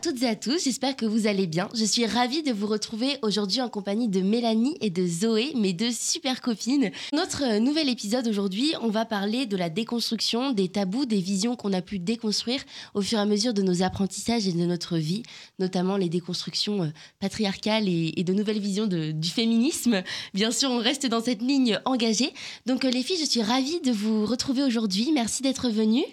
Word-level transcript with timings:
toutes 0.00 0.22
et 0.22 0.28
à 0.28 0.36
tous, 0.36 0.64
j'espère 0.64 0.94
que 0.94 1.06
vous 1.06 1.26
allez 1.26 1.46
bien. 1.46 1.68
Je 1.74 1.84
suis 1.84 2.06
ravie 2.06 2.42
de 2.42 2.52
vous 2.52 2.66
retrouver 2.66 3.18
aujourd'hui 3.22 3.60
en 3.60 3.68
compagnie 3.68 4.08
de 4.08 4.20
Mélanie 4.20 4.76
et 4.80 4.90
de 4.90 5.04
Zoé, 5.06 5.52
mes 5.56 5.72
deux 5.72 5.90
super 5.90 6.40
copines. 6.40 6.90
Notre 7.12 7.58
nouvel 7.58 7.88
épisode 7.88 8.28
aujourd'hui, 8.28 8.72
on 8.80 8.88
va 8.88 9.04
parler 9.04 9.46
de 9.46 9.56
la 9.56 9.70
déconstruction, 9.70 10.52
des 10.52 10.68
tabous, 10.68 11.04
des 11.04 11.20
visions 11.20 11.56
qu'on 11.56 11.72
a 11.72 11.82
pu 11.82 11.98
déconstruire 11.98 12.62
au 12.94 13.02
fur 13.02 13.18
et 13.18 13.22
à 13.22 13.26
mesure 13.26 13.54
de 13.54 13.62
nos 13.62 13.82
apprentissages 13.82 14.46
et 14.46 14.52
de 14.52 14.64
notre 14.64 14.98
vie, 14.98 15.24
notamment 15.58 15.96
les 15.96 16.08
déconstructions 16.08 16.84
euh, 16.84 16.88
patriarcales 17.18 17.88
et, 17.88 18.22
de 18.22 18.32
nouvelles 18.32 18.60
visions 18.60 18.86
du 18.86 19.28
féminisme. 19.28 20.02
Bien 20.32 20.50
sûr, 20.50 20.70
on 20.70 20.78
reste 20.78 21.06
dans 21.06 21.22
cette 21.22 21.42
ligne 21.42 21.80
engagée. 21.84 22.32
Donc 22.66 22.84
euh, 22.84 22.90
les 22.90 23.02
filles, 23.02 23.18
je 23.20 23.28
suis 23.28 23.42
ravie 23.42 23.80
de 23.80 23.90
vous 23.90 24.26
retrouver 24.26 24.62
aujourd'hui. 24.62 25.10
Merci 25.12 25.42
d'être 25.42 25.70
venues. 25.70 26.06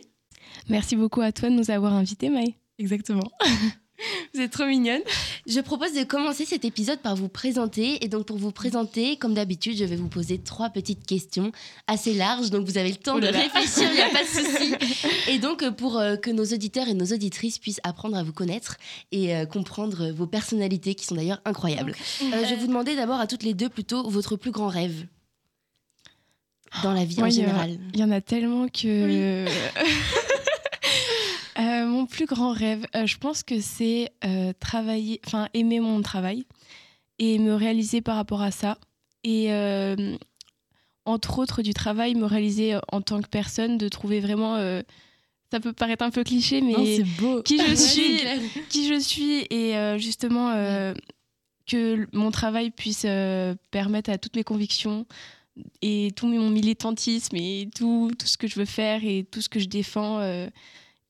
Merci 0.70 0.96
beaucoup 0.96 1.22
à 1.22 1.32
toi 1.32 1.50
de 1.50 1.56
nous 1.56 1.70
avoir 1.70 1.94
invités, 1.94 2.30
Maï. 2.30 2.56
Exactement. 2.80 3.32
Vous 4.34 4.42
êtes 4.42 4.52
trop 4.52 4.66
mignonne. 4.66 5.02
Je 5.48 5.60
propose 5.62 5.94
de 5.94 6.04
commencer 6.04 6.44
cet 6.46 6.66
épisode 6.66 7.00
par 7.00 7.16
vous 7.16 7.30
présenter. 7.30 8.04
Et 8.04 8.10
donc, 8.10 8.26
pour 8.26 8.38
vous 8.38 8.52
présenter, 8.52 9.16
comme 9.16 9.34
d'habitude, 9.34 9.78
je 9.78 9.86
vais 9.86 9.96
vous 9.96 10.10
poser 10.10 10.38
trois 10.38 10.70
petites 10.70 11.06
questions 11.06 11.52
assez 11.88 12.14
larges. 12.14 12.50
Donc, 12.50 12.66
vous 12.66 12.78
avez 12.78 12.90
le 12.90 12.98
temps 12.98 13.16
oh 13.18 13.20
de 13.22 13.28
réfléchir, 13.28 13.90
il 13.90 13.96
n'y 13.96 14.02
a 14.02 14.10
pas 14.10 14.24
de 14.24 14.28
souci. 14.28 14.76
Et 15.30 15.40
donc, 15.40 15.68
pour 15.78 15.98
euh, 15.98 16.18
que 16.18 16.30
nos 16.30 16.44
auditeurs 16.44 16.88
et 16.90 16.94
nos 16.94 17.06
auditrices 17.06 17.60
puissent 17.60 17.80
apprendre 17.84 18.18
à 18.18 18.24
vous 18.24 18.34
connaître 18.34 18.78
et 19.12 19.36
euh, 19.36 19.46
comprendre 19.46 20.12
vos 20.12 20.28
personnalités, 20.28 20.96
qui 20.96 21.06
sont 21.06 21.16
d'ailleurs 21.16 21.42
incroyables. 21.46 21.96
Euh, 22.22 22.44
je 22.44 22.50
vais 22.50 22.56
vous 22.58 22.68
demander 22.68 22.96
d'abord 22.96 23.20
à 23.20 23.28
toutes 23.28 23.44
les 23.44 23.54
deux 23.54 23.70
plutôt 23.70 24.08
votre 24.10 24.36
plus 24.36 24.52
grand 24.52 24.68
rêve 24.68 25.06
dans 26.84 26.94
la 26.94 27.06
vie 27.06 27.22
en 27.22 27.30
général. 27.30 27.78
Il 27.94 28.00
y, 28.00 28.04
en 28.04 28.12
a 28.12 28.20
tellement 28.20 28.68
que. 28.68 29.46
Euh, 31.66 31.86
mon 31.88 32.06
plus 32.06 32.26
grand 32.26 32.52
rêve, 32.52 32.86
euh, 32.96 33.06
je 33.06 33.18
pense 33.18 33.44
que 33.44 33.60
c'est 33.60 34.12
euh, 34.24 34.54
travailler, 34.60 35.20
enfin 35.26 35.50
aimer 35.54 35.80
mon 35.80 36.02
travail 36.02 36.46
et 37.18 37.40
me 37.40 37.54
réaliser 37.54 38.02
par 38.02 38.16
rapport 38.16 38.42
à 38.42 38.52
ça. 38.52 38.78
Et 39.24 39.50
entre 41.06 41.40
autres 41.40 41.64
du 41.64 41.74
travail, 41.74 42.14
me 42.14 42.26
réaliser 42.26 42.78
en 42.92 43.02
tant 43.02 43.22
que 43.22 43.28
personne, 43.28 43.80
de 43.80 43.90
trouver 43.90 44.20
vraiment 44.20 44.58
ça 45.52 45.60
peut 45.60 45.74
paraître 45.74 46.04
un 46.04 46.12
peu 46.12 46.24
cliché, 46.24 46.62
mais 46.62 47.02
qui 47.44 47.58
je 47.58 47.76
suis, 47.76 48.22
qui 48.70 48.88
je 48.88 49.00
suis, 49.00 49.48
et 49.50 49.98
justement 49.98 50.52
que 51.66 52.08
mon 52.16 52.30
travail 52.30 52.70
puisse 52.70 53.08
permettre 53.72 54.12
à 54.12 54.20
toutes 54.20 54.36
mes 54.36 54.44
convictions 54.44 55.08
et 55.82 56.12
tout 56.16 56.28
mon 56.28 56.52
militantisme 56.52 57.36
et 57.36 57.68
tout, 57.76 58.12
tout 58.20 58.28
ce 58.28 58.38
que 58.38 58.48
je 58.48 58.60
veux 58.60 58.66
faire 58.66 59.04
et 59.04 59.24
tout 59.24 59.42
ce 59.42 59.50
que 59.50 59.60
je 59.60 59.68
défends 59.68 60.20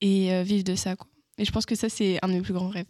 et 0.01 0.33
euh, 0.33 0.43
vivre 0.43 0.63
de 0.63 0.75
ça. 0.75 0.95
Quoi. 0.95 1.07
Et 1.37 1.45
je 1.45 1.51
pense 1.51 1.65
que 1.65 1.75
ça, 1.75 1.89
c'est 1.89 2.19
un 2.21 2.27
de 2.27 2.33
mes 2.33 2.41
plus 2.41 2.53
grands 2.53 2.69
rêves. 2.69 2.85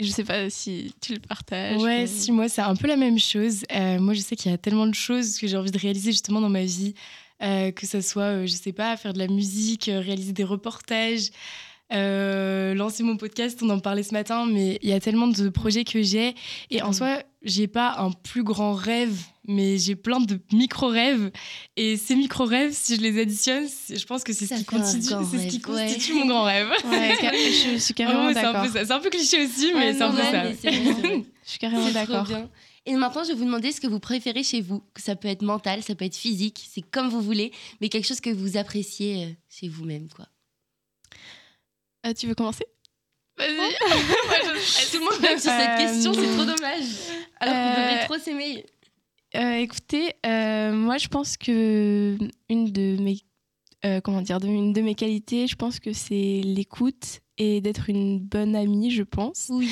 Je 0.00 0.10
sais 0.10 0.24
pas 0.24 0.50
si 0.50 0.94
tu 1.00 1.14
le 1.14 1.20
partages. 1.20 1.80
Ouais, 1.80 2.06
si 2.06 2.32
moi, 2.32 2.48
c'est 2.48 2.62
un 2.62 2.74
peu 2.74 2.86
la 2.86 2.96
même 2.96 3.18
chose. 3.18 3.64
Euh, 3.72 4.00
moi, 4.00 4.14
je 4.14 4.20
sais 4.20 4.36
qu'il 4.36 4.50
y 4.50 4.54
a 4.54 4.58
tellement 4.58 4.86
de 4.86 4.94
choses 4.94 5.38
que 5.38 5.46
j'ai 5.46 5.56
envie 5.56 5.70
de 5.70 5.78
réaliser 5.78 6.12
justement 6.12 6.40
dans 6.40 6.48
ma 6.48 6.64
vie. 6.64 6.94
Euh, 7.42 7.72
que 7.72 7.86
ce 7.86 8.00
soit, 8.00 8.46
je 8.46 8.52
sais 8.52 8.72
pas, 8.72 8.96
faire 8.96 9.12
de 9.12 9.18
la 9.18 9.26
musique, 9.26 9.86
réaliser 9.86 10.32
des 10.32 10.44
reportages, 10.44 11.30
euh, 11.92 12.72
lancer 12.74 13.02
mon 13.02 13.16
podcast, 13.16 13.60
on 13.62 13.70
en 13.70 13.80
parlait 13.80 14.02
ce 14.02 14.14
matin, 14.14 14.46
mais 14.46 14.78
il 14.82 14.88
y 14.88 14.92
a 14.92 15.00
tellement 15.00 15.28
de 15.28 15.48
projets 15.48 15.84
que 15.84 16.02
j'ai. 16.02 16.34
Et 16.70 16.82
en 16.82 16.90
mm. 16.90 16.94
soi, 16.94 17.22
j'ai 17.42 17.66
pas 17.66 17.96
un 17.98 18.12
plus 18.12 18.44
grand 18.44 18.72
rêve, 18.72 19.18
mais 19.46 19.78
j'ai 19.78 19.96
plein 19.96 20.20
de 20.20 20.38
micro-rêves. 20.52 21.30
Et 21.76 21.96
ces 21.96 22.14
micro-rêves, 22.14 22.72
si 22.72 22.96
je 22.96 23.00
les 23.00 23.20
additionne, 23.20 23.66
je 23.88 24.04
pense 24.04 24.24
que 24.24 24.32
c'est 24.32 24.46
ce 24.46 24.54
qui, 24.54 24.64
constitue, 24.64 25.14
c'est 25.30 25.38
ce 25.38 25.46
qui 25.48 25.60
constitue 25.60 26.14
mon 26.14 26.26
grand 26.26 26.44
rêve. 26.44 26.68
je 26.84 27.78
suis 27.78 27.94
carrément 27.94 28.30
d'accord. 28.32 28.64
C'est 28.72 28.90
un, 28.90 29.00
peu 29.00 29.10
cliché 29.10 29.44
aussi, 29.44 29.72
mais 29.74 29.94
c'est 29.94 30.02
un 30.02 30.12
peu 30.12 30.22
ça. 30.22 30.52
je 30.62 31.24
suis 31.44 31.58
carrément 31.58 31.90
d'accord. 31.90 32.28
Et 32.84 32.94
maintenant, 32.94 33.22
je 33.22 33.28
vais 33.28 33.34
vous 33.34 33.44
demander 33.44 33.70
ce 33.70 33.80
que 33.80 33.86
vous 33.86 34.00
préférez 34.00 34.42
chez 34.42 34.60
vous. 34.60 34.82
Ça 34.96 35.14
peut 35.14 35.28
être 35.28 35.42
mental, 35.42 35.82
ça 35.82 35.94
peut 35.94 36.04
être 36.04 36.16
physique, 36.16 36.68
c'est 36.68 36.82
comme 36.82 37.08
vous 37.08 37.20
voulez, 37.20 37.52
mais 37.80 37.88
quelque 37.88 38.06
chose 38.06 38.20
que 38.20 38.30
vous 38.30 38.56
appréciez 38.56 39.24
euh, 39.24 39.28
chez 39.48 39.68
vous-même, 39.68 40.08
quoi. 40.08 40.26
Euh, 42.04 42.12
tu 42.12 42.26
veux 42.26 42.34
commencer? 42.34 42.66
Vas-y. 43.38 43.74
Tout 44.90 44.98
le 44.98 45.04
monde 45.04 45.20
même 45.20 45.38
sur 45.38 45.52
cette 45.52 45.78
question, 45.78 46.12
c'est 46.12 46.34
trop 46.34 46.44
dommage. 46.44 46.84
Alors 47.38 47.54
qu'on 47.54 47.70
devrait 47.70 48.02
euh, 48.02 48.06
trop 48.06 48.18
s'aimer. 48.18 48.66
Euh, 49.34 49.54
écoutez, 49.56 50.14
moi 50.24 50.98
je 50.98 51.08
pense 51.08 51.36
que 51.36 52.18
une 52.48 52.72
de 52.72 53.00
mes 53.00 53.18
comment 54.04 54.22
dire, 54.22 54.38
une 54.44 54.72
de 54.72 54.80
mes 54.80 54.94
qualités, 54.94 55.46
je 55.46 55.56
pense 55.56 55.80
que 55.80 55.92
c'est 55.92 56.40
l'écoute 56.44 57.20
et 57.38 57.60
d'être 57.60 57.90
une 57.90 58.20
bonne 58.20 58.54
amie, 58.54 58.90
je 58.90 59.02
pense. 59.02 59.46
Oui. 59.50 59.68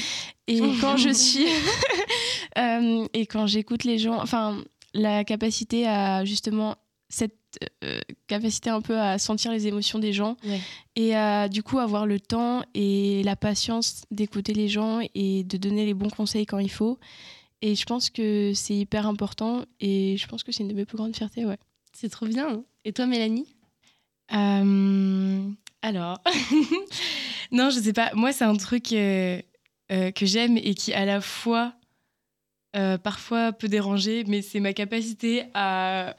Et 0.48 0.60
quand 0.80 0.96
je 0.96 1.10
suis 1.12 1.46
et 2.56 3.26
quand 3.26 3.46
j'écoute 3.46 3.84
les 3.84 3.98
gens, 3.98 4.20
enfin 4.20 4.62
la 4.94 5.24
capacité 5.24 5.86
à 5.86 6.24
justement 6.24 6.76
cette 7.08 7.34
euh, 7.84 8.00
capacité 8.28 8.70
un 8.70 8.80
peu 8.80 8.98
à 8.98 9.18
sentir 9.18 9.50
les 9.50 9.66
émotions 9.66 9.98
des 9.98 10.12
gens 10.12 10.36
et 10.94 11.16
à 11.16 11.48
du 11.48 11.62
coup 11.62 11.78
avoir 11.78 12.06
le 12.06 12.20
temps 12.20 12.62
et 12.74 13.22
la 13.24 13.34
patience 13.36 14.02
d'écouter 14.10 14.54
les 14.54 14.68
gens 14.68 15.00
et 15.14 15.42
de 15.44 15.56
donner 15.56 15.84
les 15.84 15.94
bons 15.94 16.10
conseils 16.10 16.46
quand 16.46 16.58
il 16.58 16.70
faut. 16.70 16.98
Et 17.62 17.74
je 17.74 17.84
pense 17.84 18.10
que 18.10 18.52
c'est 18.54 18.74
hyper 18.74 19.06
important 19.06 19.64
et 19.80 20.16
je 20.16 20.26
pense 20.26 20.42
que 20.42 20.52
c'est 20.52 20.62
une 20.62 20.68
de 20.68 20.74
mes 20.74 20.84
plus 20.84 20.96
grandes 20.96 21.14
fiertés. 21.14 21.44
Ouais. 21.44 21.58
C'est 21.92 22.08
trop 22.08 22.26
bien. 22.26 22.64
Et 22.84 22.92
toi, 22.92 23.06
Mélanie? 23.06 23.54
Euh, 24.32 25.42
Alors, 25.82 26.22
non, 27.52 27.70
je 27.70 27.80
sais 27.80 27.92
pas. 27.92 28.12
Moi, 28.14 28.32
c'est 28.32 28.44
un 28.44 28.56
truc 28.56 28.92
euh, 28.92 29.40
que 29.88 30.26
j'aime 30.26 30.56
et 30.56 30.74
qui 30.74 30.92
à 30.94 31.04
la 31.04 31.20
fois 31.20 31.74
parfois 33.02 33.52
peut 33.52 33.68
déranger, 33.68 34.24
mais 34.28 34.42
c'est 34.42 34.60
ma 34.60 34.72
capacité 34.72 35.44
à 35.54 36.16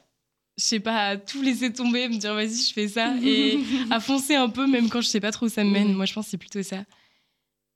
je 0.58 0.64
sais 0.64 0.80
pas, 0.80 1.06
à 1.08 1.16
tout 1.16 1.42
laisser 1.42 1.72
tomber, 1.72 2.08
me 2.08 2.16
dire 2.16 2.34
vas-y, 2.34 2.56
je 2.68 2.72
fais 2.72 2.88
ça, 2.88 3.14
et 3.22 3.58
à 3.90 4.00
foncer 4.00 4.34
un 4.34 4.48
peu, 4.48 4.66
même 4.66 4.88
quand 4.88 5.00
je 5.00 5.08
sais 5.08 5.20
pas 5.20 5.32
trop 5.32 5.46
où 5.46 5.48
ça 5.48 5.64
me 5.64 5.70
mène. 5.70 5.92
Moi, 5.94 6.04
je 6.04 6.12
pense 6.12 6.26
que 6.26 6.30
c'est 6.32 6.36
plutôt 6.38 6.62
ça. 6.62 6.84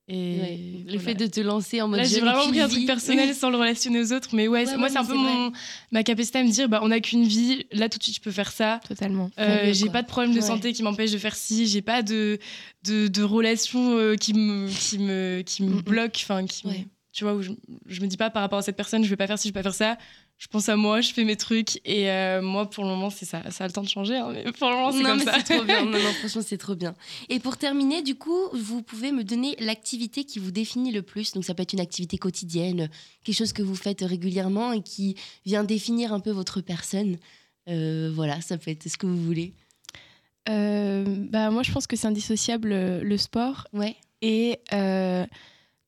Et 0.09 0.85
le 0.89 0.99
fait 1.01 1.15
de 1.15 1.27
te 1.27 1.41
lancer 1.41 1.83
en 1.83 1.89
mode. 1.89 1.99
Là, 1.99 2.05
j'ai 2.05 2.21
vraiment 2.21 2.49
pris 2.49 2.61
un 2.61 2.69
truc 2.69 2.87
personnel 2.87 3.35
sans 3.35 3.51
le 3.51 3.57
relationner 3.57 4.01
aux 4.01 4.13
autres, 4.13 4.29
mais 4.35 4.47
ouais, 4.47 4.65
moi, 4.77 4.89
c'est 4.89 4.99
un 4.99 5.05
peu 5.05 5.15
mon, 5.15 5.51
ma 5.91 6.05
capacité 6.05 6.39
à 6.39 6.45
me 6.45 6.51
dire 6.51 6.69
bah, 6.69 6.81
on 6.83 6.89
n'a 6.89 7.01
qu'une 7.01 7.25
vie, 7.25 7.67
là, 7.73 7.89
tout 7.89 7.99
de 7.99 8.05
suite, 8.05 8.17
je 8.17 8.21
peux 8.21 8.31
faire 8.31 8.53
ça. 8.53 8.81
Totalement. 8.87 9.31
Euh, 9.41 9.73
j'ai 9.73 9.91
pas 9.91 10.03
de 10.03 10.07
problème 10.07 10.35
de 10.35 10.41
santé 10.41 10.73
qui 10.73 10.85
m'empêche 10.85 11.11
de 11.11 11.19
faire 11.19 11.35
ci, 11.35 11.67
j'ai 11.67 11.83
pas 11.83 12.03
de, 12.03 12.39
de, 12.85 13.09
de 13.09 13.23
relation 13.25 13.99
euh, 13.99 14.15
qui 14.15 14.33
me, 14.33 14.69
qui 14.69 14.99
me, 14.99 15.43
qui 15.43 15.65
me 15.65 15.83
bloque, 15.83 16.19
enfin, 16.23 16.47
qui. 16.47 16.87
Tu 17.13 17.25
vois, 17.25 17.35
où 17.35 17.41
je, 17.41 17.51
je 17.87 18.03
me 18.03 18.07
dis 18.09 18.19
pas 18.19 18.29
par 18.29 18.43
rapport 18.43 18.59
à 18.59 18.63
cette 18.63 18.77
personne, 18.77 19.03
je 19.03 19.09
vais 19.09 19.17
pas 19.17 19.27
faire 19.27 19.39
ci, 19.39 19.49
je 19.49 19.55
vais 19.55 19.59
pas 19.59 19.63
faire 19.63 19.75
ça 19.75 19.97
je 20.39 20.49
pense 20.49 20.69
à 20.69 20.77
moi, 20.77 21.01
je 21.01 21.15
fais 21.15 21.25
mes 21.25 21.37
trucs 21.37 21.81
et 21.87 22.11
euh, 22.11 22.43
moi 22.43 22.69
pour 22.69 22.85
le 22.85 22.91
moment 22.91 23.09
c'est 23.09 23.25
ça, 23.25 23.51
ça 23.51 23.65
a 23.65 23.67
le 23.67 23.73
temps 23.73 23.83
de 23.83 23.89
changer, 23.89 24.17
hein, 24.17 24.33
mais 24.35 24.45
pour 24.53 24.69
le 24.69 24.77
moment 24.77 24.93
c'est 24.93 25.03
comme 25.03 25.21
ça. 25.21 25.39
C'est 25.39 25.55
trop 25.55 25.65
bien, 25.65 25.85
non, 25.85 25.93
non, 25.93 26.13
franchement 26.19 26.43
c'est 26.45 26.59
trop 26.59 26.75
bien. 26.75 26.95
Et 27.31 27.41
pour 27.41 27.57
terminer, 27.57 28.03
du 28.03 28.17
coup, 28.17 28.51
vous 28.53 28.83
pouvez 28.83 29.13
me 29.13 29.25
donner 29.25 29.57
l'activité 29.61 30.25
qui 30.25 30.39
vous 30.39 30.51
définit 30.51 30.93
le 30.93 31.01
plus. 31.01 31.33
Donc 31.33 31.45
ça 31.45 31.55
peut 31.55 31.63
être 31.63 31.73
une 31.73 31.81
activité 31.81 32.19
quotidienne, 32.19 32.91
quelque 33.25 33.37
chose 33.37 33.55
que 33.55 33.63
vous 33.63 33.75
faites 33.75 34.03
régulièrement 34.03 34.73
et 34.73 34.83
qui 34.83 35.17
vient 35.47 35.65
définir 35.65 36.13
un 36.13 36.21
peu 36.21 36.33
votre 36.33 36.61
personne. 36.61 37.17
Euh, 37.69 38.11
voilà, 38.15 38.43
ça 38.43 38.59
peut 38.59 38.71
être 38.71 38.89
ce 38.89 38.99
que 38.99 39.07
vous 39.07 39.23
voulez. 39.23 39.55
Euh, 40.49 41.05
bah 41.31 41.51
moi 41.51 41.65
je 41.65 41.73
pense 41.73 41.87
que 41.87 41.97
c'est 41.97 42.07
indissociable 42.07 42.69
le 42.69 43.17
sport. 43.17 43.67
Ouais. 43.73 43.97
Et 44.21 44.59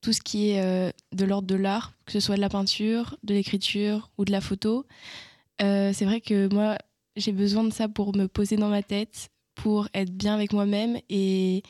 tout 0.01 0.13
ce 0.13 0.21
qui 0.21 0.49
est 0.49 0.61
euh, 0.61 0.91
de 1.11 1.25
l'ordre 1.25 1.47
de 1.47 1.55
l'art, 1.55 1.93
que 2.05 2.11
ce 2.11 2.19
soit 2.19 2.35
de 2.35 2.41
la 2.41 2.49
peinture, 2.49 3.17
de 3.23 3.33
l'écriture 3.33 4.11
ou 4.17 4.25
de 4.25 4.31
la 4.31 4.41
photo. 4.41 4.85
Euh, 5.61 5.91
c'est 5.93 6.05
vrai 6.05 6.21
que 6.21 6.51
moi, 6.53 6.77
j'ai 7.15 7.31
besoin 7.31 7.63
de 7.63 7.73
ça 7.73 7.89
pour 7.89 8.15
me 8.15 8.27
poser 8.27 8.55
dans 8.55 8.69
ma 8.69 8.83
tête, 8.83 9.29
pour 9.55 9.89
être 9.93 10.11
bien 10.11 10.33
avec 10.33 10.53
moi-même 10.53 10.99
et 11.09 11.63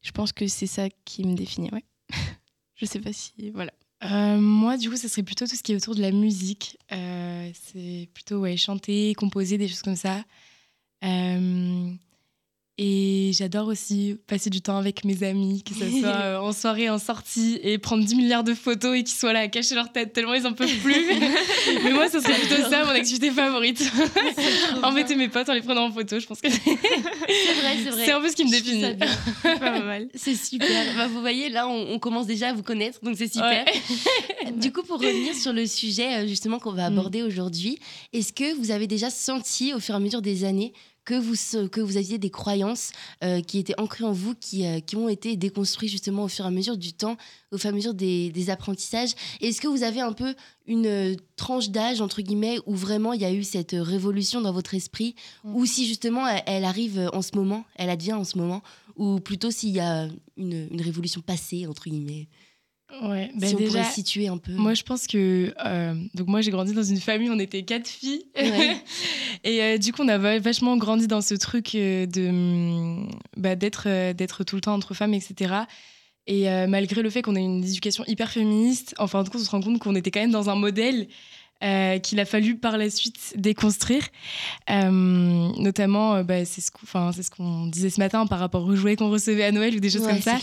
je 0.00 0.12
pense 0.12 0.32
que 0.32 0.46
c'est 0.46 0.66
ça 0.66 0.88
qui 1.04 1.24
me 1.24 1.34
définit. 1.34 1.70
Ouais. 1.72 1.84
je 2.76 2.86
sais 2.86 3.00
pas 3.00 3.12
si. 3.12 3.50
Voilà. 3.52 3.72
Euh, 4.04 4.38
moi, 4.38 4.76
du 4.76 4.90
coup, 4.90 4.96
ça 4.96 5.08
serait 5.08 5.22
plutôt 5.22 5.46
tout 5.46 5.56
ce 5.56 5.62
qui 5.62 5.72
est 5.72 5.76
autour 5.76 5.94
de 5.94 6.02
la 6.02 6.10
musique. 6.10 6.78
c'est 6.88 8.08
plutôt 8.14 8.44
chanter, 8.56 9.14
composer, 9.14 9.58
des 9.58 9.68
choses 9.68 9.82
comme 9.82 9.96
ça. 9.96 10.24
Et 12.78 13.32
j'adore 13.34 13.68
aussi 13.68 14.16
passer 14.26 14.48
du 14.48 14.62
temps 14.62 14.78
avec 14.78 15.04
mes 15.04 15.24
amis, 15.24 15.62
que 15.62 15.74
ce 15.74 15.90
soit 16.00 16.08
euh, 16.22 16.38
en 16.38 16.52
soirée, 16.52 16.88
en 16.88 16.98
sortie, 16.98 17.60
et 17.62 17.76
prendre 17.76 18.02
10 18.02 18.14
milliards 18.14 18.44
de 18.44 18.54
photos 18.54 18.96
et 18.96 19.04
qu'ils 19.04 19.16
soient 19.16 19.34
là 19.34 19.40
à 19.40 19.48
cacher 19.48 19.74
leur 19.74 19.92
tête 19.92 20.14
tellement 20.14 20.32
ils 20.32 20.46
en 20.46 20.54
peuvent 20.54 20.74
plus. 20.78 21.06
Mais 21.84 21.92
moi, 21.92 22.08
ça 22.08 22.22
serait 22.22 22.32
plutôt 22.32 22.62
ça, 22.70 22.84
mon 22.86 22.92
activité 22.92 23.30
favorite. 23.30 23.92
Embêter 24.82 25.16
mes 25.16 25.28
potes 25.28 25.50
en 25.50 25.52
les 25.52 25.60
prenant 25.60 25.84
en 25.84 25.92
photo, 25.92 26.18
je 26.18 26.26
pense 26.26 26.40
que 26.40 26.48
c'est 26.50 26.58
vrai, 26.58 27.76
c'est 27.84 27.90
vrai. 27.90 28.04
C'est 28.06 28.12
un 28.12 28.20
peu 28.22 28.30
ce 28.30 28.36
qui 28.36 28.44
me 28.46 28.50
définit. 28.50 28.96
Pas 29.42 29.80
mal. 29.80 30.08
C'est 30.14 30.34
super. 30.34 30.68
Bah, 30.96 31.08
vous 31.08 31.20
voyez, 31.20 31.50
là, 31.50 31.68
on, 31.68 31.98
commence 31.98 32.26
déjà 32.26 32.48
à 32.48 32.52
vous 32.54 32.62
connaître, 32.62 33.00
donc 33.02 33.16
c'est 33.18 33.30
super. 33.32 33.66
du 34.56 34.72
coup, 34.72 34.82
pour 34.82 34.98
revenir 34.98 35.34
sur 35.34 35.52
le 35.52 35.66
sujet 35.66 36.22
euh, 36.22 36.26
justement 36.26 36.58
qu'on 36.58 36.72
va 36.72 36.88
mm. 36.88 36.92
aborder 36.92 37.22
aujourd'hui, 37.22 37.78
est-ce 38.14 38.32
que 38.32 38.54
vous 38.56 38.70
avez 38.70 38.86
déjà 38.86 39.10
senti 39.10 39.74
au 39.74 39.78
fur 39.78 39.94
et 39.94 39.98
à 39.98 40.00
mesure 40.00 40.22
des 40.22 40.44
années 40.44 40.72
que 41.04 41.14
vous, 41.14 41.34
que 41.68 41.80
vous 41.80 41.96
aviez 41.96 42.18
des 42.18 42.30
croyances 42.30 42.92
euh, 43.24 43.40
qui 43.40 43.58
étaient 43.58 43.78
ancrées 43.78 44.04
en 44.04 44.12
vous, 44.12 44.34
qui, 44.34 44.66
euh, 44.66 44.80
qui 44.80 44.96
ont 44.96 45.08
été 45.08 45.36
déconstruites 45.36 45.90
justement 45.90 46.24
au 46.24 46.28
fur 46.28 46.44
et 46.44 46.48
à 46.48 46.50
mesure 46.50 46.76
du 46.76 46.92
temps, 46.92 47.16
au 47.50 47.58
fur 47.58 47.70
et 47.70 47.72
à 47.72 47.76
mesure 47.76 47.94
des, 47.94 48.30
des 48.30 48.50
apprentissages. 48.50 49.12
Est-ce 49.40 49.60
que 49.60 49.68
vous 49.68 49.82
avez 49.82 50.00
un 50.00 50.12
peu 50.12 50.34
une 50.66 50.86
euh, 50.86 51.14
tranche 51.36 51.70
d'âge, 51.70 52.00
entre 52.00 52.22
guillemets, 52.22 52.58
où 52.66 52.74
vraiment 52.74 53.12
il 53.12 53.20
y 53.20 53.24
a 53.24 53.32
eu 53.32 53.42
cette 53.42 53.74
révolution 53.78 54.40
dans 54.40 54.52
votre 54.52 54.74
esprit, 54.74 55.14
mm. 55.44 55.56
ou 55.56 55.66
si 55.66 55.86
justement 55.86 56.26
elle, 56.46 56.64
arrive 56.64 57.10
en 57.12 57.22
ce 57.22 57.34
moment, 57.34 57.64
elle 57.76 57.90
advient 57.90 58.12
en 58.12 58.24
ce 58.24 58.38
moment, 58.38 58.62
ou 58.96 59.18
plutôt 59.18 59.50
s'il 59.50 59.70
y 59.70 59.80
a 59.80 60.08
une, 60.36 60.68
une 60.70 60.80
révolution 60.80 61.20
passée, 61.20 61.66
entre 61.66 61.88
guillemets? 61.88 62.28
Ouais, 63.00 63.30
bah 63.34 63.46
si 63.46 63.54
on 63.54 63.58
déjà, 63.58 63.70
pourrait 63.70 63.90
situer 63.92 64.28
un 64.28 64.36
peu. 64.36 64.52
Moi, 64.52 64.74
je 64.74 64.82
pense 64.82 65.06
que. 65.06 65.54
Euh, 65.64 65.94
donc, 66.14 66.28
moi, 66.28 66.40
j'ai 66.42 66.50
grandi 66.50 66.72
dans 66.72 66.82
une 66.82 67.00
famille, 67.00 67.30
on 67.30 67.38
était 67.38 67.62
quatre 67.62 67.88
filles. 67.88 68.26
et 69.44 69.62
euh, 69.62 69.78
du 69.78 69.92
coup, 69.92 70.02
on 70.02 70.08
a 70.08 70.38
vachement 70.38 70.76
grandi 70.76 71.06
dans 71.06 71.22
ce 71.22 71.34
truc 71.34 71.74
euh, 71.74 72.06
de 72.06 72.30
mm, 72.30 73.08
bah, 73.36 73.56
d'être 73.56 74.12
d'être 74.12 74.44
tout 74.44 74.56
le 74.56 74.60
temps 74.60 74.74
entre 74.74 74.94
femmes, 74.94 75.14
etc. 75.14 75.54
Et 76.28 76.46
malgré 76.68 77.02
le 77.02 77.10
fait 77.10 77.20
qu'on 77.20 77.34
ait 77.34 77.42
une 77.42 77.64
éducation 77.64 78.04
hyper 78.06 78.30
féministe, 78.30 78.94
en 78.98 79.08
fin 79.08 79.24
de 79.24 79.28
compte, 79.28 79.40
on 79.40 79.44
se 79.44 79.50
rend 79.50 79.60
compte 79.60 79.80
qu'on 79.80 79.96
était 79.96 80.12
quand 80.12 80.20
même 80.20 80.30
dans 80.30 80.50
un 80.50 80.54
modèle 80.54 81.08
euh, 81.62 81.98
qu'il 81.98 82.18
a 82.20 82.24
fallu 82.24 82.56
par 82.56 82.76
la 82.76 82.90
suite 82.90 83.34
déconstruire. 83.36 84.02
Euh, 84.70 84.90
notamment, 85.58 86.16
euh, 86.16 86.22
bah, 86.22 86.44
c'est 86.44 86.60
ce 86.60 86.70
qu'on 87.30 87.66
disait 87.66 87.90
ce 87.90 88.00
matin 88.00 88.26
par 88.26 88.38
rapport 88.38 88.64
aux 88.64 88.74
jouets 88.74 88.96
qu'on 88.96 89.10
recevait 89.10 89.44
à 89.44 89.52
Noël 89.52 89.76
ou 89.76 89.80
des 89.80 89.90
choses 89.90 90.06
comme 90.06 90.20
ça. 90.20 90.38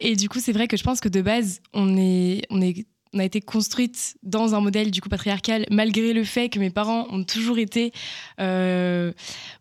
Et 0.00 0.16
du 0.16 0.28
coup, 0.28 0.40
c'est 0.40 0.52
vrai 0.52 0.66
que 0.66 0.76
je 0.76 0.82
pense 0.82 1.00
que 1.00 1.08
de 1.08 1.22
base, 1.22 1.60
on 1.72 1.96
est, 1.96 2.42
on 2.50 2.60
est 2.60 2.86
on 3.14 3.20
a 3.20 3.24
été 3.24 3.40
construite 3.40 4.16
dans 4.22 4.54
un 4.54 4.60
modèle 4.60 4.90
du 4.90 5.00
coup 5.00 5.08
patriarcal, 5.08 5.64
malgré 5.70 6.12
le 6.12 6.24
fait 6.24 6.48
que 6.48 6.58
mes 6.58 6.70
parents 6.70 7.06
ont 7.10 7.22
toujours 7.22 7.58
été 7.58 7.92
euh, 8.40 9.12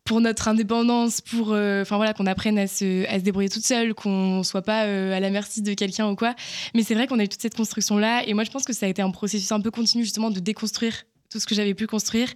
pour 0.03 0.21
notre 0.21 0.47
indépendance, 0.47 1.21
pour 1.21 1.53
euh, 1.53 1.83
enfin 1.83 1.97
voilà 1.97 2.13
qu'on 2.13 2.25
apprenne 2.25 2.57
à 2.57 2.67
se, 2.67 3.07
à 3.07 3.19
se 3.19 3.23
débrouiller 3.23 3.50
toute 3.50 3.65
seule, 3.65 3.94
qu'on 3.94 4.44
soit 4.44 4.63
pas 4.63 4.85
euh, 4.85 5.15
à 5.15 5.19
la 5.19 5.29
merci 5.29 5.61
de 5.61 5.73
quelqu'un 5.75 6.09
ou 6.09 6.15
quoi. 6.15 6.35
Mais 6.73 6.83
c'est 6.83 6.95
vrai 6.95 7.05
qu'on 7.05 7.19
a 7.19 7.23
eu 7.23 7.29
toute 7.29 7.41
cette 7.41 7.55
construction 7.55 7.97
là, 7.97 8.27
et 8.27 8.33
moi 8.33 8.44
je 8.44 8.50
pense 8.50 8.63
que 8.63 8.73
ça 8.73 8.88
a 8.88 8.89
été 8.89 9.01
un 9.01 9.11
processus 9.11 9.51
un 9.51 9.61
peu 9.61 9.71
continu 9.71 10.03
justement 10.03 10.31
de 10.31 10.39
déconstruire 10.39 11.06
tout 11.29 11.39
ce 11.39 11.45
que 11.45 11.56
j'avais 11.56 11.75
pu 11.75 11.88
construire, 11.88 12.29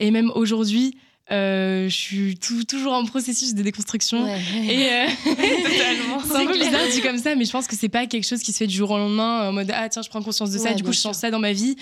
et 0.00 0.10
même 0.10 0.30
aujourd'hui. 0.34 0.96
Euh, 1.30 1.88
je 1.88 1.94
suis 1.94 2.36
toujours 2.36 2.92
en 2.92 3.04
processus 3.04 3.54
de 3.54 3.62
déconstruction. 3.62 4.26
Et 4.26 4.90
euh, 4.90 5.06
c'est 5.24 6.36
un 6.36 6.46
peu 6.46 6.58
bizarre 6.58 6.88
dit 6.90 7.00
comme 7.00 7.18
ça, 7.18 7.36
mais 7.36 7.44
je 7.44 7.52
pense 7.52 7.66
que 7.66 7.76
c'est 7.76 7.88
pas 7.88 8.06
quelque 8.06 8.26
chose 8.26 8.40
qui 8.40 8.52
se 8.52 8.58
fait 8.58 8.66
du 8.66 8.74
jour 8.74 8.90
au 8.90 8.98
lendemain 8.98 9.48
en 9.48 9.52
mode 9.52 9.70
ah 9.72 9.88
tiens 9.88 10.02
je 10.02 10.08
prends 10.08 10.22
conscience 10.22 10.50
de 10.50 10.58
ça, 10.58 10.74
du 10.74 10.82
coup 10.82 10.92
je 10.92 10.98
sens 10.98 11.18
ça 11.18 11.30
dans 11.30 11.38
ma 11.38 11.52
vie. 11.52 11.76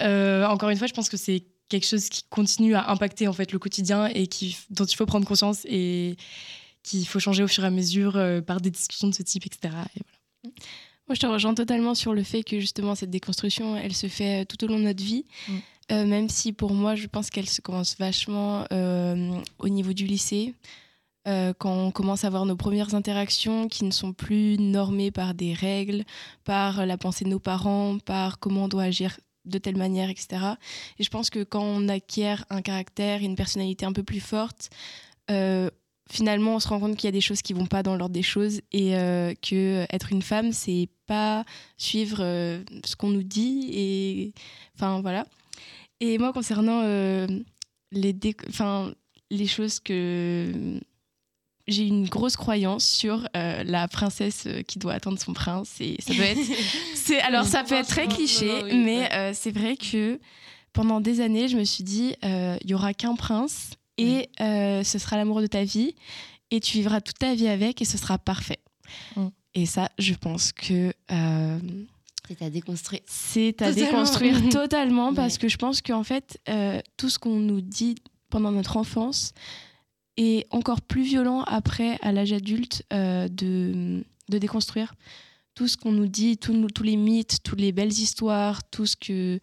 Euh, 0.00 0.46
encore 0.46 0.70
une 0.70 0.78
fois, 0.78 0.86
je 0.86 0.94
pense 0.94 1.08
que 1.08 1.16
c'est 1.16 1.44
quelque 1.68 1.86
chose 1.86 2.08
qui 2.08 2.22
continue 2.30 2.74
à 2.74 2.90
impacter 2.90 3.28
en 3.28 3.32
fait 3.32 3.52
le 3.52 3.58
quotidien 3.58 4.06
et 4.06 4.26
qui, 4.26 4.56
dont 4.70 4.86
il 4.86 4.96
faut 4.96 5.06
prendre 5.06 5.26
conscience 5.26 5.66
et 5.66 6.16
qu'il 6.82 7.06
faut 7.06 7.18
changer 7.18 7.42
au 7.42 7.48
fur 7.48 7.64
et 7.64 7.66
à 7.66 7.70
mesure 7.70 8.18
par 8.46 8.60
des 8.60 8.70
discussions 8.70 9.08
de 9.08 9.14
ce 9.14 9.22
type, 9.22 9.44
etc. 9.44 9.74
Et 9.96 10.00
voilà. 10.42 10.54
Moi, 11.08 11.14
je 11.14 11.20
te 11.20 11.26
rejoins 11.26 11.54
totalement 11.54 11.94
sur 11.94 12.12
le 12.12 12.22
fait 12.22 12.42
que 12.42 12.60
justement 12.60 12.94
cette 12.94 13.10
déconstruction, 13.10 13.76
elle 13.76 13.94
se 13.94 14.08
fait 14.08 14.44
tout 14.44 14.62
au 14.64 14.68
long 14.68 14.78
de 14.78 14.84
notre 14.84 15.02
vie. 15.02 15.24
Mm. 15.48 15.52
Euh, 15.90 16.04
même 16.04 16.28
si 16.28 16.52
pour 16.52 16.74
moi, 16.74 16.94
je 16.94 17.06
pense 17.06 17.30
qu'elle 17.30 17.48
se 17.48 17.62
commence 17.62 17.96
vachement 17.98 18.66
euh, 18.72 19.32
au 19.58 19.70
niveau 19.70 19.94
du 19.94 20.04
lycée, 20.04 20.54
euh, 21.26 21.54
quand 21.58 21.72
on 21.72 21.90
commence 21.90 22.24
à 22.24 22.26
avoir 22.26 22.44
nos 22.44 22.56
premières 22.56 22.94
interactions 22.94 23.68
qui 23.68 23.84
ne 23.84 23.90
sont 23.90 24.12
plus 24.12 24.58
normées 24.58 25.10
par 25.10 25.32
des 25.32 25.54
règles, 25.54 26.04
par 26.44 26.84
la 26.84 26.98
pensée 26.98 27.24
de 27.24 27.30
nos 27.30 27.38
parents, 27.38 27.98
par 27.98 28.38
comment 28.38 28.64
on 28.64 28.68
doit 28.68 28.82
agir 28.82 29.18
de 29.46 29.56
telle 29.56 29.78
manière, 29.78 30.10
etc. 30.10 30.28
Et 30.98 31.04
je 31.04 31.08
pense 31.08 31.30
que 31.30 31.42
quand 31.42 31.62
on 31.62 31.88
acquiert 31.88 32.44
un 32.50 32.60
caractère 32.60 33.22
une 33.22 33.34
personnalité 33.34 33.86
un 33.86 33.94
peu 33.94 34.02
plus 34.02 34.20
forte, 34.20 34.68
finalement, 36.10 36.56
on 36.56 36.60
se 36.60 36.68
rend 36.68 36.80
compte 36.80 36.96
qu'il 36.96 37.06
y 37.06 37.08
a 37.08 37.12
des 37.12 37.20
choses 37.20 37.42
qui 37.42 37.52
vont 37.52 37.66
pas 37.66 37.82
dans 37.82 37.96
l'ordre 37.96 38.14
des 38.14 38.22
choses 38.22 38.60
et 38.72 38.90
que 39.42 39.86
être 39.90 40.12
une 40.12 40.22
femme, 40.22 40.52
c'est 40.52 40.88
pas 41.06 41.44
suivre 41.76 42.18
ce 42.18 42.96
qu'on 42.96 43.08
nous 43.08 43.22
dit 43.22 43.70
et 43.72 44.32
enfin 44.74 45.00
voilà. 45.00 45.26
Et 46.00 46.18
moi, 46.18 46.32
concernant 46.32 46.82
euh, 46.84 47.26
les, 47.92 48.14
enfin, 48.48 48.92
les 49.30 49.46
choses 49.46 49.80
que. 49.80 50.80
J'ai 51.66 51.86
une 51.86 52.08
grosse 52.08 52.36
croyance 52.36 52.82
sur 52.82 53.28
euh, 53.36 53.62
la 53.62 53.88
princesse 53.88 54.44
euh, 54.46 54.62
qui 54.62 54.78
doit 54.78 54.94
attendre 54.94 55.18
son 55.18 55.34
prince. 55.34 55.76
Et 55.80 55.96
ça 56.00 56.14
doit 56.14 56.24
être. 56.24 56.40
c'est, 56.94 57.20
alors, 57.20 57.44
ça 57.44 57.62
peut 57.62 57.74
être 57.74 57.88
très 57.88 58.08
cliché, 58.08 58.62
mais 58.72 59.34
c'est 59.34 59.50
vrai 59.50 59.76
que 59.76 60.18
pendant 60.72 61.00
des 61.00 61.20
années, 61.20 61.48
je 61.48 61.56
me 61.58 61.64
suis 61.64 61.84
dit 61.84 62.14
il 62.22 62.70
y 62.70 62.74
aura 62.74 62.94
qu'un 62.94 63.16
prince 63.16 63.72
et 63.98 64.30
ce 64.38 64.98
sera 64.98 65.16
l'amour 65.16 65.40
de 65.40 65.46
ta 65.46 65.64
vie 65.64 65.94
et 66.50 66.60
tu 66.60 66.78
vivras 66.78 67.00
toute 67.00 67.18
ta 67.18 67.34
vie 67.34 67.48
avec 67.48 67.82
et 67.82 67.84
ce 67.84 67.98
sera 67.98 68.18
parfait. 68.18 68.60
Mm. 69.16 69.26
Et 69.54 69.66
ça, 69.66 69.90
je 69.98 70.14
pense 70.14 70.52
que 70.52 70.92
c'est 72.28 72.42
à 72.42 72.50
déconstruire. 72.50 73.00
C'est 73.06 73.62
à 73.62 73.72
déconstruire 73.72 74.48
totalement 74.50 75.14
parce 75.14 75.38
que 75.38 75.48
je 75.48 75.56
pense 75.56 75.80
qu'en 75.80 76.04
fait, 76.04 76.38
euh, 76.48 76.80
tout 76.96 77.08
ce 77.08 77.18
qu'on 77.18 77.38
nous 77.38 77.62
dit 77.62 77.94
pendant 78.28 78.52
notre 78.52 78.76
enfance 78.76 79.32
est 80.18 80.46
encore 80.50 80.82
plus 80.82 81.02
violent 81.02 81.42
après, 81.44 81.96
à 82.02 82.12
l'âge 82.12 82.32
adulte, 82.32 82.84
euh, 82.92 83.28
de, 83.28 84.04
de 84.28 84.38
déconstruire. 84.38 84.94
Tout 85.54 85.68
ce 85.68 85.76
qu'on 85.76 85.92
nous 85.92 86.06
dit, 86.06 86.36
tous 86.36 86.82
les 86.82 86.96
mythes, 86.96 87.38
toutes 87.42 87.60
les 87.60 87.72
belles 87.72 87.92
histoires, 87.92 88.62
tout 88.68 88.84
ce 88.84 88.96
que 88.96 89.40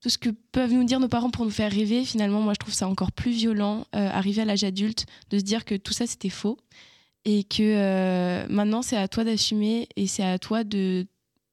tout 0.00 0.08
ce 0.08 0.18
que 0.18 0.30
peuvent 0.52 0.72
nous 0.72 0.84
dire 0.84 1.00
nos 1.00 1.08
parents 1.08 1.30
pour 1.30 1.44
nous 1.44 1.50
faire 1.50 1.70
rêver, 1.72 2.04
finalement, 2.04 2.40
moi, 2.40 2.52
je 2.54 2.58
trouve 2.58 2.74
ça 2.74 2.88
encore 2.88 3.12
plus 3.12 3.32
violent, 3.32 3.86
euh, 3.94 4.08
arriver 4.10 4.42
à 4.42 4.44
l'âge 4.44 4.64
adulte, 4.64 5.06
de 5.30 5.38
se 5.38 5.44
dire 5.44 5.64
que 5.64 5.74
tout 5.74 5.92
ça, 5.92 6.06
c'était 6.06 6.28
faux. 6.28 6.58
Et 7.24 7.44
que 7.44 8.46
maintenant, 8.48 8.80
c'est 8.80 8.96
à 8.96 9.06
toi 9.08 9.24
d'assumer 9.24 9.88
et 9.96 10.06
c'est 10.06 10.22
à 10.22 10.38
toi 10.38 10.64
de 10.64 11.06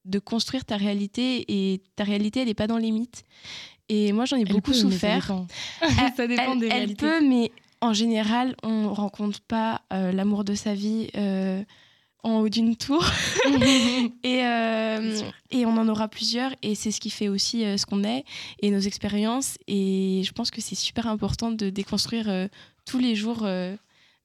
de 0.06 0.18
construire 0.18 0.64
ta 0.64 0.76
réalité 0.76 1.44
et 1.48 1.82
ta 1.96 2.04
réalité, 2.04 2.40
elle 2.40 2.48
n'est 2.48 2.54
pas 2.54 2.66
dans 2.66 2.78
les 2.78 2.90
mythes. 2.90 3.24
Et 3.88 4.12
moi, 4.12 4.24
j'en 4.24 4.36
ai 4.36 4.44
beaucoup 4.44 4.72
souffert. 4.72 5.32
Ça 6.16 6.26
dépend, 6.26 6.56
des 6.56 6.68
réalités. 6.68 7.06
Elle 7.06 7.20
peut, 7.20 7.28
mais 7.28 7.52
en 7.80 7.92
général, 7.92 8.56
on 8.62 8.92
rencontre 8.92 9.40
pas 9.40 9.82
euh, 9.92 10.12
l'amour 10.12 10.44
de 10.44 10.54
sa 10.54 10.74
vie 10.74 11.08
euh, 11.16 11.62
en 12.26 12.40
haut 12.40 12.48
d'une 12.48 12.76
tour. 12.76 13.04
et, 14.22 14.44
euh, 14.44 15.20
et 15.50 15.66
on 15.66 15.76
en 15.76 15.88
aura 15.88 16.08
plusieurs. 16.08 16.52
Et 16.62 16.74
c'est 16.74 16.90
ce 16.90 17.00
qui 17.00 17.10
fait 17.10 17.28
aussi 17.28 17.62
ce 17.78 17.86
qu'on 17.86 18.04
est 18.04 18.24
et 18.60 18.70
nos 18.70 18.80
expériences. 18.80 19.58
Et 19.66 20.22
je 20.24 20.32
pense 20.32 20.50
que 20.50 20.60
c'est 20.60 20.74
super 20.74 21.06
important 21.06 21.50
de 21.50 21.70
déconstruire 21.70 22.48
tous 22.84 22.98
les 22.98 23.14
jours 23.14 23.46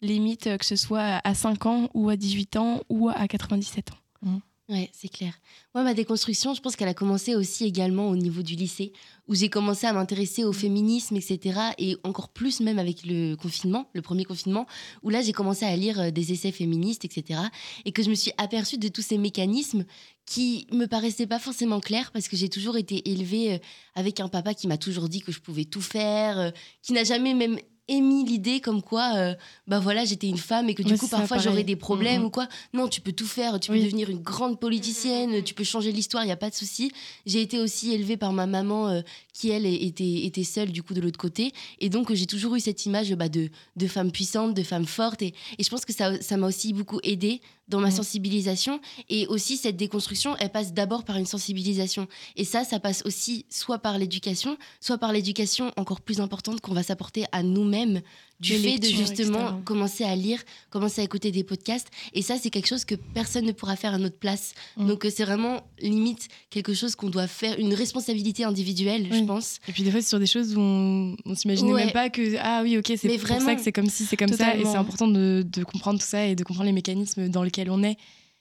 les 0.02 0.20
mythes, 0.20 0.58
que 0.58 0.66
ce 0.66 0.76
soit 0.76 1.22
à 1.24 1.34
5 1.34 1.66
ans 1.66 1.90
ou 1.94 2.10
à 2.10 2.16
18 2.16 2.58
ans 2.58 2.82
ou 2.90 3.10
à 3.10 3.28
97 3.28 3.92
ans. 3.92 3.96
Mmh. 4.24 4.38
Ouais, 4.72 4.90
c'est 4.94 5.10
clair. 5.10 5.34
Moi, 5.76 5.84
ma 5.84 5.94
déconstruction, 5.94 6.54
je 6.54 6.62
pense 6.62 6.78
qu'elle 6.78 6.88
a 6.88 6.94
commencé 6.94 7.36
aussi 7.36 7.66
également 7.66 8.08
au 8.08 8.16
niveau 8.16 8.42
du 8.42 8.56
lycée, 8.56 8.94
où 9.28 9.36
j'ai 9.36 9.50
commencé 9.50 9.86
à 9.86 9.92
m'intéresser 9.92 10.46
au 10.46 10.54
féminisme, 10.54 11.18
etc. 11.18 11.60
Et 11.78 11.98
encore 12.06 12.30
plus 12.30 12.62
même 12.62 12.80
avec 12.80 13.06
le 13.06 13.36
confinement, 13.36 13.90
le 13.92 14.02
premier 14.02 14.24
confinement, 14.24 14.68
où 15.04 15.10
là, 15.10 15.22
j'ai 15.22 15.34
commencé 15.34 15.66
à 15.66 15.76
lire 15.76 16.00
euh, 16.00 16.12
des 16.12 16.32
essais 16.32 16.54
féministes, 16.54 17.04
etc. 17.04 17.42
Et 17.84 17.92
que 17.92 18.02
je 18.02 18.10
me 18.10 18.16
suis 18.16 18.32
aperçue 18.38 18.78
de 18.78 18.88
tous 18.88 19.02
ces 19.02 19.18
mécanismes 19.18 19.84
qui 20.26 20.68
me 20.72 20.86
paraissaient 20.86 21.28
pas 21.28 21.40
forcément 21.40 21.82
clairs, 21.82 22.12
parce 22.14 22.30
que 22.30 22.38
j'ai 22.38 22.48
toujours 22.48 22.78
été 22.78 23.12
élevée 23.12 23.56
euh, 23.56 23.58
avec 23.96 24.22
un 24.22 24.30
papa 24.30 24.54
qui 24.54 24.70
m'a 24.70 24.78
toujours 24.78 25.10
dit 25.10 25.20
que 25.20 25.34
je 25.34 25.42
pouvais 25.42 25.66
tout 25.66 25.82
faire, 25.82 26.40
euh, 26.40 26.52
qui 26.82 26.94
n'a 26.94 27.04
jamais 27.04 27.34
même 27.34 27.60
émis 27.88 28.26
l'idée 28.26 28.62
comme 28.62 28.82
quoi, 28.82 29.16
euh, 29.16 29.36
bah 29.68 29.80
voilà, 29.80 30.06
j'étais 30.06 30.28
une 30.28 30.38
femme 30.38 30.70
et 30.70 30.76
que 30.76 30.84
du 30.84 30.98
coup, 30.98 31.08
parfois, 31.08 31.38
j'aurais 31.38 31.64
des 31.64 31.76
problèmes 31.76 32.22
mm, 32.22 32.24
mm. 32.24 32.28
ou 32.28 32.30
quoi. 32.30 32.48
Non, 32.74 32.88
tu 32.88 33.02
peux 33.02 33.12
tout 33.12 33.26
faire. 33.26 33.60
Tu 33.60 33.72
peux 33.72 33.80
devenir 33.80 34.10
une 34.10 34.22
grande 34.22 34.60
politicienne, 34.60 35.44
tu 35.44 35.54
peux 35.54 35.64
changer 35.64 35.92
l'histoire, 35.92 36.24
il 36.24 36.28
n'y 36.28 36.34
a 36.34 36.38
pas 36.38 36.50
de 36.50 36.56
souci. 36.56 36.92
J'ai 37.26 37.42
été 37.42 37.60
aussi 37.60 37.92
élevée 37.92 38.18
par 38.18 38.34
ma 38.34 38.46
maman 38.46 38.90
euh, 38.90 39.02
qui, 39.34 39.50
elle, 39.50 39.66
était, 39.66 40.26
était 40.26 40.44
seule 40.44 40.72
du 40.72 40.84
coup 40.84 40.94
de 40.94 41.02
l'autre 41.02 41.20
côté. 41.20 41.52
Et 41.80 41.90
donc, 41.90 42.14
j'ai 42.14 42.26
toujours 42.26 42.56
eu 42.56 42.60
cette 42.60 42.86
image 42.86 43.14
bah, 43.16 43.30
de, 43.30 43.50
de 43.76 43.88
femme 43.88 44.12
puissante, 44.12 44.54
de 44.54 44.64
femme 44.64 44.86
forte. 44.86 45.22
Et, 45.22 45.34
et 45.58 45.64
je 45.64 45.70
pense 45.70 45.86
que 45.86 45.94
ça 45.94 46.38
m'a 46.38 46.48
aussi 46.48 46.74
beaucoup 46.74 47.00
aidée 47.04 47.42
dans 47.68 47.80
ma 47.80 47.92
sensibilisation. 47.92 48.80
Et 49.10 49.28
aussi, 49.28 49.58
cette 49.58 49.78
déconstruction, 49.78 50.36
elle 50.40 50.52
passe 50.52 50.74
d'abord 50.74 51.04
par 51.04 51.18
une 51.18 51.26
sensibilisation. 51.26 52.08
Et 52.36 52.46
ça, 52.46 52.64
ça 52.64 52.80
passe 52.80 53.04
aussi 53.06 53.46
soit 53.50 53.80
par 53.80 53.98
l'éducation, 53.98 54.58
soit 54.80 54.98
par 54.98 55.14
l'éducation 55.14 55.72
encore 55.78 56.02
plus 56.02 56.20
importante 56.20 56.62
qu'on 56.62 56.74
va 56.74 56.84
s'apporter 56.84 57.26
à 57.32 57.44
nous-mêmes 57.44 58.02
du 58.42 58.58
fait 58.58 58.80
de 58.80 58.88
justement 58.88 59.62
commencer 59.64 60.04
à 60.04 60.16
lire, 60.16 60.42
commencer 60.70 61.02
à 61.02 61.04
écouter 61.04 61.32
des 61.32 61.44
podcasts. 61.44 61.88
Et 62.14 62.22
ça, 62.22 62.38
c'est 62.38 62.50
quelque 62.50 62.68
chose 62.68 62.86
que 62.86 62.96
personne 62.96 63.46
ne 63.46 63.52
pourra 63.52 63.76
faire 63.76 63.94
à 63.94 63.98
notre 63.98 64.18
place. 64.18 64.54
Mm. 64.78 64.88
Donc, 64.88 65.06
euh, 65.06 65.12
c'est 65.16 65.24
vraiment 65.24 65.62
limite 65.80 66.28
quelque 66.50 66.74
chose 66.74 66.96
qu'on 66.96 67.10
doit 67.10 67.28
faire, 67.28 67.60
une 67.60 67.74
responsabilité 67.74 68.44
individuelle, 68.44 69.08
je 69.12 69.24
pense. 69.24 69.60
Et 69.68 69.72
puis, 69.72 69.84
des 69.84 69.92
fois, 69.92 70.02
c'est 70.02 70.10
sur 70.10 70.20
des 70.20 70.26
choses 70.26 70.56
où 70.56 70.60
on, 70.60 71.16
on 71.26 71.36
s'imaginait 71.36 71.74
même 71.74 71.92
pas 71.92 72.10
que, 72.10 72.36
ah 72.40 72.62
oui, 72.64 72.78
ok, 72.78 72.92
c'est 72.98 73.18
pour 73.18 73.42
ça 73.42 73.56
que 73.56 73.62
c'est 73.62 73.72
comme 73.72 73.90
si, 73.90 74.06
c'est 74.06 74.18
comme 74.18 74.34
ça. 74.34 74.56
Et 74.56 74.64
c'est 74.66 74.76
important 74.76 75.08
de, 75.08 75.46
de, 75.48 75.64
comprendre 75.64 76.00
tout 76.00 76.06
ça 76.06 76.26
et 76.26 76.36
de 76.36 76.44
comprendre 76.44 76.66
les 76.66 76.74
mécanismes 76.74 77.30
dans 77.30 77.44
lesquels 77.44 77.70
on 77.70 77.84
est. 77.84 77.98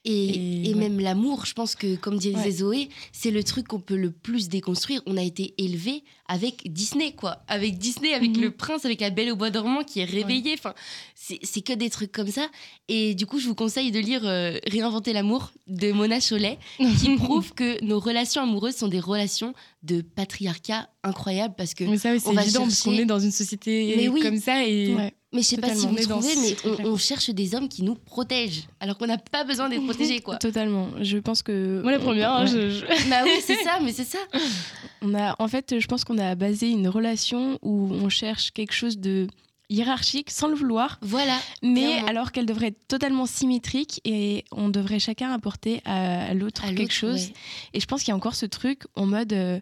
Et, 0.06 0.70
Et 0.70 0.72
ouais. 0.72 0.80
même 0.80 0.98
l'amour, 0.98 1.44
je 1.44 1.52
pense 1.52 1.74
que, 1.74 1.94
comme 1.96 2.16
disait 2.16 2.36
Ouais. 2.36 2.50
Zoé, 2.50 2.88
c'est 3.12 3.30
le 3.30 3.44
truc 3.44 3.68
qu'on 3.68 3.80
peut 3.80 3.96
le 3.96 4.10
plus 4.10 4.48
déconstruire. 4.48 5.02
On 5.04 5.18
a 5.18 5.22
été 5.22 5.52
élevé 5.58 6.04
avec 6.26 6.72
Disney, 6.72 7.12
quoi. 7.12 7.42
Avec 7.48 7.76
Disney, 7.76 8.14
avec 8.14 8.34
Mhm. 8.34 8.42
le 8.42 8.50
prince, 8.50 8.86
avec 8.86 9.02
la 9.02 9.10
belle 9.10 9.30
au 9.30 9.36
bois 9.36 9.50
dormant 9.50 9.84
qui 9.84 10.00
est 10.00 10.04
réveillée. 10.06 10.54
Enfin, 10.54 10.72
c'est 11.14 11.60
que 11.60 11.74
des 11.74 11.90
trucs 11.90 12.12
comme 12.12 12.28
ça. 12.30 12.48
Et 12.88 13.14
du 13.14 13.26
coup, 13.26 13.38
je 13.40 13.46
vous 13.46 13.54
conseille 13.54 13.90
de 13.90 13.98
lire 13.98 14.22
euh, 14.24 14.56
Réinventer 14.66 15.12
l'amour 15.12 15.52
de 15.66 15.92
Mona 15.92 16.18
Chollet, 16.20 16.58
qui 16.78 17.14
prouve 17.16 17.52
que 17.52 17.84
nos 17.84 18.00
relations 18.00 18.40
amoureuses 18.42 18.76
sont 18.76 18.88
des 18.88 19.00
relations 19.00 19.52
de 19.82 20.00
patriarcat 20.00 20.88
incroyables 21.04 21.54
parce 21.58 21.74
que 21.74 21.84
Mais 21.84 21.98
ça, 21.98 22.12
oui, 22.12 22.20
c'est 22.20 22.30
évident 22.32 22.62
parce 22.62 22.80
qu'on 22.80 22.90
chercher- 22.90 23.02
est 23.02 23.06
dans 23.06 23.20
une 23.20 23.30
société 23.32 24.08
oui. 24.08 24.20
comme 24.22 24.38
ça 24.40 24.66
et. 24.66 24.94
Mais 25.32 25.42
je 25.42 25.46
sais 25.46 25.56
pas 25.58 25.72
si 25.74 25.86
vous 25.86 25.94
trouvez, 25.96 26.34
mais 26.42 26.56
on, 26.84 26.90
on 26.92 26.96
cherche 26.96 27.30
des 27.30 27.54
hommes 27.54 27.68
qui 27.68 27.84
nous 27.84 27.94
protègent, 27.94 28.64
alors 28.80 28.98
qu'on 28.98 29.06
n'a 29.06 29.16
pas 29.18 29.44
besoin 29.44 29.68
d'être 29.68 29.84
protégé, 29.84 30.20
quoi. 30.20 30.36
Totalement. 30.38 30.88
Je 31.00 31.18
pense 31.18 31.42
que. 31.42 31.80
moi 31.82 31.92
la 31.92 32.00
première, 32.00 32.32
hein, 32.32 32.44
Ouais. 32.46 32.50
je- 32.50 32.70
je- 32.70 33.08
bah 33.10 33.20
oui, 33.24 33.30
c'est 33.40 33.62
ça, 33.62 33.78
mais 33.80 33.92
c'est 33.92 34.04
ça. 34.04 34.18
On 35.02 35.14
a, 35.14 35.36
en 35.38 35.46
fait, 35.48 35.78
je 35.78 35.86
pense 35.86 36.04
qu'on 36.04 36.18
a 36.18 36.34
basé 36.34 36.68
une 36.68 36.88
relation 36.88 37.58
où 37.62 37.88
on 37.92 38.08
cherche 38.08 38.50
quelque 38.50 38.72
chose 38.72 38.98
de 38.98 39.28
hiérarchique 39.70 40.30
sans 40.30 40.48
le 40.48 40.56
vouloir, 40.56 40.98
Voilà. 41.00 41.38
mais 41.62 41.80
Clairement. 41.84 42.08
alors 42.08 42.32
qu'elle 42.32 42.44
devrait 42.46 42.66
être 42.68 42.88
totalement 42.88 43.24
symétrique 43.24 44.00
et 44.04 44.44
on 44.50 44.68
devrait 44.68 44.98
chacun 44.98 45.30
apporter 45.32 45.80
à, 45.84 46.26
à 46.26 46.34
l'autre 46.34 46.62
quelque 46.74 46.92
chose. 46.92 47.26
ouais. 47.26 47.32
Et 47.74 47.80
je 47.80 47.86
pense 47.86 48.00
qu'il 48.02 48.08
y 48.08 48.12
a 48.12 48.16
encore 48.16 48.34
ce 48.34 48.46
truc 48.46 48.82
en 48.96 49.06
mode 49.06 49.32
euh, 49.32 49.60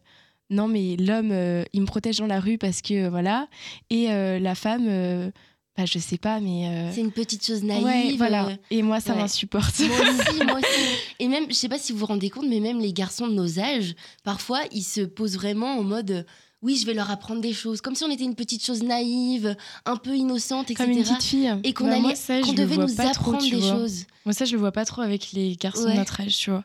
non 0.49 0.67
mais 0.67 0.97
l'homme 0.97 1.31
euh, 1.31 1.63
il 1.75 1.83
me 1.83 1.87
protège 1.87 2.17
dans 2.17 2.27
la 2.27 2.41
rue 2.41 2.57
parce 2.57 2.81
que 2.81 2.95
euh, 3.05 3.11
voilà 3.11 3.49
et 3.91 4.11
euh, 4.11 4.39
la 4.39 4.55
femme 4.55 4.87
euh, 4.89 5.31
bah, 5.79 5.85
je 5.87 5.99
sais 5.99 6.19
pas 6.19 6.41
mais 6.41 6.67
euh, 6.69 6.93
C'est 6.93 7.01
une 7.01 7.13
petite 7.13 7.47
chose 7.47 7.63
naïve. 7.63 7.85
ouais 7.85 8.15
voilà 8.19 8.49
euh, 8.49 8.57
et 8.71 8.83
moi 8.83 8.99
ça 9.01 9.15
ouais. 9.15 9.21
m'insupporte. 9.21 9.79
Moi 9.81 9.97
aussi, 10.01 10.45
moi 10.45 10.59
aussi. 10.59 10.81
Et 11.21 11.29
même, 11.29 11.45
je 11.49 11.55
sais 11.55 11.69
pas 11.69 11.79
si 11.79 11.93
vous 11.93 11.99
vous 12.01 12.07
rendez 12.07 12.29
compte, 12.31 12.47
mais 12.49 12.59
même 12.61 12.81
les 12.81 12.93
garçons 12.93 13.29
de 13.29 13.33
nos 13.35 13.59
âges, 13.61 13.95
parfois, 14.25 14.61
ils 14.73 14.83
se 14.83 15.01
posent 15.03 15.37
vraiment 15.37 15.79
en 15.79 15.85
mode. 15.85 16.11
euh, 16.11 16.23
Oui, 16.63 16.77
je 16.81 16.85
vais 16.87 16.95
leur 16.95 17.09
apprendre 17.13 17.41
des 17.41 17.53
choses, 17.53 17.81
comme 17.81 17.95
si 17.95 18.03
on 18.03 18.11
était 18.11 18.25
une 18.25 18.35
petite 18.35 18.65
chose 18.67 18.83
naïve, 18.83 19.57
un 19.87 19.97
peu 19.97 20.17
innocente, 20.17 20.71
etc. 20.73 20.85
Comme 20.85 20.93
une 20.99 21.05
petite 21.05 21.23
fille. 21.23 21.55
Et 21.63 21.73
qu'on 21.73 21.85
Bah, 21.87 21.95
allait, 22.05 22.41
qu'on 22.43 22.53
devait 22.53 22.77
nous 22.77 22.93
trop, 22.93 23.07
apprendre 23.07 23.39
tu 23.39 23.55
des 23.55 23.61
vois. 23.61 23.71
choses. 23.77 24.05
moi 24.25 24.33
ça 24.33 24.45
je 24.45 24.53
le 24.55 24.59
vois 24.59 24.73
pas 24.73 24.85
trop 24.85 25.03
avec 25.03 25.31
les 25.33 25.55
garçons 25.55 25.85
Ouais. 25.85 25.93
de 25.93 25.99
notre 25.99 26.21
âge, 26.21 26.37
tu 26.37 26.51
vois. 26.51 26.65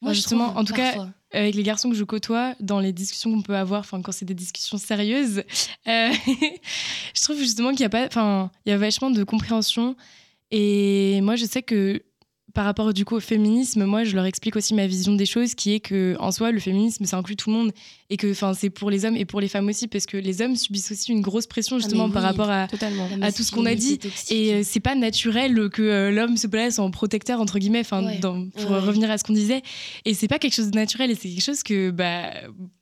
Moi, 0.00 0.12
justement, 0.12 0.46
trouve, 0.46 0.58
en 0.58 0.64
tout 0.64 0.74
cas, 0.74 1.08
avec 1.32 1.54
les 1.54 1.62
garçons 1.62 1.90
que 1.90 1.96
je 1.96 2.04
côtoie, 2.04 2.54
dans 2.60 2.80
les 2.80 2.92
discussions 2.92 3.32
qu'on 3.32 3.42
peut 3.42 3.56
avoir, 3.56 3.80
enfin 3.80 4.00
quand 4.00 4.12
c'est 4.12 4.24
des 4.24 4.34
discussions 4.34 4.78
sérieuses, 4.78 5.42
euh, 5.88 6.10
je 7.14 7.22
trouve 7.22 7.38
justement 7.38 7.70
qu'il 7.70 7.80
y 7.80 7.84
a 7.84 7.90
pas, 7.90 8.06
enfin 8.06 8.50
il 8.64 8.70
y 8.70 8.72
a 8.72 8.78
vachement 8.78 9.10
de 9.10 9.24
compréhension. 9.24 9.96
Et 10.50 11.20
moi, 11.20 11.36
je 11.36 11.44
sais 11.44 11.62
que 11.62 12.02
par 12.54 12.64
rapport 12.64 12.94
du 12.94 13.04
coup 13.04 13.16
au 13.16 13.20
féminisme, 13.20 13.84
moi, 13.84 14.04
je 14.04 14.14
leur 14.16 14.24
explique 14.24 14.56
aussi 14.56 14.74
ma 14.74 14.86
vision 14.86 15.14
des 15.14 15.26
choses, 15.26 15.54
qui 15.54 15.74
est 15.74 15.80
que 15.80 16.16
en 16.18 16.32
soi, 16.32 16.50
le 16.50 16.60
féminisme, 16.60 17.04
ça 17.04 17.18
inclut 17.18 17.36
tout 17.36 17.50
le 17.50 17.56
monde 17.56 17.72
et 18.10 18.16
que, 18.16 18.30
enfin, 18.30 18.54
c'est 18.54 18.70
pour 18.70 18.90
les 18.90 19.04
hommes 19.04 19.16
et 19.16 19.24
pour 19.24 19.40
les 19.40 19.48
femmes 19.48 19.68
aussi, 19.68 19.86
parce 19.86 20.06
que 20.06 20.16
les 20.16 20.40
hommes 20.40 20.56
subissent 20.56 20.90
aussi 20.92 21.12
une 21.12 21.20
grosse 21.20 21.46
pression 21.46 21.76
Ah, 21.76 21.80
justement 21.80 22.08
par 22.10 22.22
rapport 22.22 22.50
à 22.50 22.66
tout 22.68 23.42
ce 23.42 23.50
qu'on 23.52 23.66
a 23.66 23.74
dit. 23.74 23.98
et 24.30 24.54
euh, 24.54 24.60
c'est 24.64 24.80
pas 24.80 24.94
naturel 24.94 25.68
que 25.70 25.82
euh, 25.82 26.10
l'homme 26.10 26.36
se 26.36 26.46
place 26.46 26.78
en 26.78 26.90
protecteur 26.90 27.40
entre 27.40 27.58
guillemets, 27.58 27.80
enfin 27.80 28.04
Ouais. 28.04 28.18
pour 28.20 28.70
Ouais. 28.70 28.78
revenir 28.80 29.10
à 29.10 29.18
ce 29.18 29.24
qu'on 29.24 29.32
disait. 29.34 29.62
Et 30.04 30.14
c'est 30.14 30.28
pas 30.28 30.38
quelque 30.38 30.54
chose 30.54 30.70
de 30.70 30.76
naturel 30.76 31.10
et 31.10 31.14
c'est 31.14 31.28
quelque 31.28 31.42
chose 31.42 31.62
que 31.62 31.90
bah, 31.90 32.30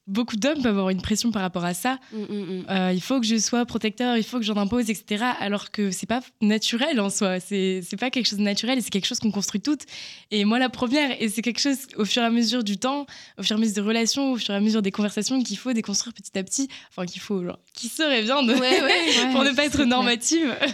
beaucoup 0.07 0.37
d'hommes 0.37 0.63
peuvent 0.63 0.67
avoir 0.79 0.91
une 0.91 1.03
pression 1.03 1.33
par 1.33 1.43
rapport 1.43 1.65
à 1.65 1.75
ça. 1.75 1.99
Mm, 2.13 2.17
mm, 2.19 2.25
mm. 2.61 2.65
Euh, 2.71 2.93
il 2.95 3.01
faut 3.03 3.19
que 3.21 3.27
je 3.27 3.37
sois 3.39 3.67
protecteur, 3.67 4.17
il 4.17 4.23
faut 4.23 4.39
que 4.39 4.45
j'en 4.45 4.57
impose, 4.57 4.89
etc. 4.91 5.25
Alors 5.41 5.73
que 5.73 5.91
c'est 5.91 6.07
pas 6.07 6.21
naturel 6.41 7.01
en 7.01 7.11
soi. 7.11 7.41
C'est 7.41 7.81
c'est 7.83 7.97
pas 7.97 8.11
quelque 8.11 8.27
chose 8.29 8.39
de 8.39 8.45
naturel 8.45 8.79
et 8.79 8.81
c'est 8.81 8.91
quelque 8.91 9.07
chose 9.07 9.19
qu'on 9.19 9.33
construit 9.33 9.61
toutes. 9.61 9.83
Et 10.31 10.45
moi 10.45 10.61
la 10.61 10.69
première. 10.69 11.21
Et 11.21 11.29
c'est 11.29 11.43
quelque 11.43 11.61
chose 11.61 11.79
au 11.97 12.05
fur 12.05 12.23
et 12.23 12.27
à 12.27 12.31
mesure 12.31 12.63
du 12.63 12.77
temps, 12.79 13.07
au 13.39 13.43
fur 13.43 13.57
et 13.57 13.59
à 13.59 13.61
mesure 13.61 13.75
des 13.75 13.81
relations, 13.89 14.33
au 14.33 14.37
fur 14.37 14.55
et 14.55 14.57
à 14.57 14.61
mesure 14.61 14.83
des 14.83 14.93
conversations 14.93 15.16
qu'il 15.23 15.57
faut 15.59 15.73
déconstruire 15.73 16.13
petit 16.15 16.37
à 16.39 16.43
petit. 16.45 16.69
Enfin 16.91 17.07
qu'il 17.07 17.21
faut, 17.21 17.43
genre, 17.45 17.59
qui 17.75 17.89
serait 17.89 18.23
bien 18.23 18.43
de. 18.43 18.55
Ouais, 18.55 18.83
ouais. 18.83 19.31
pour 19.33 19.43
ne 19.45 19.53
pas 19.53 19.65
être 19.67 19.73
clair. 19.75 19.87
normative. 19.87 20.55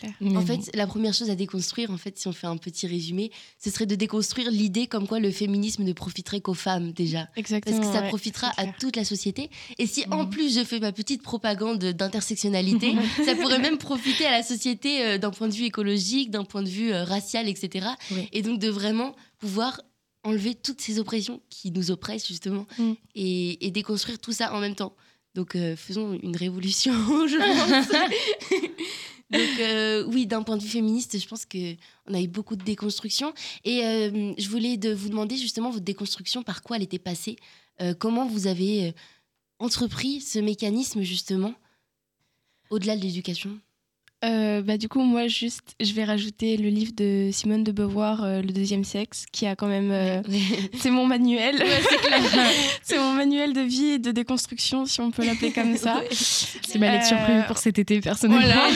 Clair. 0.00 0.12
En 0.22 0.24
bon. 0.26 0.46
fait, 0.46 0.70
la 0.74 0.86
première 0.86 1.12
chose 1.14 1.30
à 1.30 1.34
déconstruire, 1.34 1.90
en 1.90 1.96
fait, 1.96 2.18
si 2.18 2.28
on 2.28 2.32
fait 2.32 2.46
un 2.46 2.56
petit 2.56 2.86
résumé, 2.86 3.30
ce 3.62 3.70
serait 3.70 3.86
de 3.86 3.94
déconstruire 3.94 4.50
l'idée 4.50 4.86
comme 4.86 5.06
quoi 5.08 5.18
le 5.20 5.30
féminisme 5.30 5.82
ne 5.84 5.92
profiterait 5.92 6.40
qu'aux 6.40 6.54
femmes 6.54 6.92
déjà. 6.92 7.28
Exactement. 7.36 7.76
Parce 7.76 7.88
que 7.88 7.94
ça 7.94 8.02
ouais, 8.02 8.08
profitera 8.08 8.52
à 8.56 8.66
toute 8.66 8.96
la 8.96 9.04
société. 9.04 9.50
Et 9.78 9.86
si 9.86 10.04
en 10.10 10.24
Mhm. 10.24 10.30
plus 10.30 10.54
je 10.58 10.64
fais 10.64 10.78
ma 10.80 10.92
petite 10.92 11.22
propagande 11.22 11.78
d'intersectionnalité, 11.84 12.94
ça 13.24 13.34
pourrait 13.34 13.58
même 13.58 13.78
profiter 13.78 14.24
à 14.26 14.30
la 14.30 14.42
société 14.42 15.02
euh, 15.04 15.18
d'un 15.18 15.30
point 15.30 15.48
de 15.48 15.54
vue 15.54 15.64
écologique, 15.64 16.30
d'un 16.30 16.44
point 16.44 16.62
de 16.62 16.68
vue 16.68 16.92
euh, 16.92 17.04
racial, 17.04 17.48
etc. 17.48 17.86
Et 18.32 18.42
donc 18.42 18.58
de 18.58 18.68
vraiment 18.68 19.14
pouvoir 19.38 19.80
enlever 20.24 20.54
toutes 20.54 20.80
ces 20.80 20.98
oppressions 20.98 21.40
qui 21.50 21.70
nous 21.70 21.90
oppressent 21.90 22.26
justement 22.28 22.66
Mhm. 22.78 22.96
et, 23.14 23.66
et 23.66 23.70
déconstruire 23.70 24.18
tout 24.18 24.32
ça 24.32 24.54
en 24.54 24.60
même 24.60 24.74
temps. 24.74 24.94
Donc 25.34 25.56
euh, 25.56 25.76
faisons 25.76 26.12
une 26.22 26.36
révolution, 26.36 26.92
je 27.26 27.38
pense. 27.38 28.68
Donc 29.30 29.60
euh, 29.60 30.04
oui, 30.08 30.26
d'un 30.26 30.42
point 30.42 30.58
de 30.58 30.62
vue 30.62 30.68
féministe, 30.68 31.18
je 31.18 31.26
pense 31.26 31.46
que 31.46 31.74
on 32.06 32.12
a 32.12 32.20
eu 32.20 32.28
beaucoup 32.28 32.54
de 32.54 32.62
déconstruction. 32.62 33.32
Et 33.64 33.82
euh, 33.82 34.34
je 34.36 34.48
voulais 34.50 34.76
de 34.76 34.92
vous 34.92 35.08
demander 35.08 35.36
justement 35.38 35.70
votre 35.70 35.84
déconstruction, 35.84 36.42
par 36.42 36.62
quoi 36.62 36.76
elle 36.76 36.82
était 36.82 36.98
passée, 36.98 37.36
comment 37.98 38.26
vous 38.26 38.46
avez 38.46 38.94
entrepris 39.58 40.20
ce 40.20 40.38
mécanisme 40.38 41.02
justement 41.02 41.54
au-delà 42.70 42.94
de 42.96 43.02
l'éducation? 43.02 43.58
Euh, 44.24 44.62
bah, 44.62 44.78
du 44.78 44.88
coup, 44.88 45.00
moi, 45.02 45.26
juste, 45.26 45.74
je 45.80 45.92
vais 45.94 46.04
rajouter 46.04 46.56
le 46.56 46.68
livre 46.68 46.92
de 46.96 47.30
Simone 47.32 47.64
de 47.64 47.72
Beauvoir, 47.72 48.22
euh, 48.22 48.40
Le 48.40 48.52
deuxième 48.52 48.84
sexe, 48.84 49.26
qui 49.32 49.46
a 49.46 49.56
quand 49.56 49.66
même. 49.66 49.90
euh, 49.90 50.22
c'est 50.78 50.90
mon 50.90 51.06
manuel. 51.06 51.62
c'est 52.82 52.98
mon 52.98 53.12
manuel 53.14 53.52
de 53.52 53.60
vie 53.62 53.90
et 53.92 53.98
de 53.98 54.12
déconstruction, 54.12 54.86
si 54.86 55.00
on 55.00 55.10
peut 55.10 55.24
l'appeler 55.24 55.50
comme 55.52 55.76
ça. 55.76 56.00
C'est 56.10 56.78
ma 56.78 56.92
lecture 56.92 57.16
Euh, 57.20 57.24
prévue 57.24 57.42
pour 57.48 57.58
cet 57.58 57.78
été, 57.78 58.00
personnellement. 58.00 58.40
Voilà. 58.46 58.68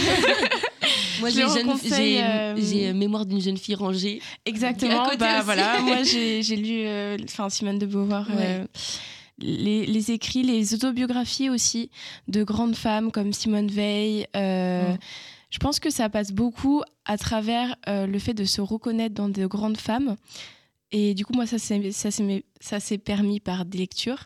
Moi, 1.20 1.30
j'ai 1.30 2.92
mémoire 2.92 3.24
d'une 3.24 3.40
jeune 3.40 3.56
fille 3.56 3.74
rangée. 3.76 4.20
Exactement. 4.44 5.06
Bah, 5.18 5.42
voilà. 5.42 5.80
Moi, 5.80 6.02
j'ai 6.02 6.42
lu 6.56 6.80
euh, 6.86 7.16
enfin, 7.24 7.48
Simone 7.50 7.78
de 7.78 7.86
Beauvoir. 7.86 8.26
euh, 8.36 8.64
les, 9.38 9.84
les 9.86 10.10
écrits, 10.12 10.42
les 10.42 10.74
autobiographies 10.74 11.50
aussi 11.50 11.90
de 12.28 12.42
grandes 12.42 12.74
femmes 12.76 13.10
comme 13.12 13.32
Simone 13.32 13.68
Veil. 13.68 14.26
euh. 14.34 14.94
Je 15.50 15.58
pense 15.58 15.78
que 15.80 15.90
ça 15.90 16.08
passe 16.08 16.32
beaucoup 16.32 16.82
à 17.04 17.16
travers 17.16 17.76
euh, 17.88 18.06
le 18.06 18.18
fait 18.18 18.34
de 18.34 18.44
se 18.44 18.60
reconnaître 18.60 19.14
dans 19.14 19.28
de 19.28 19.46
grandes 19.46 19.78
femmes. 19.78 20.16
Et 20.92 21.14
du 21.14 21.24
coup, 21.24 21.32
moi, 21.34 21.46
ça 21.46 21.58
s'est 21.58 22.98
permis 22.98 23.40
par 23.40 23.64
des 23.64 23.78
lectures. 23.78 24.24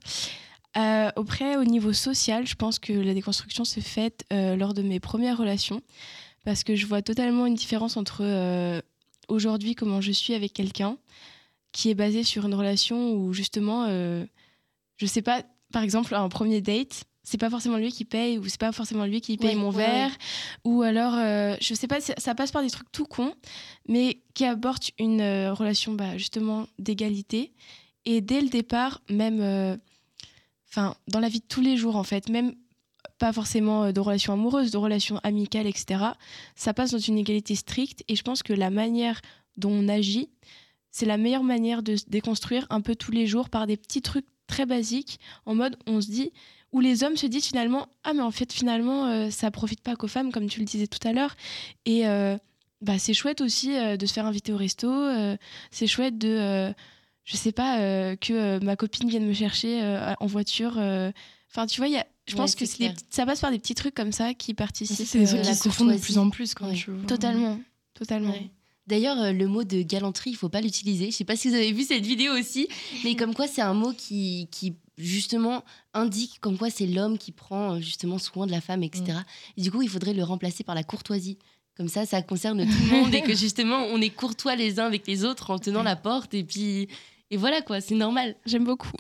Euh, 0.77 1.11
après, 1.15 1.57
au 1.57 1.65
niveau 1.65 1.93
social, 1.93 2.47
je 2.47 2.55
pense 2.55 2.79
que 2.79 2.93
la 2.93 3.15
déconstruction 3.15 3.65
s'est 3.65 3.81
faite 3.81 4.25
euh, 4.33 4.57
lors 4.57 4.75
de 4.75 4.83
mes 4.83 5.01
premières 5.01 5.39
relations. 5.39 5.83
Parce 6.45 6.65
que 6.65 6.75
je 6.75 6.87
vois 6.87 7.03
totalement 7.03 7.45
une 7.45 7.55
différence 7.55 7.99
entre 7.99 8.83
aujourd'hui, 9.29 9.75
comment 9.75 10.01
je 10.01 10.11
suis 10.11 10.33
avec 10.33 10.55
quelqu'un, 10.55 10.97
qui 11.71 11.91
est 11.91 11.95
basé 11.95 12.25
sur 12.25 12.47
une 12.47 12.55
relation 12.55 13.13
où 13.13 13.35
justement, 13.35 13.87
je 14.97 15.07
sais 15.07 15.21
pas, 15.21 15.43
par 15.71 15.83
exemple, 15.83 16.15
un 16.15 16.31
premier 16.31 16.63
date, 16.63 17.05
c'est 17.23 17.39
pas 17.39 17.51
forcément 17.51 17.77
lui 17.77 17.93
qui 17.93 18.05
paye 18.05 18.39
ou 18.39 18.49
c'est 18.49 18.59
pas 18.61 18.73
forcément 18.73 19.05
lui 19.05 19.21
qui 19.21 19.37
paye 19.37 19.51
Ouais, 19.51 19.55
mon 19.55 19.71
ouais, 19.71 19.87
verre. 19.87 20.11
ou 20.65 20.83
alors 20.83 21.15
euh, 21.15 21.55
je 21.61 21.75
sais 21.75 21.87
pas 21.87 22.01
ça 22.01 22.15
ça 22.17 22.35
passe 22.35 22.51
par 22.51 22.63
des 22.63 22.71
trucs 22.71 22.91
tout 22.93 23.05
cons 23.05 23.35
mais 23.89 24.23
qui 24.35 24.45
apportent 24.45 24.91
une 24.99 25.21
euh, 25.21 25.53
relation 25.53 25.93
bah, 25.93 26.17
justement 26.17 26.67
d'égalité. 26.79 27.53
Et 28.07 28.21
dès 28.21 28.41
le 28.41 28.49
départ 28.49 29.01
même 29.11 29.41
euh, 29.41 29.77
enfin 30.69 30.95
dans 31.09 31.21
la 31.21 31.29
vie 31.29 31.41
de 31.41 31.47
tous 31.47 31.61
les 31.61 31.77
jours 31.77 31.97
en 31.97 32.05
fait 32.05 32.29
même 32.29 32.55
pas 33.19 33.33
forcément 33.35 33.85
euh, 33.85 33.93
de 33.93 34.01
relations 34.01 34.33
amoureuses 34.33 34.71
de 34.71 34.79
relations 34.79 35.19
amicales 35.23 35.67
etc 35.67 36.05
ça 36.57 36.73
passe 36.73 36.93
dans 36.93 36.99
une 36.99 37.19
égalité 37.19 37.55
stricte. 37.55 38.03
Et 38.09 38.17
je 38.17 38.23
pense 38.23 38.43
que 38.43 38.55
la 38.55 38.71
manière 38.71 39.21
dont 39.59 39.71
on 39.73 39.89
agit 39.89 40.31
c'est 40.91 41.07
la 41.07 41.19
meilleure 41.19 41.45
manière 41.45 41.83
de 41.83 41.97
se 41.97 42.05
déconstruire 42.09 42.67
un 42.71 42.81
peu 42.81 42.97
tous 42.97 43.13
les 43.13 43.27
jours 43.27 43.51
par 43.51 43.67
des 43.67 43.77
petits 43.77 44.03
trucs 44.03 44.27
très 44.47 44.65
basiques 44.67 45.21
en 45.47 45.55
mode 45.55 45.77
on 45.87 46.01
se 46.01 46.09
dit 46.11 46.33
où 46.73 46.81
les 46.81 47.03
hommes 47.05 47.17
se 47.17 47.27
disent 47.27 47.47
finalement 47.47 47.89
ah 48.05 48.13
mais 48.15 48.23
en 48.23 48.31
fait 48.31 48.53
finalement 48.53 49.07
euh, 49.07 49.31
ça 49.31 49.51
profite 49.51 49.81
pas 49.83 49.97
qu'aux 49.97 50.07
femmes 50.09 50.31
comme 50.33 50.49
tu 50.49 50.61
le 50.61 50.67
disais 50.67 50.87
tout 50.87 51.07
à 51.07 51.13
l'heure 51.13 51.35
et 51.85 52.07
euh, 52.07 52.37
bah 52.81 52.99
c'est 52.99 53.15
chouette 53.15 53.41
aussi 53.41 53.75
euh, 53.77 53.97
de 53.97 54.07
se 54.07 54.13
faire 54.13 54.27
inviter 54.27 54.53
au 54.53 54.57
resto 54.57 54.89
euh, 54.91 55.37
c'est 55.71 55.87
chouette 55.87 56.17
de 56.19 56.29
euh, 56.29 56.73
je 57.25 57.37
sais 57.37 57.53
pas 57.53 57.81
euh, 57.81 58.17
que 58.17 58.33
euh, 58.33 58.61
ma 58.61 58.77
copine 58.77 59.09
vienne 59.09 59.27
me 59.27 59.33
chercher 59.35 59.83
euh, 59.83 60.13
en 60.21 60.27
voiture 60.27 60.75
euh. 60.79 61.11
enfin 61.51 61.67
tu 61.67 61.81
vois 61.81 61.89
il 61.89 61.95
y 61.95 61.99
a 61.99 62.07
je 62.29 62.35
Ouais, 62.37 62.43
pense 62.43 62.55
que 62.55 62.65
c'est 62.65 62.79
des 62.91 62.95
ça 63.11 63.27
passe 63.27 63.41
par 63.41 63.51
des 63.51 63.59
petits 63.59 63.75
trucs 63.75 63.95
comme 63.95 64.13
ça 64.13 64.35
qui 64.35 64.55
participent 64.55 65.05
C'est 65.07 65.19
des 65.19 65.27
trucs 65.27 65.41
qui 65.41 65.47
la 65.49 65.55
se 65.55 65.69
font 65.69 65.85
de 65.87 65.97
plus 65.97 66.17
en 66.19 66.31
plus 66.31 66.55
quand 66.55 66.69
Ouais. 66.69 66.75
tu 66.77 66.93
vois. 66.93 67.05
totalement 67.09 67.59
totalement 67.95 68.31
Ouais. 68.31 68.51
D'ailleurs, 68.87 69.33
le 69.33 69.47
mot 69.47 69.63
de 69.63 69.83
galanterie, 69.83 70.31
il 70.31 70.37
faut 70.37 70.49
pas 70.49 70.61
l'utiliser. 70.61 71.13
Je 71.13 71.17
sais 71.17 71.25
pas 71.25 71.37
si 71.37 71.49
vous 71.49 71.55
avez 71.55 71.71
vu 71.71 71.85
cette 71.85 72.05
vidéo 72.05 72.33
aussi, 72.33 72.67
mais 73.05 73.15
comme 73.15 73.35
quoi 73.35 73.47
c'est 73.47 73.61
un 73.61 73.75
mot 73.75 73.93
qui, 73.93 74.49
qui 74.51 74.75
justement 75.03 75.65
indique 75.95 76.39
comme 76.41 76.59
quoi 76.59 76.71
c'est 76.71 76.87
l'homme 76.87 77.19
qui 77.19 77.33
prend 77.33 77.75
euh, 77.75 77.81
justement 77.81 78.19
soin 78.19 78.47
de 78.47 78.53
la 78.53 78.61
femme, 78.61 78.83
etc. 78.83 79.05
Et 79.57 79.63
du 79.63 79.71
coup, 79.71 79.83
il 79.83 79.89
faudrait 79.89 80.15
le 80.15 80.23
remplacer 80.25 80.65
par 80.65 80.75
la 80.75 80.83
courtoisie. 80.83 81.39
Comme 81.77 81.89
ça, 81.89 82.05
ça 82.05 82.21
concerne 82.23 82.65
tout 82.67 82.83
le 82.85 82.91
monde 83.01 83.15
et 83.15 83.23
que 83.23 83.35
justement, 83.35 83.85
on 83.93 84.01
est 84.01 84.11
courtois 84.11 84.57
les 84.57 84.79
uns 84.81 84.87
avec 84.87 85.07
les 85.07 85.25
autres 85.25 85.51
en 85.51 85.59
tenant 85.59 85.83
la 85.83 85.97
porte 85.97 86.35
et 86.35 86.45
puis. 86.45 86.89
Et 87.33 87.37
voilà 87.37 87.63
quoi, 87.63 87.81
c'est 87.81 87.95
normal. 87.95 88.35
J'aime 88.45 88.65
beaucoup. 88.65 88.91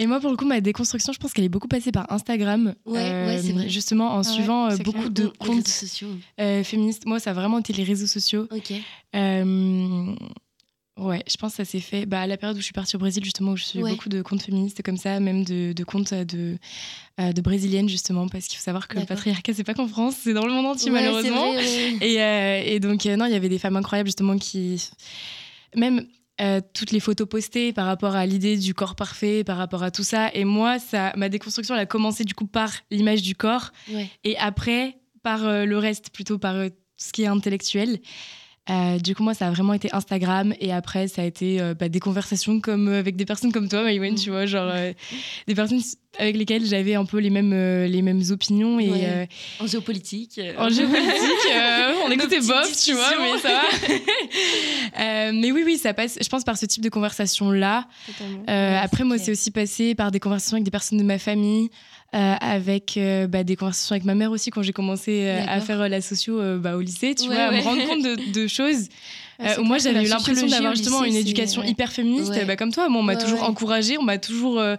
Et 0.00 0.06
moi, 0.06 0.20
pour 0.20 0.30
le 0.30 0.36
coup, 0.36 0.44
ma 0.44 0.60
déconstruction, 0.60 1.12
je 1.12 1.18
pense 1.18 1.32
qu'elle 1.32 1.44
est 1.44 1.48
beaucoup 1.48 1.66
passée 1.66 1.90
par 1.90 2.10
Instagram. 2.12 2.74
Ouais, 2.86 2.94
ouais, 2.94 3.40
c'est 3.42 3.52
vrai. 3.52 3.68
Justement, 3.68 4.12
en 4.14 4.22
suivant 4.22 4.70
euh, 4.70 4.76
beaucoup 4.76 4.98
clair. 4.98 5.10
de 5.10 5.26
comptes 5.40 5.66
sociaux. 5.66 6.10
euh, 6.40 6.62
féministes. 6.62 7.04
Moi, 7.04 7.18
ça 7.18 7.30
a 7.30 7.32
vraiment 7.32 7.58
été 7.58 7.72
les 7.72 7.82
réseaux 7.82 8.06
sociaux. 8.06 8.46
Ok. 8.52 8.72
Euh, 9.16 10.14
ouais, 10.98 11.22
je 11.30 11.36
pense 11.36 11.52
que 11.52 11.56
ça 11.58 11.64
s'est 11.64 11.80
fait 11.80 12.04
bah, 12.06 12.20
à 12.20 12.26
la 12.26 12.36
période 12.36 12.56
où 12.56 12.60
je 12.60 12.64
suis 12.64 12.72
partie 12.72 12.96
au 12.96 12.98
Brésil, 12.98 13.24
justement, 13.24 13.52
où 13.52 13.56
je 13.56 13.64
suis 13.64 13.82
Ouais. 13.82 13.90
beaucoup 13.90 14.08
de 14.08 14.20
comptes 14.22 14.42
féministes 14.42 14.82
comme 14.82 14.96
ça, 14.96 15.20
même 15.20 15.44
de, 15.44 15.72
de 15.72 15.84
comptes 15.84 16.12
de, 16.12 16.58
euh, 17.20 17.32
de 17.32 17.40
brésiliennes, 17.40 17.88
justement, 17.88 18.28
parce 18.28 18.46
qu'il 18.46 18.58
faut 18.58 18.64
savoir 18.64 18.88
que 18.88 18.98
le 18.98 19.06
patriarcat, 19.06 19.54
c'est 19.54 19.64
pas 19.64 19.74
qu'en 19.74 19.88
France, 19.88 20.16
c'est 20.22 20.34
dans 20.34 20.46
le 20.46 20.52
monde 20.52 20.66
entier, 20.66 20.90
Ouais, 20.90 21.00
malheureusement. 21.00 21.52
c'est 21.52 21.56
vrai, 21.56 21.92
ouais. 22.00 22.06
Et, 22.06 22.22
euh, 22.22 22.62
et 22.74 22.80
donc, 22.80 23.06
euh, 23.06 23.16
non, 23.16 23.26
il 23.26 23.32
y 23.32 23.36
avait 23.36 23.48
des 23.48 23.58
femmes 23.58 23.76
incroyables, 23.76 24.08
justement, 24.08 24.36
qui. 24.38 24.82
Même. 25.76 26.06
euh, 26.40 26.60
toutes 26.72 26.92
les 26.92 27.00
photos 27.00 27.28
postées 27.28 27.72
par 27.72 27.84
rapport 27.86 28.14
à 28.14 28.24
l'idée 28.24 28.56
du 28.56 28.72
corps 28.72 28.94
parfait, 28.94 29.42
par 29.42 29.56
rapport 29.56 29.82
à 29.82 29.90
tout 29.90 30.04
ça. 30.04 30.30
Et 30.34 30.44
moi, 30.44 30.78
ça, 30.78 31.12
ma 31.16 31.28
déconstruction, 31.28 31.74
elle 31.74 31.80
a 31.80 31.86
commencé 31.86 32.22
du 32.22 32.32
coup 32.32 32.46
par 32.46 32.70
l'image 32.92 33.22
du 33.22 33.34
corps 33.34 33.72
et 34.22 34.36
après 34.38 34.98
par 35.24 35.44
euh, 35.44 35.64
le 35.64 35.76
reste, 35.78 36.10
plutôt 36.10 36.38
par 36.38 36.54
euh, 36.54 36.68
tout 36.68 36.76
ce 36.98 37.12
qui 37.12 37.22
est 37.24 37.26
intellectuel. 37.26 37.98
Euh, 38.70 38.98
du 38.98 39.14
coup, 39.14 39.22
moi, 39.22 39.32
ça 39.34 39.46
a 39.46 39.50
vraiment 39.50 39.72
été 39.72 39.88
Instagram 39.94 40.52
et 40.60 40.72
après, 40.72 41.08
ça 41.08 41.22
a 41.22 41.24
été 41.24 41.60
euh, 41.60 41.74
bah, 41.74 41.88
des 41.88 42.00
conversations 42.00 42.60
comme 42.60 42.88
euh, 42.88 42.98
avec 42.98 43.16
des 43.16 43.24
personnes 43.24 43.50
comme 43.52 43.68
toi, 43.68 43.82
Maïwen, 43.82 44.12
Mm. 44.12 44.16
tu 44.16 44.30
vois, 44.30 44.46
genre 44.46 44.72
des 45.46 45.54
personnes 45.54 45.80
avec 46.18 46.36
lesquelles 46.36 46.64
j'avais 46.66 46.94
un 46.94 47.04
peu 47.04 47.18
les 47.18 47.30
mêmes, 47.30 47.52
les 47.84 48.02
mêmes 48.02 48.22
opinions 48.30 48.78
et 48.80 48.90
Ouais. 48.90 49.28
En 49.60 49.66
géopolitique. 49.66 50.40
en 50.58 50.68
géopolitique, 50.68 51.52
on 52.06 52.10
écoutait 52.10 52.40
Bob, 52.40 52.64
tu 52.84 52.92
vois, 52.92 53.12
mais 53.20 53.38
ça 53.38 53.48
va. 53.48 55.32
Mais 55.32 55.52
oui, 55.52 55.62
oui, 55.64 55.76
ça 55.78 55.94
passe, 55.94 56.18
je 56.20 56.28
pense, 56.28 56.44
par 56.44 56.56
ce 56.58 56.66
type 56.66 56.82
de 56.82 56.88
conversation-là. 56.88 57.86
Ouais, 58.48 58.76
après, 58.82 59.04
moi, 59.04 59.18
c'est 59.18 59.30
aussi 59.32 59.50
passé 59.50 59.94
par 59.94 60.10
des 60.10 60.20
conversations 60.20 60.56
avec 60.56 60.64
des 60.64 60.70
personnes 60.70 60.98
de 60.98 61.04
ma 61.04 61.18
famille, 61.18 61.70
avec 62.12 62.96
euh, 62.96 63.26
bah, 63.26 63.44
des 63.44 63.54
conversations 63.56 63.92
avec 63.94 64.04
ma 64.04 64.14
mère 64.14 64.30
aussi 64.30 64.50
quand 64.50 64.62
j'ai 64.62 64.72
commencé 64.72 65.24
euh, 65.26 65.44
à 65.46 65.60
faire 65.60 65.80
euh, 65.82 65.88
la 65.88 66.00
socio 66.00 66.40
euh, 66.40 66.58
bah, 66.58 66.76
au 66.76 66.80
lycée, 66.80 67.14
tu 67.14 67.28
Ouais, 67.28 67.34
vois, 67.34 67.44
à 67.44 67.50
ouais. 67.50 67.58
me 67.58 67.62
rendre 67.62 67.86
compte 67.86 68.02
de, 68.02 68.32
de 68.32 68.46
choses 68.46 68.88
Ouais, 69.38 69.56
euh, 69.58 69.62
moi 69.62 69.78
j'avais 69.78 70.04
eu 70.04 70.08
l'impression 70.08 70.46
d'avoir 70.46 70.74
justement 70.74 71.02
lycée, 71.02 71.14
une 71.14 71.20
éducation 71.20 71.62
ouais. 71.62 71.68
hyper 71.68 71.92
féministe, 71.92 72.30
Ouais. 72.30 72.44
bah, 72.44 72.56
comme 72.56 72.72
toi. 72.72 72.88
Moi, 72.88 73.00
on 73.00 73.04
m'a 73.04 73.14
Ouais, 73.14 73.18
toujours 73.20 73.42
encouragée, 73.44 73.98
on 73.98 74.02
m'a 74.02 74.18
toujours 74.18 74.58
euh, 74.58 74.76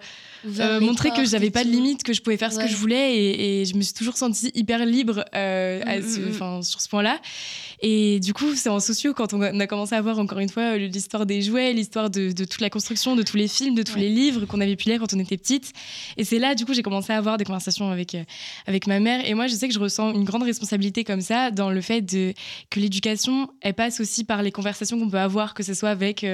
euh, 0.59 0.79
montré 0.79 1.11
que 1.11 1.25
j'avais 1.25 1.49
pas 1.49 1.63
de 1.63 1.69
limite, 1.69 2.03
que 2.03 2.13
je 2.13 2.21
pouvais 2.21 2.37
faire 2.37 2.51
ce 2.53 2.59
que 2.59 2.67
je 2.67 2.75
voulais 2.75 3.15
et, 3.15 3.61
et 3.61 3.65
je 3.65 3.75
me 3.75 3.81
suis 3.81 3.93
toujours 3.93 4.17
sentie 4.17 4.51
hyper 4.55 4.85
libre 4.85 5.23
euh, 5.35 5.81
à 5.85 5.99
Mm, 5.99 6.03
ce- 6.03 6.19
mm, 6.19 6.57
mm. 6.59 6.63
sur 6.63 6.81
ce 6.81 6.89
point-là. 6.89 7.19
Et 7.81 8.19
du 8.19 8.33
coup, 8.33 8.55
c'est 8.55 8.69
en 8.69 8.79
sociaux 8.79 9.13
quand 9.13 9.33
on 9.33 9.41
a, 9.41 9.67
commencé 9.67 9.95
à 9.95 10.01
voir 10.01 10.19
encore 10.19 10.39
une 10.39 10.49
fois 10.49 10.73
euh, 10.73 10.77
l'histoire 10.77 11.25
des 11.25 11.41
jouets, 11.41 11.71
l'histoire 11.73 12.09
de, 12.09 12.31
de 12.31 12.43
toute 12.45 12.61
la 12.61 12.69
construction, 12.69 13.15
de 13.15 13.23
tous 13.23 13.37
les 13.37 13.47
films, 13.47 13.75
de 13.75 13.83
tous 13.83 13.95
Ouais. 13.95 14.01
les 14.01 14.09
livres 14.09 14.45
qu'on 14.45 14.59
avait 14.61 14.75
pu 14.75 14.89
lire 14.89 14.99
quand 14.99 15.13
on 15.13 15.19
était 15.19 15.37
petite. 15.37 15.71
Et 16.17 16.23
c'est 16.23 16.39
là, 16.39 16.55
du 16.55 16.65
coup, 16.65 16.73
j'ai 16.73 16.83
commencé 16.83 17.11
à 17.13 17.17
avoir 17.17 17.37
des 17.37 17.45
conversations 17.45 17.89
avec, 17.89 18.15
euh, 18.15 18.23
avec 18.67 18.85
ma 18.87 18.99
mère. 18.99 19.25
Et 19.27 19.33
moi, 19.33 19.47
je 19.47 19.55
sais 19.55 19.67
que 19.67 19.73
je 19.73 19.79
ressens 19.79 20.13
une 20.13 20.23
grande 20.25 20.43
responsabilité 20.43 21.03
comme 21.03 21.21
ça 21.21 21.51
dans 21.51 21.69
le 21.69 21.81
fait 21.81 22.01
de, 22.01 22.33
que 22.69 22.79
l'éducation, 22.79 23.49
elle 23.61 23.73
passe 23.73 23.99
aussi 23.99 24.23
par 24.23 24.43
les 24.43 24.51
conversations 24.51 24.99
qu'on 24.99 25.09
peut 25.09 25.17
avoir, 25.19 25.53
que 25.53 25.63
ce 25.63 25.73
soit 25.73 25.89
avec 25.89 26.25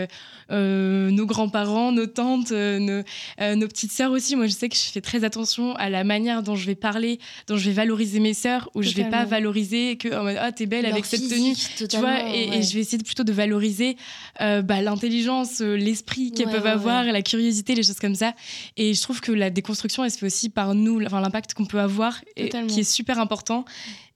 nos 0.49 1.25
grands-parents, 1.25 1.91
nos 1.91 2.07
tantes, 2.07 2.51
nos, 2.51 3.01
nos 3.39 3.67
petites 3.67 3.91
sœurs 3.95 4.11
aussi. 4.11 4.35
Moi, 4.35 4.47
je 4.47 4.51
sais 4.53 4.69
que 4.69 4.75
je 4.75 4.81
fais 4.91 5.01
très 5.01 5.23
attention 5.23 5.73
à 5.75 5.89
la 5.89 6.03
manière 6.03 6.43
dont 6.43 6.55
je 6.55 6.65
vais 6.65 6.75
parler, 6.75 7.19
dont 7.47 7.57
je 7.57 7.65
vais 7.69 7.75
valoriser 7.75 8.19
mes 8.19 8.33
sœurs, 8.33 8.69
où 8.75 8.81
je 8.83 8.89
vais 8.89 9.03
pas 9.03 9.09
Totalement. 9.23 9.29
valoriser 9.29 9.97
que 9.97 10.09
mode 10.21 10.37
ah 10.39 10.51
t'es 10.51 10.65
belle 10.65 10.83
Leur 10.83 10.91
avec 10.93 11.05
cette 11.05 11.27
tenue. 11.27 11.55
Tu 11.55 11.85
vois, 11.85 11.87
totalement, 11.87 12.33
et, 12.33 12.61
je 12.61 12.73
vais 12.73 12.81
essayer 12.81 12.97
de- 12.97 13.03
plutôt 13.03 13.23
de 13.23 13.31
valoriser 13.33 13.97
euh, 14.41 14.61
bah, 14.61 14.81
l'intelligence, 14.81 15.61
euh, 15.61 15.75
l'esprit 15.75 16.31
qu'elles 16.31 16.47
Ouais, 16.47 16.51
peuvent 16.53 16.63
ouais, 16.65 16.69
avoir, 16.69 17.03
la 17.05 17.21
curiosité, 17.21 17.73
les 17.75 17.83
choses 17.83 17.99
comme 17.99 18.15
ça. 18.15 18.33
Et 18.77 18.93
je 18.93 19.01
trouve 19.01 19.21
que 19.21 19.31
la 19.31 19.49
déconstruction, 19.49 20.03
elle 20.03 20.11
se 20.11 20.17
fait 20.17 20.25
aussi 20.27 20.49
par 20.49 20.75
nous, 20.75 21.01
enfin 21.05 21.21
l'impact 21.21 21.53
qu'on 21.53 21.65
peut 21.65 21.79
avoir, 21.79 22.19
et- 22.35 22.45
Totalement. 22.45 22.67
qui 22.67 22.81
est 22.81 22.83
super 22.83 23.19
important 23.19 23.63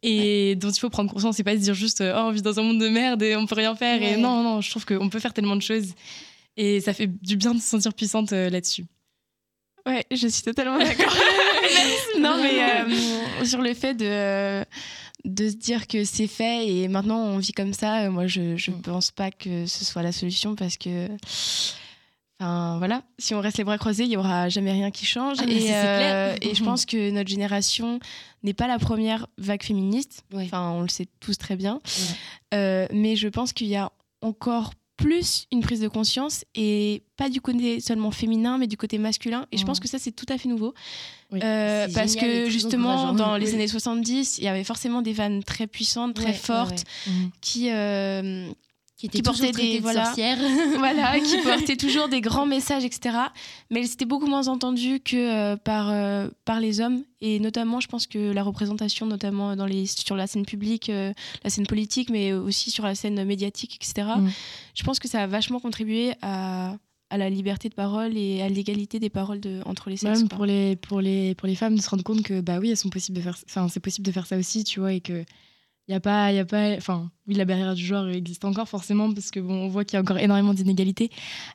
et 0.01 0.55
dont 0.55 0.69
il 0.69 0.79
faut 0.79 0.89
prendre 0.89 1.11
conscience 1.11 1.39
et 1.39 1.43
pas 1.43 1.53
se 1.55 1.57
dire 1.61 1.73
juste 1.73 2.01
oh 2.01 2.19
on 2.27 2.31
vit 2.31 2.41
dans 2.41 2.57
un 2.57 2.63
monde 2.63 2.79
de 2.79 2.87
merde 2.89 3.21
et 3.21 3.35
on 3.35 3.45
peut 3.45 3.55
rien 3.55 3.75
faire. 3.75 3.99
Ouais. 3.99 4.13
Et 4.13 4.17
non, 4.17 4.43
non, 4.43 4.61
je 4.61 4.69
trouve 4.69 4.85
qu'on 4.85 5.09
peut 5.09 5.19
faire 5.19 5.33
tellement 5.33 5.55
de 5.55 5.61
choses. 5.61 5.93
Et 6.57 6.81
ça 6.81 6.93
fait 6.93 7.07
du 7.07 7.37
bien 7.37 7.53
de 7.53 7.59
se 7.59 7.67
sentir 7.67 7.93
puissante 7.93 8.33
euh, 8.33 8.49
là-dessus. 8.49 8.85
Ouais, 9.85 10.05
je 10.11 10.27
suis 10.27 10.43
totalement 10.43 10.77
d'accord. 10.77 11.13
non, 12.19 12.37
mais 12.41 12.61
euh, 12.61 13.45
sur 13.45 13.61
le 13.61 13.73
fait 13.73 13.93
de, 13.95 14.63
de 15.25 15.49
se 15.49 15.55
dire 15.55 15.87
que 15.87 16.03
c'est 16.05 16.27
fait 16.27 16.67
et 16.67 16.87
maintenant 16.87 17.19
on 17.19 17.37
vit 17.37 17.51
comme 17.53 17.73
ça, 17.73 18.01
euh, 18.03 18.11
moi 18.11 18.27
je, 18.27 18.55
je 18.57 18.71
Mm. 18.71 18.81
pense 18.81 19.11
pas 19.11 19.31
que 19.31 19.65
ce 19.65 19.85
soit 19.85 20.03
la 20.03 20.11
solution 20.11 20.55
parce 20.55 20.77
que. 20.77 21.07
Enfin 22.41 22.77
voilà, 22.77 23.01
si 23.17 23.35
on 23.35 23.41
reste 23.41 23.57
les 23.57 23.65
bras 23.65 23.77
croisés, 23.77 24.03
il 24.05 24.11
y 24.11 24.15
aura 24.15 24.47
jamais 24.47 24.71
rien 24.71 24.91
qui 24.91 25.05
change. 25.05 25.37
Ah, 25.41 25.45
et, 25.49 25.67
euh, 25.73 26.35
et 26.41 26.55
je 26.55 26.63
pense 26.63 26.85
que 26.85 27.11
notre 27.11 27.29
génération 27.29 27.99
n'est 28.43 28.53
pas 28.53 28.65
la 28.67 28.79
première 28.79 29.27
vague 29.37 29.61
féministe. 29.61 30.23
Ouais. 30.31 30.45
Enfin, 30.45 30.69
on 30.71 30.81
le 30.81 30.87
sait 30.87 31.07
tous 31.19 31.37
très 31.37 31.57
bien. 31.57 31.81
Ouais. 31.83 32.15
Euh, 32.53 32.87
mais 32.93 33.17
je 33.17 33.27
pense 33.27 33.51
qu'il 33.51 33.67
y 33.67 33.75
a 33.75 33.91
encore 34.21 34.71
plus 34.99 35.47
une 35.51 35.61
prise 35.61 35.79
de 35.79 35.87
conscience 35.87 36.43
et 36.55 37.03
pas 37.17 37.29
du 37.29 37.39
côté 37.41 37.79
seulement 37.79 38.11
féminin 38.11 38.57
mais 38.57 38.67
du 38.67 38.77
côté 38.77 38.97
masculin. 38.97 39.45
Et 39.51 39.57
je 39.57 39.65
pense 39.65 39.79
que 39.79 39.87
ça 39.87 39.97
c'est 39.97 40.11
tout 40.11 40.25
à 40.29 40.37
fait 40.37 40.49
nouveau. 40.49 40.73
Oui. 41.31 41.39
Euh, 41.43 41.87
parce 41.93 42.15
que 42.15 42.49
justement 42.49 43.13
dans 43.13 43.37
les 43.37 43.53
années 43.53 43.67
70 43.67 44.39
il 44.39 44.43
y 44.43 44.47
avait 44.47 44.63
forcément 44.63 45.01
des 45.01 45.13
vannes 45.13 45.43
très 45.43 45.67
puissantes 45.67 46.13
très 46.15 46.25
Ouais, 46.25 46.31
ouais, 46.31 46.37
fortes 46.37 46.83
ouais. 47.07 47.13
qui 47.41 47.69
euh, 47.71 48.47
Qui 48.99 49.05
était 49.05 49.21
traitée 49.21 49.51
des- 49.53 49.77
de 49.77 49.81
voilà. 49.81 50.13
voilà, 50.77 51.19
qui 51.21 51.37
portaient 51.43 51.77
toujours 51.77 52.09
des 52.09 52.19
grands 52.19 52.45
messages, 52.45 52.83
etc. 52.83 53.15
Mais 53.71 53.85
c'était 53.85 54.03
beaucoup 54.03 54.27
moins 54.27 54.49
entendu 54.49 54.99
que 54.99 55.15
euh, 55.15 55.55
par, 55.55 55.89
euh, 55.89 56.27
par 56.43 56.59
les 56.59 56.81
hommes. 56.81 57.03
Et 57.21 57.39
notamment, 57.39 57.79
je 57.79 57.87
pense 57.87 58.07
que 58.07 58.31
la 58.33 58.43
représentation, 58.43 59.05
notamment 59.05 59.55
dans 59.55 59.65
les, 59.65 59.85
sur 59.85 60.15
la 60.17 60.27
scène 60.27 60.45
publique, 60.45 60.89
euh, 60.89 61.13
la 61.45 61.49
scène 61.49 61.65
politique, 61.65 62.09
mais 62.09 62.33
aussi 62.33 62.71
sur 62.71 62.83
la 62.83 62.93
scène 62.93 63.23
médiatique, 63.23 63.75
etc., 63.81 64.07
Mm. 64.17 64.29
je 64.75 64.83
pense 64.83 64.99
que 64.99 65.07
ça 65.07 65.23
a 65.23 65.27
vachement 65.27 65.59
contribué 65.61 66.13
à, 66.21 66.75
à 67.09 67.17
la 67.17 67.29
liberté 67.29 67.69
de 67.69 67.73
parole 67.75 68.17
et 68.17 68.41
à 68.41 68.49
l'égalité 68.49 68.99
des 68.99 69.09
paroles 69.09 69.39
de, 69.39 69.61
entre 69.65 69.89
les 69.89 69.95
sexes. 69.97 70.19
Même 70.19 70.27
pour 70.29 70.45
les, 70.45 70.75
pour, 70.75 70.99
les, 71.01 71.35
pour 71.35 71.47
les 71.47 71.55
femmes, 71.55 71.75
de 71.75 71.81
se 71.81 71.89
rendre 71.89 72.03
compte 72.03 72.21
que 72.21 72.41
bah 72.41 72.59
oui, 72.59 72.69
elles 72.71 72.77
sont 72.77 72.89
possibles 72.89 73.17
de 73.17 73.23
faire, 73.23 73.37
enfin, 73.45 73.67
c'est 73.69 73.79
possible 73.79 74.05
de 74.05 74.11
faire 74.11 74.25
ça 74.25 74.37
aussi, 74.37 74.63
tu 74.65 74.79
vois, 74.81 74.91
et 74.93 74.99
que 74.99 75.23
il 75.89 75.93
y 75.93 75.95
a 75.95 75.99
pas, 75.99 76.31
y 76.31 76.37
a 76.39 76.45
pas, 76.45 76.75
enfin, 76.77 77.09
oui, 77.27 77.33
la 77.33 77.45
barrière 77.45 77.73
du 77.73 77.83
genre 77.83 78.07
existe 78.09 78.45
encore 78.45 78.69
forcément 78.69 79.11
parce 79.11 79.31
que 79.31 79.39
bon, 79.39 79.55
on 79.65 79.67
voit 79.69 79.83
qu'il 79.83 79.95
y 79.95 79.97
a 79.97 80.01
encore 80.01 80.19
énormément 80.19 80.53
d'inégalités, 80.53 81.09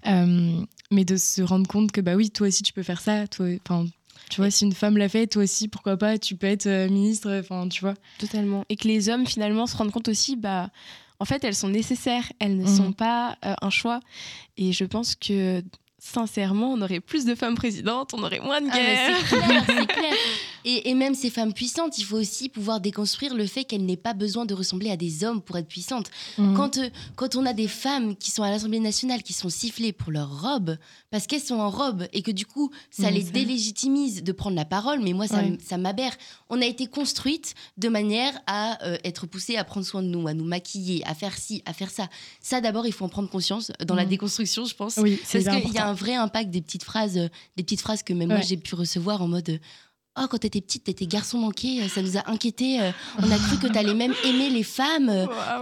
Euh, 0.08 0.60
mais 0.90 1.04
de 1.04 1.16
se 1.16 1.40
rendre 1.40 1.66
compte 1.68 1.92
que 1.92 2.00
bah 2.00 2.14
oui, 2.16 2.30
toi 2.30 2.48
aussi 2.48 2.62
tu 2.64 2.72
peux 2.72 2.82
faire 2.82 3.00
ça, 3.00 3.26
toi, 3.28 3.46
enfin, 3.64 3.86
tu 4.30 4.40
vois, 4.40 4.50
si 4.50 4.64
une 4.64 4.72
femme 4.72 4.96
l'a 4.98 5.08
fait, 5.08 5.28
toi 5.28 5.44
aussi, 5.44 5.68
pourquoi 5.68 5.96
pas, 5.96 6.18
tu 6.18 6.34
peux 6.36 6.48
être 6.48 6.66
euh, 6.66 6.88
ministre, 6.88 7.30
enfin, 7.40 7.68
tu 7.68 7.80
vois. 7.80 7.94
Totalement. 8.18 8.64
Et 8.68 8.76
que 8.76 8.88
les 8.88 9.08
hommes, 9.08 9.24
finalement, 9.26 9.66
se 9.68 9.76
rendent 9.76 9.92
compte 9.92 10.08
aussi, 10.08 10.34
bah, 10.36 10.70
en 11.20 11.24
fait, 11.24 11.44
elles 11.44 11.54
sont 11.54 11.68
nécessaires, 11.68 12.32
elles 12.40 12.56
ne 12.56 12.64
Mhm. 12.64 12.76
sont 12.76 12.92
pas 12.92 13.38
euh, 13.44 13.54
un 13.62 13.70
choix. 13.70 14.00
Et 14.56 14.72
je 14.72 14.84
pense 14.84 15.14
que, 15.14 15.62
sincèrement, 16.12 16.72
on 16.72 16.82
aurait 16.82 17.00
plus 17.00 17.24
de 17.24 17.34
femmes 17.34 17.54
présidentes, 17.54 18.12
on 18.14 18.22
aurait 18.22 18.40
moins 18.40 18.60
de 18.60 18.68
Ah, 18.70 18.76
guerres. 18.76 19.16
c'est 19.28 19.36
clair, 19.36 19.64
c'est 19.66 19.86
clair. 19.86 20.12
Et, 20.66 20.88
et 20.88 20.94
même 20.94 21.14
ces 21.14 21.28
femmes 21.28 21.52
puissantes, 21.52 21.98
il 21.98 22.04
faut 22.04 22.16
aussi 22.16 22.48
pouvoir 22.48 22.80
déconstruire 22.80 23.34
le 23.34 23.44
fait 23.46 23.64
qu'elles 23.64 23.84
n'aient 23.84 23.98
pas 23.98 24.14
besoin 24.14 24.46
de 24.46 24.54
ressembler 24.54 24.90
à 24.90 24.96
des 24.96 25.22
hommes 25.22 25.42
pour 25.42 25.58
être 25.58 25.68
puissantes. 25.68 26.10
Mhm. 26.38 26.54
Quand, 26.56 26.78
euh, 26.78 26.88
quand 27.16 27.36
on 27.36 27.44
a 27.44 27.52
des 27.52 27.68
femmes 27.68 28.16
qui 28.16 28.30
sont 28.30 28.42
à 28.42 28.50
l'Assemblée 28.50 28.80
nationale, 28.80 29.22
qui 29.22 29.34
sont 29.34 29.50
sifflées 29.50 29.92
pour 29.92 30.10
leur 30.10 30.40
robe, 30.40 30.78
parce 31.10 31.26
qu'elles 31.26 31.42
sont 31.42 31.58
en 31.60 31.68
robe, 31.68 32.06
et 32.14 32.22
que 32.22 32.30
du 32.30 32.46
coup, 32.46 32.70
ça 32.90 33.08
Mhm, 33.10 33.14
les 33.14 33.24
ça. 33.26 33.30
délégitimise 33.32 34.22
de 34.22 34.32
prendre 34.32 34.56
la 34.56 34.64
parole, 34.64 35.00
mais 35.02 35.12
moi, 35.12 35.26
ça, 35.26 35.36
Ouais. 35.42 35.58
ça 35.62 35.76
m'aberre. 35.76 36.16
On 36.48 36.62
a 36.62 36.66
été 36.66 36.86
construites 36.86 37.54
de 37.76 37.90
manière 37.90 38.32
à 38.46 38.82
euh, 38.86 38.96
être 39.04 39.26
poussées 39.26 39.56
à 39.58 39.64
prendre 39.64 39.84
soin 39.84 40.02
de 40.02 40.08
nous, 40.08 40.26
à 40.28 40.32
nous 40.32 40.46
maquiller, 40.46 41.02
à 41.06 41.14
faire 41.14 41.36
ci, 41.36 41.62
à 41.66 41.74
faire 41.74 41.90
ça. 41.90 42.08
Ça, 42.40 42.62
d'abord, 42.62 42.86
il 42.86 42.92
faut 42.94 43.04
en 43.04 43.10
prendre 43.10 43.28
conscience 43.28 43.70
dans 43.86 43.94
la 43.96 44.04
Mhm. 44.04 44.08
déconstruction, 44.08 44.64
je 44.64 44.74
pense. 44.74 44.96
Oui, 44.96 45.20
c'est 45.26 45.44
Parce 45.44 45.56
qu'il 45.58 45.74
y 45.74 45.76
a 45.78 45.82
important. 45.82 45.93
Un 45.94 45.96
vrai 45.96 46.14
impact 46.14 46.50
des 46.50 46.60
petites 46.60 46.84
phrases, 46.84 47.16
euh, 47.16 47.28
des 47.56 47.62
petites 47.62 47.80
phrases 47.80 48.02
que 48.02 48.12
même 48.12 48.28
moi 48.28 48.40
j'ai 48.40 48.56
pu 48.56 48.74
recevoir 48.74 49.22
en 49.22 49.28
mode 49.28 49.48
euh, 49.48 49.58
Oh, 50.16 50.26
quand 50.30 50.38
t'étais 50.38 50.60
petite, 50.60 50.84
t'étais 50.84 51.08
garçon 51.08 51.38
manqué, 51.38 51.82
euh, 51.82 51.88
ça 51.88 52.00
nous 52.00 52.16
a 52.16 52.30
inquiété. 52.30 52.78
on 53.18 53.28
a 53.32 53.36
cru 53.36 53.58
que 53.58 53.66
t'allais 53.66 53.94
même 53.94 54.14
aimer 54.24 54.48
les 54.48 54.62
femmes. 54.62 55.06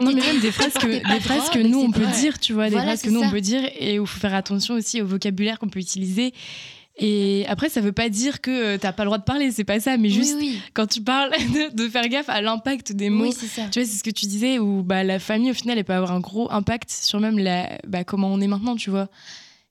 Non, 0.03 0.13
mais 0.13 0.21
même 0.21 0.41
des 0.41 0.53
phrases 0.53 0.75
que, 0.75 0.87
des 0.87 1.01
de 1.01 1.23
phrases 1.23 1.49
que 1.49 1.59
nous, 1.59 1.79
on 1.79 1.91
peut 1.91 2.05
dire, 2.21 2.39
tu 2.39 2.53
vois, 2.53 2.67
des 2.67 2.73
Voilà, 2.73 2.89
phrases 2.89 3.01
que 3.01 3.09
nous, 3.09 3.23
on 3.23 3.31
peut 3.31 3.41
dire 3.41 3.63
et 3.79 3.99
où 3.99 4.03
il 4.03 4.07
faut 4.07 4.21
faire 4.21 4.35
attention 4.35 4.75
aussi 4.75 5.01
au 5.01 5.07
vocabulaire 5.07 5.59
qu'on 5.59 5.71
peut 5.71 5.81
utiliser. 5.81 6.35
Et 6.99 7.47
après, 7.49 7.71
ça 7.71 7.81
veut 7.81 7.93
pas 7.93 8.11
dire 8.11 8.43
que 8.43 8.77
t'as 8.77 8.93
pas 8.93 9.05
le 9.05 9.09
droit 9.09 9.19
de 9.19 9.25
parler, 9.25 9.51
c'est 9.51 9.65
pas 9.65 9.81
ça, 9.81 9.97
mais 9.97 10.11
juste 10.11 10.37
oui, 10.39 10.61
quand 10.75 10.87
tu 10.87 11.01
parles, 11.01 11.31
de, 11.55 11.75
de 11.75 11.89
faire 11.89 12.07
gaffe 12.09 12.29
à 12.29 12.43
l'impact 12.43 12.93
des 12.93 13.09
mots. 13.09 13.25
Oui, 13.25 13.33
c'est 13.33 13.47
ça. 13.47 13.63
Tu 13.71 13.81
vois, 13.81 13.89
c'est 13.89 13.97
ce 13.97 14.05
que 14.05 14.11
tu 14.11 14.27
disais, 14.27 14.59
où 14.59 14.83
bah, 14.83 15.03
la 15.03 15.19
famille, 15.19 15.51
au 15.51 15.55
final, 15.55 15.79
elle 15.79 15.85
peut 15.85 15.95
avoir 15.95 16.13
un 16.13 16.21
gros 16.21 16.53
impact 16.53 16.91
sur 16.91 17.19
même 17.21 17.39
la, 17.39 17.79
bah, 17.87 18.05
comment 18.05 18.29
on 18.29 18.41
est 18.41 18.47
maintenant, 18.47 18.77
tu 18.77 18.91
vois. 18.91 19.09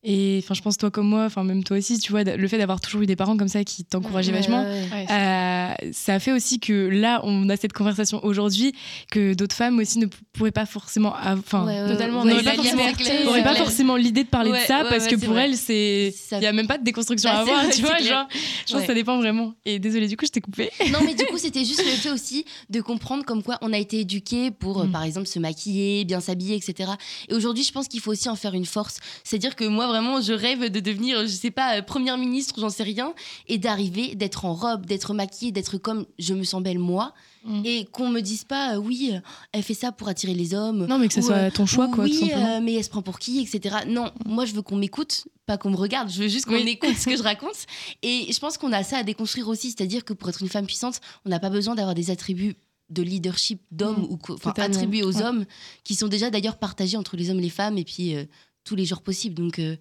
Et 0.03 0.41
enfin, 0.43 0.55
je 0.55 0.61
pense 0.63 0.77
toi 0.77 0.89
comme 0.89 1.07
moi, 1.07 1.25
enfin 1.25 1.43
même 1.43 1.63
toi 1.63 1.77
aussi, 1.77 1.99
tu 1.99 2.11
vois, 2.11 2.23
le 2.23 2.47
fait 2.47 2.57
d'avoir 2.57 2.81
toujours 2.81 3.03
eu 3.03 3.05
des 3.05 3.15
parents 3.15 3.37
comme 3.37 3.47
ça 3.47 3.63
qui 3.63 3.83
t'encourageaient 3.83 4.31
vachement, 4.31 4.65
euh, 4.65 5.73
ça 5.91 6.19
fait 6.19 6.31
aussi 6.31 6.59
que 6.59 6.87
là, 6.87 7.21
on 7.23 7.49
a 7.49 7.55
cette 7.55 7.73
conversation 7.73 8.23
aujourd'hui 8.25 8.73
que 9.11 9.35
d'autres 9.35 9.55
femmes 9.55 9.77
aussi 9.77 9.99
ne 9.99 10.07
pourraient 10.33 10.49
pas 10.49 10.65
forcément, 10.65 11.13
enfin, 11.23 11.67
totalement, 11.87 12.25
n'auraient 12.25 12.41
pas, 12.41 12.55
forcément, 12.55 13.43
pas 13.43 13.55
forcément 13.55 13.95
l'idée 13.95 14.23
de 14.23 14.29
parler 14.29 14.51
de 14.51 14.65
ça 14.65 14.85
parce 14.89 15.05
que 15.05 15.15
pour 15.17 15.37
elles, 15.37 15.55
c'est, 15.55 16.11
il 16.31 16.41
y 16.41 16.47
a 16.47 16.53
même 16.53 16.67
pas 16.67 16.79
de 16.79 16.83
déconstruction 16.83 17.29
bah, 17.29 17.37
à 17.37 17.41
avoir, 17.41 17.69
tu 17.69 17.81
vois, 17.81 17.99
genre, 17.99 18.27
je 18.65 18.73
pense 18.73 18.81
que 18.81 18.87
ça 18.87 18.95
dépend 18.95 19.19
vraiment. 19.19 19.53
Et 19.65 19.77
désolé, 19.77 20.07
du 20.07 20.17
coup, 20.17 20.25
je 20.25 20.31
t'ai 20.31 20.41
coupé. 20.41 20.71
Non, 20.91 20.99
mais 21.05 21.13
du 21.13 21.25
coup, 21.29 21.37
c'était 21.37 21.63
juste 21.63 21.85
le 21.85 21.91
fait 21.91 22.09
aussi 22.09 22.45
de 22.71 22.81
comprendre 22.81 23.23
comme 23.23 23.43
quoi 23.43 23.59
on 23.61 23.71
a 23.71 23.77
été 23.77 23.99
éduqué 23.99 24.49
pour, 24.49 24.83
mm. 24.83 24.91
par 24.91 25.03
exemple, 25.03 25.27
se 25.27 25.37
maquiller, 25.37 26.05
bien 26.05 26.21
s'habiller, 26.21 26.55
etc. 26.55 26.93
Et 27.29 27.35
aujourd'hui, 27.35 27.63
je 27.63 27.71
pense 27.71 27.87
qu'il 27.87 27.99
faut 27.99 28.11
aussi 28.11 28.29
en 28.29 28.35
faire 28.35 28.55
une 28.55 28.65
force. 28.65 28.97
C'est-à-dire 29.23 29.55
que 29.55 29.65
moi, 29.65 29.90
vraiment, 29.91 30.21
je 30.21 30.33
rêve 30.33 30.69
de 30.69 30.79
devenir, 30.79 31.21
je 31.21 31.27
sais 31.27 31.51
pas, 31.51 31.77
euh, 31.77 31.81
première 31.81 32.17
ministre, 32.17 32.55
j'en 32.59 32.69
sais 32.69 32.83
rien, 32.83 33.13
et 33.47 33.57
d'arriver, 33.57 34.15
d'être 34.15 34.45
en 34.45 34.53
robe, 34.53 34.85
d'être 34.85 35.13
maquillée, 35.13 35.51
d'être 35.51 35.77
comme 35.77 36.05
je 36.17 36.33
me 36.33 36.43
sens 36.43 36.63
belle 36.63 36.79
moi. 36.79 37.13
Mm. 37.43 37.61
Et 37.65 37.85
qu'on 37.85 38.07
me 38.07 38.21
dise 38.21 38.43
pas, 38.43 38.75
euh, 38.75 38.77
oui, 38.77 39.11
euh, 39.13 39.19
elle 39.51 39.63
fait 39.63 39.73
ça 39.73 39.91
pour 39.91 40.07
attirer 40.07 40.35
les 40.35 40.53
hommes. 40.53 40.85
Non, 40.85 40.99
mais 40.99 41.07
que 41.07 41.13
ce 41.13 41.21
soit 41.21 41.49
ton 41.49 41.65
choix, 41.65 41.87
quoi. 41.87 42.03
Oui, 42.03 42.31
mais 42.61 42.75
elle 42.75 42.83
se 42.83 42.89
prend 42.89 43.01
pour 43.01 43.17
qui, 43.19 43.41
etc. 43.41 43.77
Non, 43.87 44.11
moi, 44.25 44.45
je 44.45 44.53
veux 44.53 44.61
qu'on 44.61 44.75
m'écoute, 44.75 45.27
pas 45.47 45.57
qu'on 45.57 45.71
me 45.71 45.75
regarde. 45.75 46.09
Je 46.09 46.21
veux 46.21 46.27
juste 46.27 46.45
qu'on 46.45 46.55
écoute 46.55 46.95
ce 46.95 47.05
que 47.09 47.17
je 47.17 47.23
raconte. 47.23 47.65
Et 48.03 48.31
je 48.31 48.39
pense 48.39 48.57
qu'on 48.59 48.71
a 48.71 48.83
ça 48.83 48.97
à 48.97 49.03
déconstruire 49.03 49.47
aussi. 49.47 49.71
C'est-à-dire 49.71 50.05
que 50.05 50.13
pour 50.13 50.29
être 50.29 50.41
une 50.41 50.49
femme 50.49 50.67
puissante, 50.67 51.01
on 51.25 51.29
n'a 51.29 51.39
pas 51.39 51.49
besoin 51.49 51.73
d'avoir 51.73 51.95
des 51.95 52.11
attributs 52.11 52.55
de 52.91 53.01
leadership 53.01 53.61
d'hommes 53.71 54.01
mm. 54.01 54.11
ou 54.11 54.19
enfin 54.33 54.53
attribués 54.57 55.03
aux 55.03 55.21
hommes 55.21 55.45
qui 55.83 55.95
sont 55.95 56.07
déjà 56.07 56.29
d'ailleurs 56.29 56.57
partagés 56.57 56.97
entre 56.97 57.15
les 57.17 57.31
hommes 57.31 57.39
et 57.39 57.43
les 57.43 57.49
femmes 57.49 57.77
et 57.77 57.85
puis 57.85 58.15
tous 58.63 58.75
les 58.75 58.85
genres 58.85 59.01
possibles. 59.01 59.35
Donc 59.35 59.59
euh, 59.59 59.75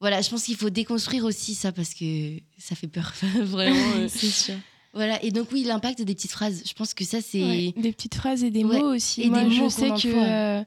voilà, 0.00 0.20
je 0.20 0.30
pense 0.30 0.44
qu'il 0.44 0.56
faut 0.56 0.70
déconstruire 0.70 1.24
aussi 1.24 1.54
ça 1.54 1.72
parce 1.72 1.94
que 1.94 2.38
ça 2.58 2.74
fait 2.74 2.88
peur, 2.88 3.12
vraiment. 3.40 3.76
Euh. 3.96 4.08
c'est 4.08 4.30
sûr. 4.30 4.54
Voilà, 4.94 5.22
et 5.24 5.30
donc 5.30 5.48
oui, 5.52 5.64
l'impact 5.64 6.02
des 6.02 6.14
petites 6.14 6.32
phrases, 6.32 6.62
je 6.66 6.74
pense 6.74 6.92
que 6.92 7.04
ça 7.04 7.22
c'est... 7.22 7.72
des 7.74 7.92
petites 7.92 8.14
phrases 8.14 8.44
et 8.44 8.50
des 8.50 8.62
mots 8.62 8.94
aussi. 8.94 9.22
Et 9.22 9.30
Moi, 9.30 9.44
des 9.44 9.50
je 9.50 9.68
sais 9.68 9.88
que 9.88 10.08
euh, 10.14 10.64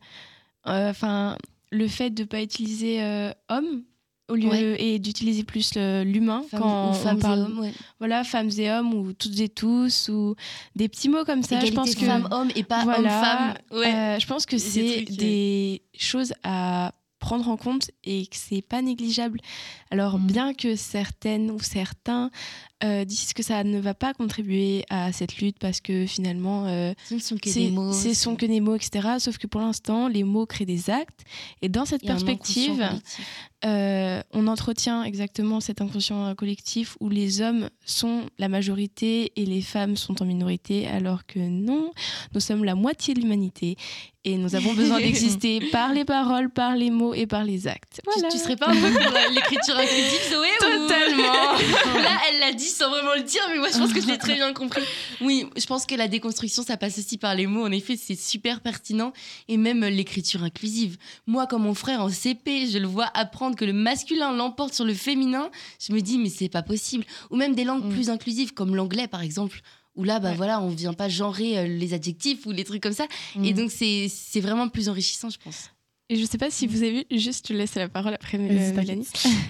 enfin 0.63 1.37
le 1.71 1.87
fait 1.87 2.09
de 2.09 2.23
ne 2.23 2.27
pas 2.27 2.41
utiliser 2.41 3.03
homme 3.49 3.83
au 4.27 4.33
lieu 4.33 4.81
et 4.81 4.97
d'utiliser 4.97 5.43
plus 5.43 5.75
l'humain 5.75 6.43
quand 6.49 6.93
femmes 6.93 7.17
on 7.17 7.19
parle 7.19 7.39
hommes, 7.41 7.71
voilà 7.99 8.23
femmes 8.23 8.49
et 8.57 8.71
hommes 8.71 8.93
ou 8.95 9.13
toutes 9.13 9.39
et 9.39 9.49
tous 9.49 10.09
ou 10.09 10.35
des 10.75 10.89
petits 10.89 11.09
mots 11.09 11.25
comme 11.25 11.43
ça 11.43 11.63
je 11.63 11.71
pense 11.71 11.93
que 11.93 12.05
femmes 12.05 12.27
hommes 12.31 12.49
et 12.55 12.63
pas 12.63 12.83
voilà, 12.83 13.55
homme 13.69 13.85
femme 13.85 14.19
je 14.19 14.25
pense 14.25 14.47
que 14.47 14.57
c'est 14.57 15.03
des 15.03 15.83
choses 15.95 16.33
à 16.43 16.93
prendre 17.25 17.49
en 17.49 17.57
compte 17.57 17.89
et 18.03 18.27
que 18.27 18.35
c'est 18.35 18.61
pas 18.61 18.83
négligeable. 18.83 19.39
Alors 19.89 20.19
mm. 20.19 20.27
bien 20.27 20.53
que 20.53 20.75
certaines 20.75 21.49
ou 21.49 21.59
certains 21.59 22.29
euh, 22.83 23.05
disent 23.05 23.33
que 23.33 23.41
ça 23.41 23.63
ne 23.63 23.79
va 23.79 23.93
pas 23.93 24.13
contribuer 24.13 24.83
à 24.89 25.13
cette 25.13 25.37
lutte 25.37 25.57
parce 25.59 25.79
que 25.79 26.05
finalement 26.05 26.67
euh, 26.67 26.93
ce 27.07 27.13
ne 27.15 27.19
sont 27.19 27.37
que 27.37 27.53
des 27.53 27.71
mots, 27.71 27.93
ce 27.93 28.13
sont 28.13 28.35
que 28.35 28.45
des 28.45 28.59
mots, 28.59 28.75
etc. 28.75 29.07
Sauf 29.19 29.37
que 29.37 29.47
pour 29.47 29.61
l'instant 29.61 30.09
les 30.09 30.25
mots 30.25 30.45
créent 30.45 30.65
des 30.65 30.89
actes 30.89 31.21
et 31.61 31.69
dans 31.69 31.85
cette 31.85 32.05
perspective, 32.05 32.85
euh, 33.65 34.21
on 34.33 34.47
entretient 34.47 35.03
exactement 35.03 35.61
cet 35.61 35.79
inconscient 35.79 36.35
collectif 36.35 36.97
où 36.99 37.09
les 37.09 37.41
hommes 37.41 37.69
sont 37.85 38.23
la 38.37 38.49
majorité 38.49 39.31
et 39.37 39.45
les 39.45 39.61
femmes 39.61 39.95
sont 39.95 40.21
en 40.21 40.25
minorité, 40.25 40.85
alors 40.85 41.25
que 41.25 41.39
non, 41.39 41.91
nous 42.33 42.39
sommes 42.41 42.65
la 42.65 42.75
moitié 42.75 43.13
de 43.13 43.21
l'humanité 43.21 43.77
et 44.25 44.37
nous 44.37 44.55
avons 44.55 44.73
besoin 44.73 44.99
d'exister 45.01 45.61
par 45.71 45.93
les 45.93 46.03
paroles, 46.03 46.49
par 46.49 46.75
les 46.75 46.89
mots 46.89 47.13
et 47.13 47.27
par 47.27 47.43
les 47.43 47.67
actes. 47.67 48.01
Voilà. 48.03 48.27
Tu, 48.29 48.37
serais 48.37 48.55
pas 48.55 48.67
un 48.67 48.75
peu 48.75 48.91
pour 48.91 49.13
l'écriture 49.31 49.77
inclusive, 49.77 50.31
Zoé 50.31 50.47
Totalement. 50.59 51.53
Là, 52.03 52.19
elle 52.29 52.39
l'a 52.39 52.53
dit 52.53 52.64
sans 52.67 52.89
vraiment 52.89 53.13
le 53.15 53.23
dire, 53.23 53.41
mais 53.51 53.57
moi 53.57 53.69
je 53.71 53.77
pense 53.77 53.93
que 53.93 54.01
je 54.01 54.07
l'ai 54.07 54.17
très 54.17 54.35
bien 54.35 54.53
compris. 54.53 54.81
Oui, 55.21 55.47
je 55.55 55.65
pense 55.65 55.85
que 55.85 55.95
la 55.95 56.07
déconstruction, 56.07 56.63
ça 56.63 56.77
passe 56.77 56.99
aussi 56.99 57.17
par 57.17 57.35
les 57.35 57.47
mots. 57.47 57.65
En 57.65 57.71
effet, 57.71 57.95
c'est 57.97 58.19
super 58.19 58.61
pertinent 58.61 59.13
et 59.47 59.57
même 59.57 59.81
l'écriture 59.85 60.43
inclusive. 60.43 60.97
Moi, 61.25 61.47
comme 61.47 61.63
mon 61.63 61.73
frère 61.73 62.01
en 62.01 62.09
CP, 62.09 62.67
je 62.67 62.77
le 62.77 62.87
vois 62.87 63.09
apprendre 63.13 63.55
que 63.55 63.65
le 63.65 63.73
masculin 63.73 64.33
l'emporte 64.33 64.73
sur 64.73 64.85
le 64.85 64.93
féminin, 64.93 65.49
je 65.79 65.93
me 65.93 66.01
dis 66.01 66.17
mais 66.17 66.29
c'est 66.29 66.49
pas 66.49 66.63
possible. 66.63 67.05
Ou 67.31 67.37
même 67.37 67.55
des 67.55 67.63
langues 67.63 67.85
mm. 67.85 67.93
plus 67.93 68.09
inclusives 68.09 68.53
comme 68.53 68.75
l'anglais 68.75 69.07
par 69.07 69.21
exemple 69.21 69.61
où 69.95 70.03
là 70.03 70.19
bah 70.19 70.33
voilà 70.33 70.61
on 70.61 70.69
vient 70.69 70.93
pas 70.93 71.07
genrer 71.07 71.57
euh, 71.57 71.67
les 71.67 71.93
adjectifs 71.93 72.45
ou 72.45 72.51
les 72.51 72.65
trucs 72.65 72.83
comme 72.83 72.93
ça 72.93 73.05
et 73.41 73.53
mm. 73.53 73.55
donc 73.55 73.71
c'est 73.71 74.41
vraiment 74.41 74.67
plus 74.67 74.89
enrichissant 74.89 75.29
je 75.29 75.37
pense 75.37 75.69
et 76.07 76.17
je 76.17 76.25
sais 76.25 76.37
pas 76.37 76.51
si 76.51 76.67
vous 76.67 76.83
avez 76.83 76.91
vu, 76.91 77.03
juste 77.17 77.47
je 77.47 77.53
te 77.53 77.57
laisse 77.57 77.73
la 77.73 77.89
parole 77.89 78.13
après 78.13 78.37
Mélanie. 78.37 79.07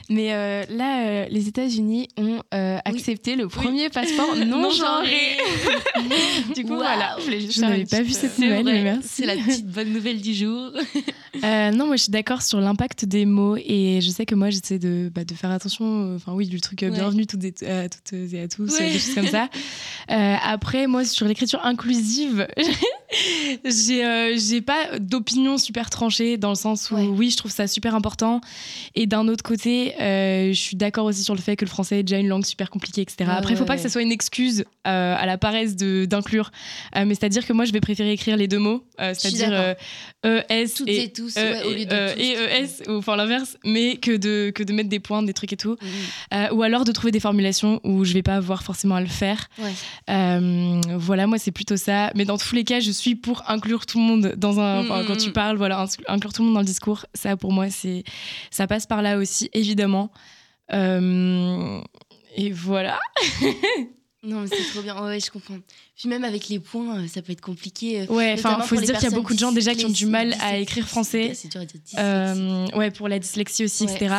Mais 0.09 0.33
euh, 0.33 0.63
là, 0.69 1.05
euh, 1.05 1.25
les 1.29 1.49
États-Unis 1.49 2.07
ont 2.15 2.39
euh, 2.53 2.77
accepté 2.85 3.35
le 3.35 3.49
premier 3.49 3.89
passeport 3.89 4.33
non, 4.45 4.69
genré. 4.71 5.35
du 6.55 6.63
coup, 6.63 6.75
voilà. 6.75 7.17
Je, 7.19 7.59
n'avais 7.59 7.83
pas 7.83 8.01
vu 8.01 8.11
cette 8.11 8.39
nouvelle, 8.39 8.99
C'est 9.03 9.25
la 9.25 9.35
petite 9.35 9.67
bonne 9.67 9.91
nouvelle 9.91 10.21
du 10.21 10.33
jour. 10.33 10.71
non, 11.43 11.87
moi 11.87 11.97
je 11.97 12.03
suis 12.03 12.11
d'accord 12.11 12.41
sur 12.41 12.61
l'impact 12.61 13.03
des 13.03 13.25
mots 13.25 13.57
et 13.57 13.99
je 14.01 14.09
sais 14.09 14.25
que 14.25 14.35
moi 14.35 14.49
j'essaie 14.49 14.79
de, 14.79 15.11
bah, 15.13 15.25
de 15.25 15.33
faire 15.33 15.51
attention, 15.51 16.15
enfin 16.15 16.31
oui, 16.31 16.47
du 16.47 16.61
truc 16.61 16.85
bienvenue 16.85 17.27
toutes 17.27 17.43
et, 17.43 17.53
à 17.69 17.89
toutes 17.89 18.13
et 18.13 18.41
à 18.41 18.47
tous, 18.47 18.77
des 18.77 18.97
choses 18.97 19.13
comme 19.13 19.27
ça. 19.27 19.49
après, 20.07 20.87
moi 20.87 21.03
sur 21.03 21.27
l'écriture 21.27 21.59
inclusive, 21.65 22.47
j'ai 23.65 24.61
pas 24.61 24.99
d'opinion 24.99 25.57
super 25.57 25.89
tranchée 25.89 26.37
dans 26.37 26.44
le 26.49 26.55
sens 26.55 26.91
où 26.91 26.95
oui, 26.95 27.29
je 27.29 27.37
trouve 27.37 27.51
ça 27.51 27.67
super 27.67 27.95
important. 27.95 28.41
Et 28.95 29.05
d'un 29.07 29.27
autre 29.27 29.43
côté, 29.43 29.93
euh, 30.01 30.49
je 30.49 30.59
suis 30.59 30.75
d'accord 30.75 31.05
aussi 31.05 31.23
sur 31.23 31.35
le 31.35 31.41
fait 31.41 31.55
que 31.55 31.65
le 31.65 31.69
français 31.69 31.99
est 31.99 32.03
déjà 32.03 32.19
une 32.19 32.27
langue 32.27 32.45
super 32.45 32.69
compliquée, 32.69 33.01
etc. 33.01 33.29
Après, 33.29 33.53
il 33.53 33.57
faut 33.57 33.65
pas 33.65 33.75
que 33.75 33.81
ça 33.81 33.89
soit 33.89 34.01
une 34.01 34.11
excuse 34.11 34.65
euh, 34.85 35.15
à 35.17 35.25
la 35.25 35.37
paresse 35.37 35.75
d'inclure. 35.75 36.51
Euh, 36.95 37.05
mais 37.05 37.15
c'est-à-dire 37.15 37.45
que 37.45 37.53
moi, 37.53 37.65
je 37.65 37.71
vais 37.71 37.81
préférer 37.81 38.11
écrire 38.11 38.37
les 38.37 38.47
deux 38.47 38.59
mots, 38.59 38.83
c'est-à-dire 38.97 39.75
E, 40.25 40.41
S 40.49 40.81
et, 40.87 41.03
et, 41.03 41.11
tous, 41.11 41.37
et 41.37 41.87
E, 41.91 42.49
S, 42.49 42.83
ou 42.87 42.93
enfin 42.93 43.15
l'inverse, 43.15 43.57
mais 43.63 43.97
que 43.97 44.15
de, 44.15 44.51
que 44.51 44.63
de 44.63 44.73
mettre 44.73 44.89
des 44.89 44.99
points, 44.99 45.21
des 45.23 45.33
trucs 45.33 45.53
et 45.53 45.57
tout. 45.57 45.77
Ou 46.51 46.63
alors 46.63 46.85
de 46.85 46.91
trouver 46.91 47.11
des 47.11 47.19
formulations 47.19 47.79
où 47.83 48.05
je 48.05 48.13
vais 48.13 48.23
pas 48.23 48.35
avoir 48.35 48.63
forcément 48.63 48.95
à 48.95 49.01
le 49.01 49.07
faire. 49.07 49.49
voilà, 50.07 51.27
moi, 51.27 51.37
c'est 51.37 51.51
plutôt 51.51 51.77
ça. 51.77 52.11
Mais 52.15 52.25
dans 52.25 52.37
tous 52.37 52.55
les 52.55 52.63
cas, 52.63 52.79
je 52.79 52.91
suis 52.91 53.15
pour 53.15 53.43
inclure 53.47 53.85
tout 53.85 53.99
le 53.99 54.05
monde 54.05 54.33
dans 54.37 54.59
un. 54.59 54.83
Mm, 54.83 55.05
quand 55.07 55.15
mm, 55.15 55.17
tu 55.17 55.29
mm. 55.29 55.33
parles, 55.33 55.57
voilà, 55.57 55.85
inclure 56.07 56.33
tout 56.33 56.41
le 56.41 56.47
monde 56.47 56.55
dans 56.55 56.61
le 56.61 56.65
discours. 56.65 57.05
Ça, 57.13 57.37
pour 57.37 57.51
moi, 57.51 57.69
c'est 57.69 58.03
ça 58.51 58.67
passe 58.67 58.85
par 58.85 59.01
là 59.01 59.17
aussi, 59.17 59.49
évidemment. 59.53 60.11
Euh, 60.73 61.81
et 62.35 62.51
voilà. 62.51 62.99
non, 64.25 64.41
mais 64.41 64.47
c'est 64.47 64.71
trop 64.71 64.81
bien. 64.81 65.01
Ouais, 65.03 65.19
je 65.19 65.29
comprends. 65.29 65.57
Puis 65.95 66.09
même 66.09 66.23
avec 66.23 66.49
les 66.49 66.59
points, 66.59 66.99
euh, 66.99 67.07
ça 67.07 67.21
peut 67.21 67.31
être 67.31 67.41
compliqué. 67.41 68.01
Euh, 68.01 68.05
ouais, 68.13 68.33
enfin, 68.33 68.59
faut 68.61 68.75
se 68.75 68.81
dire 68.81 68.95
qu'il 68.97 69.09
y 69.09 69.13
a 69.13 69.15
beaucoup 69.15 69.33
de 69.33 69.39
gens 69.39 69.51
déjà 69.51 69.73
qui 69.75 69.85
ont 69.85 69.89
du 69.89 70.05
mal 70.05 70.35
à 70.41 70.57
écrire 70.57 70.87
français. 70.87 71.31
C'est 71.33 71.47
dur 71.47 71.61
à 71.61 71.65
dire. 71.65 71.79
Euh, 71.97 72.67
ouais, 72.75 72.91
pour 72.91 73.07
la 73.07 73.19
dyslexie 73.19 73.63
aussi, 73.63 73.83
etc. 73.83 74.15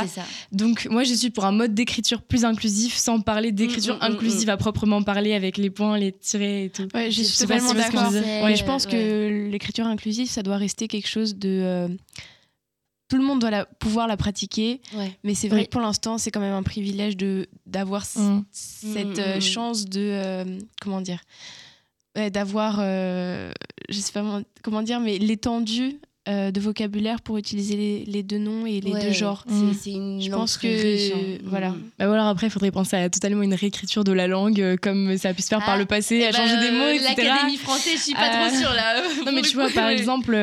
Donc 0.52 0.86
moi, 0.90 1.04
je 1.04 1.14
suis 1.14 1.30
pour 1.30 1.44
un 1.44 1.52
mode 1.52 1.74
d'écriture 1.74 2.22
plus 2.22 2.44
inclusif, 2.44 2.96
sans 2.96 3.20
parler 3.20 3.52
d'écriture 3.52 3.94
mm, 3.94 3.98
mm, 3.98 4.08
mm, 4.08 4.12
inclusive 4.14 4.50
à 4.50 4.56
proprement 4.56 5.02
parler 5.02 5.34
avec 5.34 5.58
les 5.58 5.70
points, 5.70 5.98
les 5.98 6.12
tirets 6.12 6.64
et 6.66 6.70
tout. 6.70 6.88
Ouais, 6.94 7.10
je 7.10 7.22
suis 7.22 7.38
totalement 7.38 7.74
d'accord. 7.74 8.12
Ouais, 8.12 8.56
je 8.56 8.64
pense 8.64 8.86
que 8.86 9.48
l'écriture 9.50 9.86
inclusive, 9.86 10.28
ça 10.28 10.42
doit 10.42 10.56
rester 10.56 10.88
quelque 10.88 11.08
chose 11.08 11.36
de 11.36 11.88
tout 13.08 13.16
le 13.16 13.22
monde 13.22 13.40
doit 13.40 13.50
la, 13.50 13.64
pouvoir 13.64 14.06
la 14.06 14.16
pratiquer, 14.16 14.80
mais 15.22 15.34
c'est 15.34 15.48
vrai 15.48 15.64
que 15.64 15.70
pour 15.70 15.80
l'instant, 15.80 16.18
c'est 16.18 16.30
quand 16.30 16.40
même 16.40 16.54
un 16.54 16.62
privilège 16.62 17.16
de 17.16 17.48
d'avoir 17.66 18.04
cette 18.04 19.40
chance 19.40 19.86
de 19.86 20.58
comment 20.80 21.00
dire? 21.00 21.20
D'avoir, 22.32 22.78
euh, 22.80 23.52
je 23.90 23.98
sais 24.00 24.12
pas 24.12 24.40
comment 24.62 24.82
dire, 24.82 25.00
mais 25.00 25.18
l'étendue 25.18 26.00
euh, 26.28 26.50
de 26.50 26.60
vocabulaire 26.60 27.20
pour 27.20 27.38
utiliser 27.38 28.04
les, 28.04 28.22
deux 28.24 28.38
noms 28.38 28.66
et 28.66 28.80
les 28.80 28.90
deux 28.90 29.12
genres. 29.12 29.44
C'est 29.80 29.92
une 29.92 30.20
Je 30.20 30.28
pense 30.28 30.56
que 30.56 30.66
riche, 30.66 31.12
hein. 31.14 31.38
voilà. 31.44 31.70
Mm. 31.70 31.82
Bah 32.00 32.06
voilà. 32.08 32.28
Après, 32.28 32.48
il 32.48 32.50
faudrait 32.50 32.72
penser 32.72 32.96
à 32.96 33.08
totalement 33.08 33.42
une 33.42 33.54
réécriture 33.54 34.02
de 34.02 34.10
la 34.10 34.26
langue, 34.26 34.60
euh, 34.60 34.76
comme 34.76 35.16
ça 35.18 35.28
a 35.28 35.34
pu 35.34 35.42
se 35.42 35.46
faire 35.46 35.60
par 35.60 35.74
ah, 35.74 35.76
le 35.76 35.84
passé, 35.84 36.24
à 36.24 36.30
eh 36.30 36.32
changer 36.32 36.56
des 36.56 36.70
ben, 36.70 36.78
mots, 36.78 36.88
etc. 36.88 37.14
L'Académie 37.16 37.56
française, 37.58 37.98
je 37.98 38.02
suis 38.02 38.14
pas 38.14 38.28
trop 38.28 38.56
euh, 38.56 38.58
sûre 38.58 38.72
là. 38.72 39.02
non, 39.24 39.30
mais 39.32 39.42
tu 39.42 39.54
vois, 39.54 39.70
par 39.70 39.86
exemple, 39.86 40.36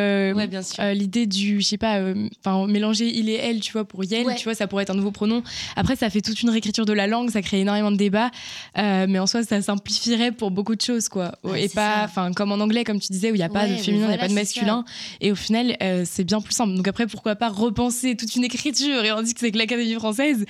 l'idée 0.93 1.26
du, 1.26 1.60
je 1.60 1.65
sais 1.65 1.78
pas, 1.78 2.00
enfin 2.39 2.65
mélanger 2.67 3.12
il 3.13 3.28
et 3.28 3.36
elle, 3.36 3.60
tu 3.60 3.74
vois, 3.74 3.84
pour 3.84 4.06
yel, 4.06 4.26
tu 4.38 4.46
vois, 4.46 4.56
ça 4.56 4.67
pourrait 4.67 4.84
être 4.84 4.91
un 4.91 4.96
nouveau 4.96 5.12
pronom. 5.12 5.43
Après, 5.76 5.98
ça 5.98 6.10
fait 6.10 6.22
toute 6.22 6.41
une 6.41 6.50
réécriture 6.50 6.86
de 6.86 6.93
la 6.93 7.08
langue, 7.08 7.30
ça 7.30 7.41
crée 7.41 7.60
énormément 7.60 7.91
de 7.91 7.98
débats, 7.98 8.32
mais 8.78 9.19
en 9.19 9.28
soi, 9.28 9.43
ça 9.43 9.62
simplifierait 9.62 10.32
pour 10.32 10.50
beaucoup 10.50 10.76
de 10.76 10.82
choses, 10.82 11.10
quoi. 11.10 11.34
et 11.58 11.67
pas, 11.67 12.04
enfin, 12.06 12.32
comme 12.32 12.54
en 12.54 12.62
anglais, 12.62 12.86
comme 12.86 13.02
tu 13.02 13.12
disais, 13.12 13.32
où 13.32 13.36
il 13.36 13.39
n'y 13.39 13.43
a 13.43 13.50
pas 13.50 13.67
de 13.67 13.76
féminin, 13.76 14.06
il 14.06 14.10
n'y 14.12 14.15
a 14.15 14.17
pas 14.17 14.30
de 14.30 14.34
masculin, 14.34 14.86
et 15.19 15.30
au 15.30 15.36
final 15.36 15.72
euh, 15.81 16.03
c'est 16.05 16.23
bien 16.23 16.41
plus 16.41 16.53
simple. 16.53 16.75
Donc 16.75 16.88
après, 16.88 17.07
pourquoi 17.07 17.36
pas 17.36 17.49
repenser 17.49 18.15
toute 18.15 18.36
une 18.36 18.43
écriture 18.43 19.03
et 19.03 19.12
on 19.12 19.21
dit 19.21 19.33
que 19.33 19.39
c'est 19.39 19.51
que 19.51 19.57
l'Académie 19.57 19.93
française. 19.93 20.45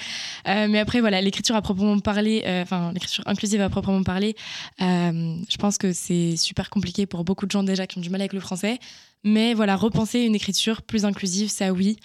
Euh, 0.48 0.68
mais 0.70 0.80
après, 0.80 1.00
voilà, 1.00 1.22
l'écriture 1.22 1.56
à 1.56 1.62
proprement 1.62 2.00
parler, 2.00 2.44
euh, 2.46 2.64
enfin 2.64 2.92
l'écriture 2.94 3.24
inclusive 3.28 3.62
à 3.62 3.70
proprement 3.70 4.04
parler, 4.04 4.36
je 4.80 5.58
pense 5.58 5.78
que 5.78 5.94
c'est 5.94 6.36
super 6.36 6.70
compliqué 6.70 7.06
pour 7.06 7.24
beaucoup 7.24 7.46
de 7.46 7.52
gens 7.52 7.64
déjà 7.64 7.88
qui 7.88 7.98
ont 7.98 8.02
du 8.02 8.10
mal 8.10 8.22
avec 8.22 8.34
le 8.34 8.40
français. 8.40 8.80
Mais 9.24 9.54
voilà, 9.54 9.76
repenser 9.76 10.20
une 10.20 10.36
écriture 10.36 10.82
plus 10.82 11.06
inclusive, 11.06 11.50
ça 11.50 11.72
oui. 11.72 11.98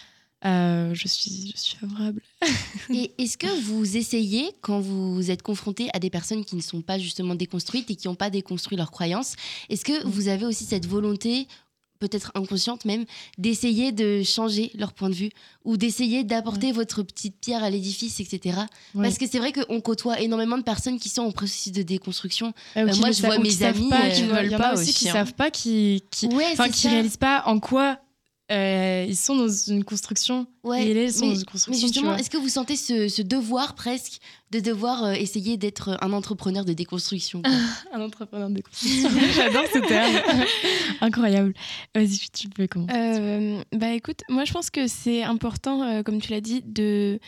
euh, 0.45 0.95
je, 0.95 1.09
suis, 1.09 1.53
je 1.57 1.61
suis 1.61 1.77
favorable. 1.77 2.23
et 2.95 3.11
est-ce 3.19 3.37
que 3.37 3.49
vous 3.63 3.97
essayez, 3.97 4.53
quand 4.61 4.79
vous 4.79 5.31
êtes 5.31 5.43
confronté 5.43 5.89
à 5.95 5.99
des 5.99 6.11
personnes 6.11 6.45
qui 6.45 6.55
ne 6.55 6.61
sont 6.61 6.81
pas 6.81 6.99
justement 6.99 7.35
déconstruites 7.35 7.91
et 7.91 7.97
qui 7.97 8.07
n'ont 8.07 8.15
pas 8.15 8.31
déconstruit 8.31 8.77
leurs 8.77 8.93
croyances, 8.93 9.35
est-ce 9.69 9.85
que 9.85 10.05
mm. 10.05 10.09
vous 10.09 10.29
avez 10.29 10.47
aussi 10.47 10.65
cette 10.65 10.87
volonté 10.87 11.49
peut-être 11.99 12.33
inconsciente 12.35 12.85
même, 12.85 13.05
d'essayer 13.37 13.93
de 13.93 14.23
changer 14.23 14.71
leur 14.75 14.93
point 14.93 15.11
de 15.11 15.15
vue 15.15 15.31
ou 15.65 15.77
d'essayer 15.77 16.25
d'apporter 16.25 16.73
votre 16.73 17.03
petite 17.03 17.37
pierre 17.41 17.63
à 17.63 17.71
l'édifice, 17.71 18.21
etc. 18.21 18.61
Parce 18.95 19.19
que 19.19 19.27
c'est 19.27 19.39
vrai 19.39 19.53
qu'on 19.53 19.81
côtoie 19.81 20.21
énormément 20.21 20.59
de 20.59 20.63
personnes 20.63 20.99
qui 20.99 21.09
sont 21.09 21.23
en 21.23 21.33
processus 21.33 21.73
de 21.73 21.83
déconstruction. 21.83 22.53
Euh, 22.77 22.89
euh, 22.89 22.97
moi, 22.97 23.11
je 23.11 23.23
vois 23.23 23.39
mes 23.39 23.63
amis 23.63 23.89
pas, 23.89 24.11
qui 24.11 24.23
ne 24.23 24.33
veulent 24.33 24.57
pas 24.57 24.75
aussi, 24.75 24.93
qui 24.95 25.07
ne 25.07 25.13
savent 25.13 25.35
pas, 25.35 25.51
qui, 25.51 26.05
qui, 26.11 26.29
qui 26.29 26.89
réalisent 26.89 27.17
pas 27.17 27.43
en 27.47 27.61
quoi 27.61 27.99
euh, 28.51 29.05
ils 29.07 29.17
sont 29.17 29.37
dans 29.37 29.49
une 29.49 29.85
construction. 29.85 30.47
Ouais, 30.65 30.87
et 30.87 31.11
sont 31.11 31.27
mais, 31.27 31.33
dans 31.33 31.39
une 31.39 31.45
construction. 31.45 31.73
Mais 31.73 31.79
justement, 31.79 32.17
est-ce 32.17 32.31
que 32.31 32.39
vous 32.39 32.49
sentez 32.49 32.77
ce, 32.77 33.23
devoir 33.23 33.75
presque 33.75 34.21
de 34.51 34.61
devoir 34.61 35.05
euh, 35.05 35.13
essayer 35.13 35.59
d'être 35.59 35.99
un 36.01 36.13
entrepreneur 36.15 36.65
de 36.65 36.73
déconstruction 36.73 37.43
Un 37.93 38.01
entrepreneur 38.01 38.49
de 38.49 38.55
déconstruction. 38.55 39.11
J'adore 39.35 39.65
ce 39.73 39.79
terme. 39.87 40.47
Incroyable. 41.03 41.53
Vas-y, 41.95 42.19
tu 42.33 42.49
peux 42.49 42.67
commencer. 42.67 42.95
Euh, 42.97 43.63
bah 43.73 43.93
écoute, 43.93 44.23
moi 44.31 44.45
je 44.45 44.53
pense 44.53 44.71
que 44.71 44.87
c'est 44.87 45.23
important, 45.23 46.03
comme 46.03 46.21
tu 46.21 46.31
l'as 46.31 46.41
dit, 46.41 46.63
de 46.63 47.21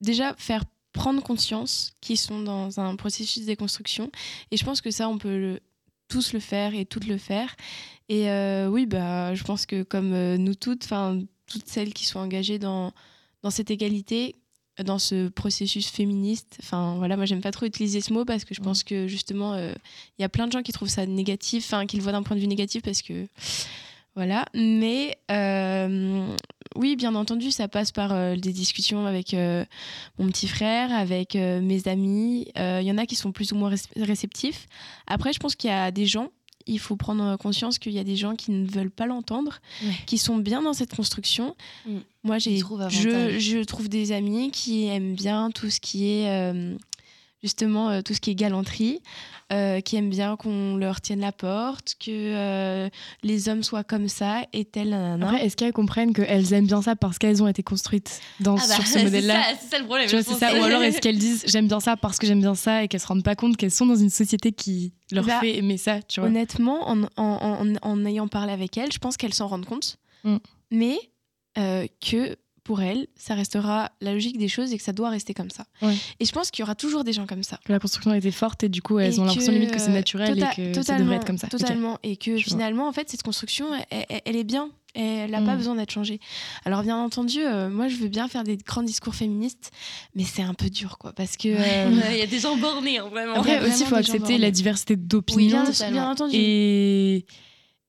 déjà 0.00 0.34
faire 0.38 0.64
prendre 0.92 1.22
conscience 1.22 1.92
qu'ils 2.00 2.18
sont 2.18 2.40
dans 2.40 2.80
un 2.80 2.96
processus 2.96 3.42
de 3.42 3.46
déconstruction. 3.46 4.10
Et 4.50 4.56
je 4.56 4.64
pense 4.64 4.80
que 4.80 4.90
ça, 4.90 5.08
on 5.08 5.18
peut 5.18 5.38
le, 5.38 5.60
tous 6.08 6.32
le 6.32 6.40
faire 6.40 6.74
et 6.74 6.84
toutes 6.84 7.06
le 7.06 7.16
faire. 7.16 7.54
Et 8.10 8.28
euh, 8.28 8.66
oui, 8.66 8.86
bah, 8.86 9.36
je 9.36 9.44
pense 9.44 9.66
que 9.66 9.84
comme 9.84 10.12
euh, 10.12 10.36
nous 10.36 10.56
toutes, 10.56 10.84
enfin 10.84 11.20
toutes 11.46 11.68
celles 11.68 11.94
qui 11.94 12.06
sont 12.06 12.18
engagées 12.18 12.58
dans, 12.58 12.92
dans 13.44 13.50
cette 13.50 13.70
égalité, 13.70 14.34
dans 14.84 14.98
ce 14.98 15.28
processus 15.28 15.88
féministe, 15.88 16.58
enfin 16.60 16.96
voilà, 16.98 17.16
moi 17.16 17.24
j'aime 17.24 17.40
pas 17.40 17.52
trop 17.52 17.66
utiliser 17.66 18.00
ce 18.00 18.12
mot 18.12 18.24
parce 18.24 18.44
que 18.44 18.52
je 18.52 18.60
pense 18.60 18.82
que 18.82 19.06
justement, 19.06 19.52
euh, 19.52 19.72
il 20.18 20.22
y 20.22 20.24
a 20.24 20.28
plein 20.28 20.48
de 20.48 20.52
gens 20.52 20.62
qui 20.62 20.72
trouvent 20.72 20.88
ça 20.88 21.06
négatif, 21.06 21.64
enfin 21.66 21.86
qui 21.86 21.98
le 21.98 22.02
voient 22.02 22.10
d'un 22.10 22.24
point 22.24 22.34
de 22.34 22.40
vue 22.40 22.48
négatif 22.48 22.82
parce 22.82 23.00
que 23.00 23.28
voilà. 24.16 24.44
Mais 24.54 25.16
oui, 26.74 26.96
bien 26.96 27.14
entendu, 27.14 27.52
ça 27.52 27.68
passe 27.68 27.92
par 27.92 28.36
des 28.36 28.52
discussions 28.52 29.06
avec 29.06 29.34
mon 29.34 30.26
petit 30.26 30.48
frère, 30.48 30.92
avec 30.92 31.36
mes 31.36 31.86
amis. 31.86 32.50
Il 32.56 32.82
y 32.82 32.90
en 32.90 32.98
a 32.98 33.06
qui 33.06 33.14
sont 33.14 33.30
plus 33.30 33.52
ou 33.52 33.56
moins 33.56 33.72
réceptifs. 33.96 34.66
Après, 35.06 35.32
je 35.32 35.38
pense 35.38 35.54
qu'il 35.54 35.70
y 35.70 35.72
a 35.72 35.92
des 35.92 36.06
gens 36.06 36.30
il 36.70 36.78
faut 36.78 36.96
prendre 36.96 37.36
conscience 37.36 37.78
qu'il 37.78 37.92
y 37.92 37.98
a 37.98 38.04
des 38.04 38.16
gens 38.16 38.36
qui 38.36 38.52
ne 38.52 38.66
veulent 38.66 38.90
pas 38.90 39.06
l'entendre, 39.06 39.60
qui 40.06 40.18
sont 40.18 40.36
bien 40.38 40.62
dans 40.62 40.72
cette 40.72 40.94
construction. 40.94 41.56
Mm. 41.86 41.98
Moi, 42.22 42.38
j'ai, 42.38 42.58
je, 42.58 43.38
je, 43.38 43.64
trouve 43.64 43.88
des 43.88 44.12
amis 44.12 44.50
qui 44.50 44.86
aiment 44.86 45.14
bien 45.14 45.50
tout 45.50 45.70
ce 45.70 45.80
qui 45.80 46.10
est 46.10 46.28
euh, 46.28 46.76
justement 47.42 47.90
euh, 47.90 48.02
tout 48.02 48.14
ce 48.14 48.20
qui 48.20 48.30
est 48.30 48.34
galanterie, 48.34 49.00
euh, 49.52 49.80
qui 49.80 49.96
aiment 49.96 50.10
bien 50.10 50.36
qu'on 50.36 50.76
leur 50.76 51.00
tienne 51.00 51.20
la 51.20 51.32
porte, 51.32 51.96
que 52.04 52.88
les 53.22 53.48
hommes 53.48 53.62
soient 53.62 53.84
comme 53.84 54.08
ça 54.08 54.42
et 54.52 54.64
tel. 54.64 54.92
est-ce 55.40 55.56
qu'elles 55.56 55.72
comprennent 55.72 56.12
qu'elles 56.12 56.52
aiment 56.52 56.66
bien 56.66 56.82
ça 56.82 56.96
parce 56.96 57.18
qu'elles 57.18 57.42
ont 57.42 57.48
été 57.48 57.62
construites 57.62 58.20
dans, 58.40 58.56
ah 58.56 58.64
bah, 58.68 58.74
sur 58.74 58.86
ce 58.86 58.98
modèle-là 59.04 59.42
C'est 59.60 59.70
ça, 59.70 59.78
le 59.78 59.84
problème. 59.84 60.08
Ou 60.10 60.64
alors 60.64 60.82
est-ce 60.82 61.00
qu'elles 61.00 61.18
disent 61.18 61.44
j'aime 61.46 61.68
bien 61.68 61.80
ça 61.80 61.96
parce 61.96 62.18
que 62.18 62.26
j'aime 62.26 62.40
bien 62.40 62.54
ça 62.54 62.84
et 62.84 62.88
qu'elles 62.88 63.00
se 63.00 63.06
rendent 63.06 63.24
pas 63.24 63.36
compte 63.36 63.56
qu'elles 63.56 63.70
sont 63.70 63.86
dans 63.86 63.96
une 63.96 64.10
société 64.10 64.52
qui 64.52 64.92
leur 65.12 65.24
bah, 65.24 65.40
fait 65.40 65.58
aimer 65.58 65.76
ça, 65.76 66.02
tu 66.02 66.20
vois. 66.20 66.28
Honnêtement, 66.28 66.88
en, 66.88 67.02
en, 67.16 67.74
en, 67.82 68.04
ayant 68.04 68.28
parlé 68.28 68.52
avec 68.52 68.76
elles, 68.78 68.92
je 68.92 68.98
pense 68.98 69.16
qu'elles 69.16 69.34
s'en 69.34 69.48
rendent 69.48 69.66
compte. 69.66 69.96
Mm. 70.24 70.36
Mais 70.70 70.98
euh, 71.58 71.86
que 72.00 72.36
pour 72.70 72.82
elles, 72.82 73.08
ça 73.16 73.34
restera 73.34 73.90
la 74.00 74.12
logique 74.12 74.38
des 74.38 74.46
choses 74.46 74.72
et 74.72 74.78
que 74.78 74.84
ça 74.84 74.92
doit 74.92 75.10
rester 75.10 75.34
comme 75.34 75.50
ça. 75.50 75.64
Et 76.20 76.24
je 76.24 76.30
pense 76.30 76.52
qu'il 76.52 76.62
y 76.62 76.62
aura 76.62 76.76
toujours 76.76 77.02
des 77.02 77.12
gens 77.12 77.26
comme 77.26 77.42
ça. 77.42 77.58
Que 77.64 77.72
la 77.72 77.80
construction 77.80 78.12
a 78.12 78.16
été 78.16 78.30
forte 78.30 78.62
et 78.62 78.68
du 78.68 78.80
coup, 78.80 79.00
elles 79.00 79.20
ont 79.20 79.24
l'impression 79.24 79.50
limite 79.50 79.72
que 79.72 79.80
c'est 79.80 79.90
naturel 79.90 80.38
et 80.38 80.70
que 80.70 80.80
ça 80.80 80.96
devrait 80.96 81.16
être 81.16 81.26
comme 81.26 81.36
ça. 81.36 81.48
Totalement. 81.48 81.98
Et 82.04 82.16
que 82.16 82.36
finalement, 82.36 82.86
en 82.86 82.92
fait, 82.92 83.10
cette 83.10 83.24
construction, 83.24 83.66
elle, 83.90 84.36
est 84.36 84.44
bien. 84.44 84.70
Elle 84.94 85.32
n'a 85.32 85.42
pas 85.42 85.54
mm. 85.54 85.58
besoin 85.58 85.74
d'être 85.74 85.90
changée. 85.90 86.20
Alors, 86.64 86.84
bien 86.84 86.96
entendu, 86.96 87.40
euh, 87.40 87.68
moi, 87.70 87.88
je 87.88 87.96
veux 87.96 88.08
bien 88.08 88.28
faire 88.28 88.44
des 88.44 88.56
grands 88.56 88.84
discours 88.84 89.16
féministes, 89.16 89.72
mais 90.14 90.22
c'est 90.22 90.42
un 90.42 90.54
peu 90.54 90.70
dur, 90.70 90.96
quoi, 90.98 91.12
parce 91.12 91.36
que... 91.36 91.48
Euh, 91.48 91.90
il 92.12 92.18
y 92.18 92.22
a 92.22 92.26
des 92.26 92.38
gens 92.38 92.56
bornés, 92.56 92.98
hein, 92.98 93.08
vraiment. 93.10 93.34
Après, 93.34 93.66
aussi, 93.66 93.82
il 93.82 93.86
faut 93.86 93.96
accepter 93.96 94.38
la 94.38 94.52
diversité 94.52 94.94
d'opinions. 94.94 95.64
bien, 95.90 96.10
entendu. 96.10 96.36
Et, 96.36 97.26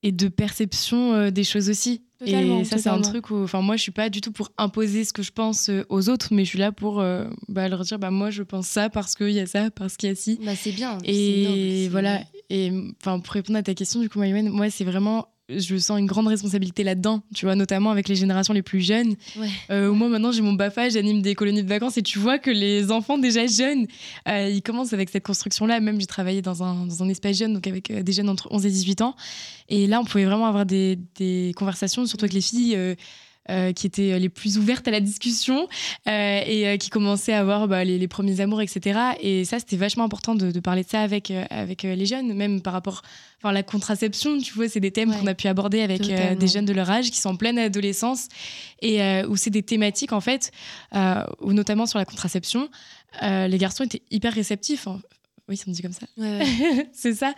et 0.03 0.11
de 0.11 0.27
perception 0.27 1.13
euh, 1.13 1.31
des 1.31 1.43
choses 1.43 1.69
aussi 1.69 2.03
et 2.25 2.65
ça, 2.65 2.77
c'est 2.77 2.89
un 2.89 3.01
truc 3.01 3.31
où, 3.31 3.43
enfin, 3.43 3.61
moi, 3.61 3.77
je 3.77 3.81
suis 3.81 3.91
pas 3.91 4.09
du 4.09 4.21
tout 4.21 4.31
pour 4.31 4.51
imposer 4.57 5.03
ce 5.03 5.13
que 5.13 5.23
je 5.23 5.31
pense 5.31 5.69
euh, 5.69 5.83
aux 5.89 6.09
autres, 6.09 6.29
mais 6.31 6.45
je 6.45 6.49
suis 6.49 6.59
là 6.59 6.71
pour 6.71 6.99
euh, 6.99 7.25
bah, 7.47 7.67
leur 7.67 7.81
dire, 7.81 7.97
bah, 7.97 8.11
moi, 8.11 8.29
je 8.29 8.43
pense 8.43 8.67
ça 8.67 8.89
parce 8.89 9.15
qu'il 9.15 9.31
y 9.31 9.39
a 9.39 9.47
ça, 9.47 9.71
parce 9.71 9.97
qu'il 9.97 10.09
y 10.09 10.11
a 10.11 10.15
ci. 10.15 10.39
Bah, 10.43 10.55
c'est 10.55 10.71
bien. 10.71 10.97
Et 11.03 11.87
voilà. 11.89 12.21
Et 12.49 12.71
enfin, 13.01 13.19
pour 13.19 13.33
répondre 13.33 13.57
à 13.57 13.63
ta 13.63 13.73
question, 13.73 14.01
du 14.01 14.09
coup, 14.09 14.19
moi, 14.19 14.69
c'est 14.69 14.83
vraiment 14.83 15.27
je 15.57 15.77
sens 15.77 15.99
une 15.99 16.05
grande 16.05 16.27
responsabilité 16.27 16.83
là-dedans, 16.83 17.21
tu 17.35 17.45
vois, 17.45 17.55
notamment 17.55 17.91
avec 17.91 18.07
les 18.07 18.15
générations 18.15 18.53
les 18.53 18.61
plus 18.61 18.81
jeunes. 18.81 19.15
Euh, 19.69 19.91
moi, 19.91 20.09
maintenant, 20.09 20.31
j'ai 20.31 20.41
mon 20.41 20.53
BAFA, 20.53 20.89
j'anime 20.89 21.21
des 21.21 21.35
colonies 21.35 21.63
de 21.63 21.67
vacances 21.67 21.97
et 21.97 22.01
tu 22.01 22.19
vois 22.19 22.37
que 22.37 22.51
les 22.51 22.91
enfants 22.91 23.17
déjà 23.17 23.45
jeunes, 23.47 23.87
euh, 24.27 24.49
ils 24.49 24.61
commencent 24.61 24.93
avec 24.93 25.09
cette 25.09 25.25
construction-là. 25.25 25.79
Même, 25.79 25.99
j'ai 25.99 26.07
travaillé 26.07 26.41
dans 26.41 26.63
un, 26.63 26.85
dans 26.85 27.03
un 27.03 27.09
espace 27.09 27.37
jeune, 27.37 27.53
donc 27.53 27.67
avec 27.67 27.91
euh, 27.91 28.03
des 28.03 28.13
jeunes 28.13 28.29
entre 28.29 28.47
11 28.51 28.65
et 28.65 28.69
18 28.69 29.01
ans. 29.01 29.15
Et 29.69 29.87
là, 29.87 29.99
on 29.99 30.05
pouvait 30.05 30.25
vraiment 30.25 30.47
avoir 30.47 30.65
des, 30.65 30.99
des 31.17 31.53
conversations, 31.55 32.05
surtout 32.05 32.25
avec 32.25 32.33
les 32.33 32.41
filles. 32.41 32.77
Euh, 33.49 33.73
qui 33.73 33.87
étaient 33.87 34.19
les 34.19 34.29
plus 34.29 34.59
ouvertes 34.59 34.87
à 34.87 34.91
la 34.91 34.99
discussion 34.99 35.67
euh, 36.07 36.41
et 36.45 36.67
euh, 36.67 36.77
qui 36.77 36.91
commençaient 36.91 37.33
à 37.33 37.39
avoir 37.39 37.67
bah, 37.67 37.83
les, 37.83 38.07
premiers 38.07 38.39
amours, 38.39 38.61
etc. 38.61 38.99
Et 39.19 39.45
ça, 39.45 39.57
c'était 39.57 39.77
vachement 39.77 40.03
important 40.03 40.35
de, 40.35 40.59
parler 40.59 40.83
de 40.83 40.87
ça 40.87 41.01
avec, 41.01 41.33
avec 41.49 41.81
les 41.81 42.05
jeunes, 42.05 42.35
même 42.35 42.61
par 42.61 42.71
rapport 42.71 43.01
à 43.43 43.51
la 43.51 43.63
contraception. 43.63 44.37
Tu 44.37 44.53
vois, 44.53 44.69
c'est 44.69 44.79
des 44.79 44.91
thèmes 44.91 45.11
qu'on 45.11 45.25
a 45.25 45.33
pu 45.33 45.47
aborder 45.47 45.81
avec 45.81 46.03
des 46.03 46.47
jeunes 46.47 46.65
de 46.65 46.73
leur 46.73 46.91
âge 46.91 47.09
qui 47.09 47.19
sont 47.19 47.29
en 47.29 47.35
pleine 47.35 47.57
adolescence 47.57 48.27
et 48.83 49.01
où 49.25 49.35
c'est 49.37 49.49
des 49.49 49.63
thématiques, 49.63 50.13
en 50.13 50.21
fait, 50.21 50.51
où 51.41 51.53
notamment 51.53 51.87
sur 51.87 51.97
la 51.97 52.05
contraception, 52.05 52.69
les 53.23 53.57
garçons 53.57 53.83
étaient 53.83 54.03
hyper 54.11 54.33
réceptifs. 54.33 54.87
Oui, 55.51 55.57
ça 55.57 55.65
me 55.67 55.73
dit 55.73 55.81
comme 55.81 55.91
ça. 55.91 56.05
c'est 56.93 57.13
ça. 57.13 57.33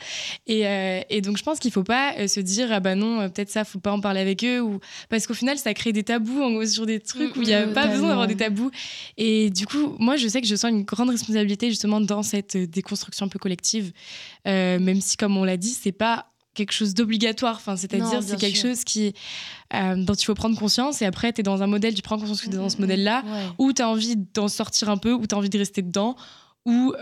Et, 0.46 0.68
euh, 0.68 1.02
et, 1.10 1.22
donc, 1.22 1.36
je 1.36 1.42
pense 1.42 1.58
qu'il 1.58 1.70
ne 1.70 1.74
faut 1.74 1.84
pas 1.84 2.14
euh, 2.20 2.28
se 2.28 2.40
dire, 2.40 2.68
ah 2.72 2.80
bah 2.80 2.94
non, 2.94 3.22
euh, 3.22 3.28
peut-être 3.28 3.50
ça, 3.50 3.64
faut 3.64 3.80
pas 3.80 3.92
en 3.92 4.00
parler 4.00 4.20
avec 4.20 4.44
eux. 4.44 4.62
Ou... 4.62 4.80
Parce 5.10 5.26
qu'au 5.26 5.34
final, 5.34 5.58
ça 5.58 5.74
crée 5.74 5.94
des 5.94 6.04
tabous 6.04 6.44
en 6.44 6.64
sur 6.68 6.86
des 6.86 7.00
trucs 7.00 7.36
où 7.36 7.42
il 7.42 7.48
n'y 7.48 7.56
a 7.56 7.66
mm, 7.66 7.74
pas 7.74 7.88
besoin 7.88 8.10
d'avoir 8.10 8.28
des 8.28 8.36
tabous. 8.36 8.70
Et 9.18 9.50
du 9.50 9.66
coup, 9.66 9.96
moi, 9.98 10.16
je 10.16 10.28
sais 10.28 10.42
que 10.42 10.48
je 10.48 10.56
sens 10.56 10.70
une 10.70 10.84
grande 10.84 11.10
responsabilité 11.10 11.72
justement 11.72 12.02
dans 12.02 12.22
cette 12.22 12.56
déconstruction 12.56 13.26
un 13.26 13.30
peu 13.30 13.40
collective. 13.40 13.94
même 14.46 15.02
si, 15.02 15.18
comme 15.18 15.36
on 15.36 15.44
l'a 15.44 15.58
dit, 15.58 15.72
c'est 15.72 15.92
pas 15.92 16.28
quelque 16.54 16.72
chose 16.72 16.94
d'obligatoire. 16.94 17.56
Enfin, 17.56 17.76
c'est-à-dire, 17.78 18.22
c'est 18.22 18.38
quelque 18.38 18.60
chose 18.60 18.84
qui, 18.84 19.16
dont 19.72 20.14
il 20.14 20.24
faut 20.24 20.36
prendre 20.36 20.56
conscience. 20.56 21.02
Et 21.02 21.06
après, 21.06 21.34
tu 21.34 21.42
es 21.42 21.44
dans 21.44 21.64
un 21.64 21.68
modèle, 21.68 21.96
tu 21.96 22.04
prends 22.04 22.20
conscience 22.20 22.42
que 22.42 22.50
tu 22.50 22.54
es 22.54 22.60
dans 22.60 22.70
ce 22.70 22.78
modèle-là, 22.78 23.24
ou 23.58 23.74
tu 23.74 23.82
as 23.82 23.90
envie 23.90 24.18
d'en 24.36 24.50
sortir 24.50 24.92
un 24.92 24.98
peu, 24.98 25.14
ou 25.14 25.26
tu 25.26 25.34
as 25.34 25.38
envie 25.40 25.50
de 25.50 25.58
rester 25.58 25.82
dedans, 25.82 26.16
ou 26.68 26.94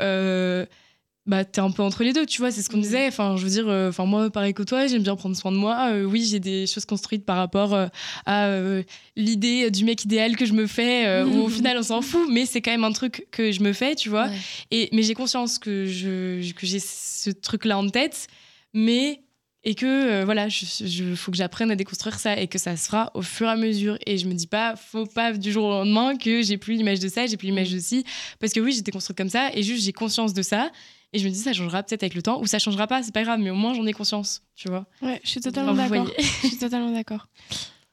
bah 1.27 1.45
t'es 1.45 1.61
un 1.61 1.69
peu 1.69 1.83
entre 1.83 2.03
les 2.03 2.13
deux 2.13 2.25
tu 2.25 2.41
vois 2.41 2.49
c'est 2.49 2.63
ce 2.63 2.69
qu'on 2.69 2.77
mm. 2.77 2.81
disait. 2.81 3.07
Enfin 3.07 3.37
je 3.37 3.43
veux 3.43 3.49
dire 3.49 3.67
euh, 3.67 3.89
enfin 3.89 4.05
moi 4.05 4.31
pareil 4.31 4.53
que 4.55 4.63
toi 4.63 4.87
j'aime 4.87 5.03
bien 5.03 5.15
prendre 5.15 5.35
soin 5.35 5.51
de 5.51 5.57
moi. 5.57 5.91
Euh, 5.91 6.03
oui 6.03 6.27
j'ai 6.29 6.39
des 6.39 6.65
choses 6.65 6.85
construites 6.85 7.25
par 7.25 7.37
rapport 7.37 7.75
euh, 7.75 7.87
à 8.25 8.49
l'idée 9.15 9.69
du 9.69 9.85
mec 9.85 10.03
idéal 10.03 10.35
que 10.35 10.45
je 10.45 10.53
me 10.53 10.65
fais 10.65 11.21
où 11.23 11.43
au 11.43 11.49
final 11.49 11.77
on 11.77 11.83
s'en 11.83 12.01
fout 12.01 12.27
mais 12.29 12.45
c'est 12.45 12.61
quand 12.61 12.71
même 12.71 12.83
un 12.83 12.91
truc 12.91 13.27
que 13.31 13.51
je 13.51 13.61
me 13.61 13.73
fais 13.73 13.95
tu 13.95 14.09
vois. 14.09 14.29
Et 14.71 14.89
mais 14.93 15.03
j'ai 15.03 15.13
conscience 15.13 15.59
que 15.59 15.85
je 15.85 16.51
que 16.53 16.65
j'ai 16.65 16.79
ce 16.79 17.29
truc 17.29 17.65
là 17.65 17.77
en 17.77 17.87
tête 17.87 18.27
mais 18.73 19.21
et 19.63 19.75
que 19.75 20.23
voilà 20.23 20.49
je, 20.49 21.13
faut 21.13 21.29
que 21.29 21.37
j'apprenne 21.37 21.69
à 21.69 21.75
déconstruire 21.75 22.17
ça 22.17 22.35
et 22.39 22.47
que 22.47 22.57
ça 22.57 22.75
se 22.75 22.87
fera 22.87 23.11
au 23.13 23.21
fur 23.21 23.45
et 23.45 23.51
à 23.51 23.55
mesure. 23.57 23.99
Et 24.07 24.17
je 24.17 24.25
me 24.25 24.33
dis 24.33 24.47
pas 24.47 24.75
faut 24.75 25.05
pas 25.05 25.33
du 25.33 25.51
jour 25.51 25.65
au 25.65 25.69
lendemain 25.69 26.17
que 26.17 26.41
j'ai 26.41 26.57
plus 26.57 26.73
l'image 26.73 26.99
de 26.99 27.09
ça 27.09 27.27
j'ai 27.27 27.37
plus 27.37 27.45
l'image 27.45 27.69
mm. 27.69 27.75
de 27.75 27.79
ci. 27.79 28.05
Parce 28.39 28.53
que 28.53 28.59
oui 28.59 28.71
j'étais 28.71 28.91
construite 28.91 29.15
comme 29.15 29.29
ça 29.29 29.51
et 29.53 29.61
juste 29.61 29.83
j'ai 29.85 29.93
conscience 29.93 30.33
de 30.33 30.41
ça 30.41 30.71
et 31.13 31.19
je 31.19 31.25
me 31.25 31.31
dis, 31.31 31.39
ça 31.39 31.53
changera 31.53 31.83
peut-être 31.83 32.03
avec 32.03 32.15
le 32.15 32.21
temps, 32.21 32.41
ou 32.41 32.47
ça 32.47 32.59
changera 32.59 32.87
pas, 32.87 33.03
c'est 33.03 33.13
pas 33.13 33.23
grave, 33.23 33.39
mais 33.39 33.49
au 33.49 33.55
moins 33.55 33.73
j'en 33.73 33.85
ai 33.85 33.93
conscience, 33.93 34.43
tu 34.55 34.69
vois. 34.69 34.85
Ouais, 35.01 35.19
je 35.23 35.29
suis 35.29 35.41
totalement 35.41 35.73
d'accord. 35.73 36.07
je 36.17 36.47
suis 36.47 36.57
totalement 36.57 36.91
d'accord. 36.91 37.27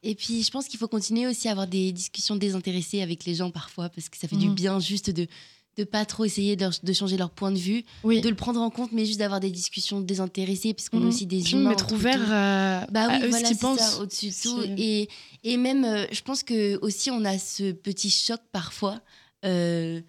Et 0.04 0.14
puis, 0.14 0.44
je 0.44 0.50
pense 0.50 0.68
qu'il 0.68 0.78
faut 0.78 0.86
continuer 0.86 1.26
aussi 1.26 1.48
à 1.48 1.50
avoir 1.50 1.66
des 1.66 1.90
discussions 1.90 2.36
désintéressées 2.36 3.02
avec 3.02 3.24
les 3.24 3.34
gens 3.34 3.50
parfois, 3.50 3.88
parce 3.88 4.08
que 4.08 4.16
ça 4.16 4.28
fait 4.28 4.36
du 4.36 4.48
mhm. 4.48 4.54
bien 4.54 4.80
juste 4.80 5.10
de 5.10 5.26
de 5.78 5.84
pas 5.84 6.04
trop 6.04 6.24
essayer 6.24 6.56
de, 6.56 6.92
changer 6.92 7.16
leur 7.16 7.30
point 7.30 7.52
de 7.52 7.56
vue, 7.56 7.84
de 8.02 8.28
le 8.28 8.34
prendre 8.34 8.60
en 8.60 8.68
compte, 8.68 8.90
mais 8.90 9.06
juste 9.06 9.20
d'avoir 9.20 9.38
des 9.38 9.50
discussions 9.50 10.00
désintéressées, 10.00 10.74
puisqu'on 10.74 10.98
a 10.98 11.02
mhm. 11.02 11.08
aussi 11.08 11.26
des 11.26 11.52
humains. 11.52 11.70
Mettre 11.70 11.92
ouvert 11.92 12.20
à, 12.32 12.86
bah 12.90 13.06
oui, 13.08 13.14
à 13.14 13.26
eux 13.26 13.30
ce 13.30 13.44
qu'ils 13.44 13.58
pensent. 13.58 14.00
au-dessus 14.00 14.30
de 14.30 14.42
tout. 14.42 14.60
Et, 14.76 15.08
et 15.44 15.56
même, 15.56 15.84
euh, 15.84 16.04
je 16.10 16.20
pense 16.22 16.42
que 16.42 16.76
aussi 16.82 17.12
on 17.12 17.24
a 17.24 17.38
ce 17.38 17.70
petit 17.70 18.10
choc 18.10 18.40
parfois. 18.50 19.00
Euh, 19.44 20.00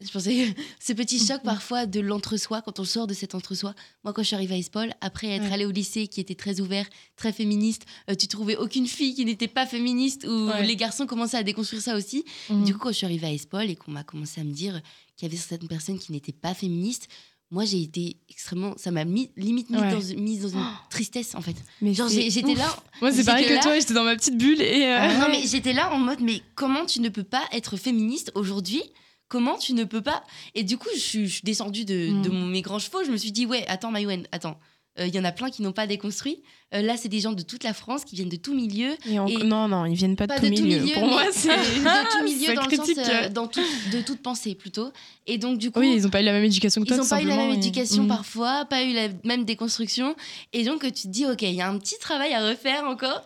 Je 0.00 0.10
pensais 0.12 0.54
ce 0.80 0.92
petit 0.92 1.18
choc 1.18 1.38
Mhm. 1.38 1.44
parfois 1.44 1.86
de 1.86 1.98
l'entre-soi, 2.00 2.62
quand 2.62 2.78
on 2.78 2.84
sort 2.84 3.06
de 3.06 3.14
cet 3.14 3.34
entre-soi. 3.34 3.74
Moi, 4.04 4.12
quand 4.12 4.22
je 4.22 4.28
suis 4.28 4.36
arrivée 4.36 4.54
à 4.54 4.58
Espol, 4.58 4.92
après 5.00 5.28
être 5.28 5.44
Ouais. 5.46 5.52
allée 5.52 5.64
au 5.66 5.70
lycée 5.72 6.06
qui 6.06 6.20
était 6.20 6.34
très 6.36 6.60
ouvert, 6.60 6.86
très 7.16 7.32
féministe, 7.32 7.82
euh, 8.08 8.14
tu 8.14 8.28
trouvais 8.28 8.56
aucune 8.56 8.86
fille 8.86 9.14
qui 9.14 9.24
n'était 9.24 9.48
pas 9.48 9.66
féministe 9.66 10.24
ou 10.28 10.48
Ouais. 10.48 10.64
les 10.64 10.76
garçons 10.76 11.06
commençaient 11.06 11.36
à 11.38 11.42
déconstruire 11.42 11.82
ça 11.82 11.96
aussi. 11.96 12.24
Mhm. 12.48 12.64
Du 12.64 12.72
coup, 12.74 12.78
quand 12.80 12.88
je 12.90 12.96
suis 12.98 13.06
arrivée 13.06 13.26
à 13.26 13.32
Espol 13.32 13.68
et 13.70 13.74
qu'on 13.76 13.90
m'a 13.90 14.04
commencé 14.04 14.40
à 14.40 14.44
me 14.44 14.52
dire 14.52 14.80
qu'il 15.16 15.26
y 15.26 15.30
avait 15.30 15.36
certaines 15.40 15.66
personnes 15.68 15.98
qui 15.98 16.12
n'étaient 16.12 16.32
pas 16.32 16.54
féministes, 16.54 17.08
moi, 17.50 17.64
j'ai 17.64 17.80
été 17.82 18.18
extrêmement. 18.28 18.74
Ça 18.76 18.90
m'a 18.90 19.04
mis, 19.06 19.30
limite 19.36 19.70
mise 19.70 19.80
Ouais. 19.80 19.90
dans, 19.90 20.00
une 20.00 20.36
tristesse, 20.90 21.34
en 21.34 21.40
fait. 21.40 21.56
Mais 21.80 21.94
Genre, 21.94 22.08
j'étais 22.08 22.54
là. 22.54 22.76
Moi, 23.00 23.10
c'est 23.10 23.24
pareil 23.24 23.46
que 23.48 23.54
là- 23.54 23.60
toi, 23.60 23.78
j'étais 23.78 23.94
dans 23.94 24.04
ma 24.04 24.14
petite 24.14 24.36
bulle 24.36 24.60
et. 24.60 24.84
euh, 24.84 24.96
Ah 25.00 25.18
Non, 25.18 25.26
mais 25.30 25.42
j'étais 25.46 25.72
là 25.72 25.92
en 25.92 25.98
mode, 25.98 26.20
mais 26.20 26.42
comment 26.54 26.84
tu 26.86 27.00
ne 27.00 27.08
peux 27.08 27.24
pas 27.24 27.42
être 27.52 27.76
féministe 27.76 28.30
aujourd'hui 28.36 28.82
Comment 29.28 29.58
tu 29.58 29.74
ne 29.74 29.84
peux 29.84 30.00
pas 30.02 30.22
Et 30.54 30.62
du 30.64 30.78
coup, 30.78 30.88
je 30.94 31.00
suis, 31.00 31.26
je 31.26 31.32
suis 31.34 31.42
descendue 31.44 31.84
de, 31.84 32.08
Mm. 32.10 32.22
de 32.22 32.28
mon- 32.30 32.46
mes 32.46 32.62
grands 32.62 32.78
chevaux. 32.78 33.04
Je 33.04 33.10
me 33.10 33.16
suis 33.16 33.32
dit, 33.32 33.46
ouais, 33.46 33.64
attends, 33.68 33.90
Maïwen, 33.90 34.26
attends. 34.32 34.58
Euh, 34.98 35.06
Il 35.06 35.14
y 35.14 35.18
en 35.20 35.24
a 35.24 35.30
plein 35.30 35.48
qui 35.48 35.62
n'ont 35.62 35.70
pas 35.70 35.86
déconstruit. 35.86 36.42
Euh, 36.74 36.82
là, 36.82 36.96
c'est 36.96 37.08
des 37.08 37.20
gens 37.20 37.32
de 37.32 37.42
toute 37.42 37.62
la 37.62 37.72
France 37.72 38.04
qui 38.04 38.16
viennent 38.16 38.28
de 38.28 38.34
tout 38.36 38.52
milieu. 38.52 38.96
Et 39.08 39.20
en- 39.20 39.28
Et- 39.28 39.44
Non, 39.44 39.68
non, 39.68 39.84
ils 39.86 39.94
viennent 39.94 40.16
pas 40.16 40.26
de, 40.26 40.32
Pas 40.34 40.40
tout, 40.40 40.46
de 40.50 40.56
tout 40.56 40.62
milieu. 40.64 40.92
Pour 40.92 41.06
moi, 41.06 41.22
c'est. 41.32 41.50
de 41.50 42.10
tout 42.18 42.24
milieu 42.24 42.54
dans 42.54 42.64
le 42.66 42.76
sens 42.76 42.88
euh, 42.98 43.28
dans 43.28 43.46
tout- 43.46 43.60
de 43.92 44.00
toute 44.00 44.20
pensée 44.22 44.56
plutôt. 44.56 44.90
Et 45.28 45.38
donc, 45.38 45.58
du 45.58 45.70
coup, 45.70 45.78
Oui, 45.78 45.94
ils 45.96 46.02
n'ont 46.02 46.10
pas 46.10 46.20
eu 46.20 46.24
la 46.24 46.32
même 46.32 46.42
éducation 46.42 46.80
que 46.80 46.86
ils 46.86 46.88
toi. 46.88 46.96
n'ont 46.96 47.02
tout 47.04 47.08
pas 47.10 47.22
eu 47.22 47.26
la 47.26 47.36
même 47.36 47.50
et- 47.52 47.54
éducation 47.58 48.08
parfois, 48.08 48.64
pas 48.64 48.82
eu 48.82 48.92
la 48.92 49.06
même 49.22 49.44
déconstruction. 49.44 50.16
Et 50.52 50.64
donc, 50.64 50.82
tu 50.82 50.90
te 51.02 51.08
dis, 51.08 51.26
OK, 51.26 51.42
il 51.42 51.54
y 51.54 51.60
a 51.60 51.68
un 51.68 51.78
petit 51.78 51.98
travail 52.00 52.34
à 52.34 52.44
refaire 52.48 52.82
encore. 52.84 53.24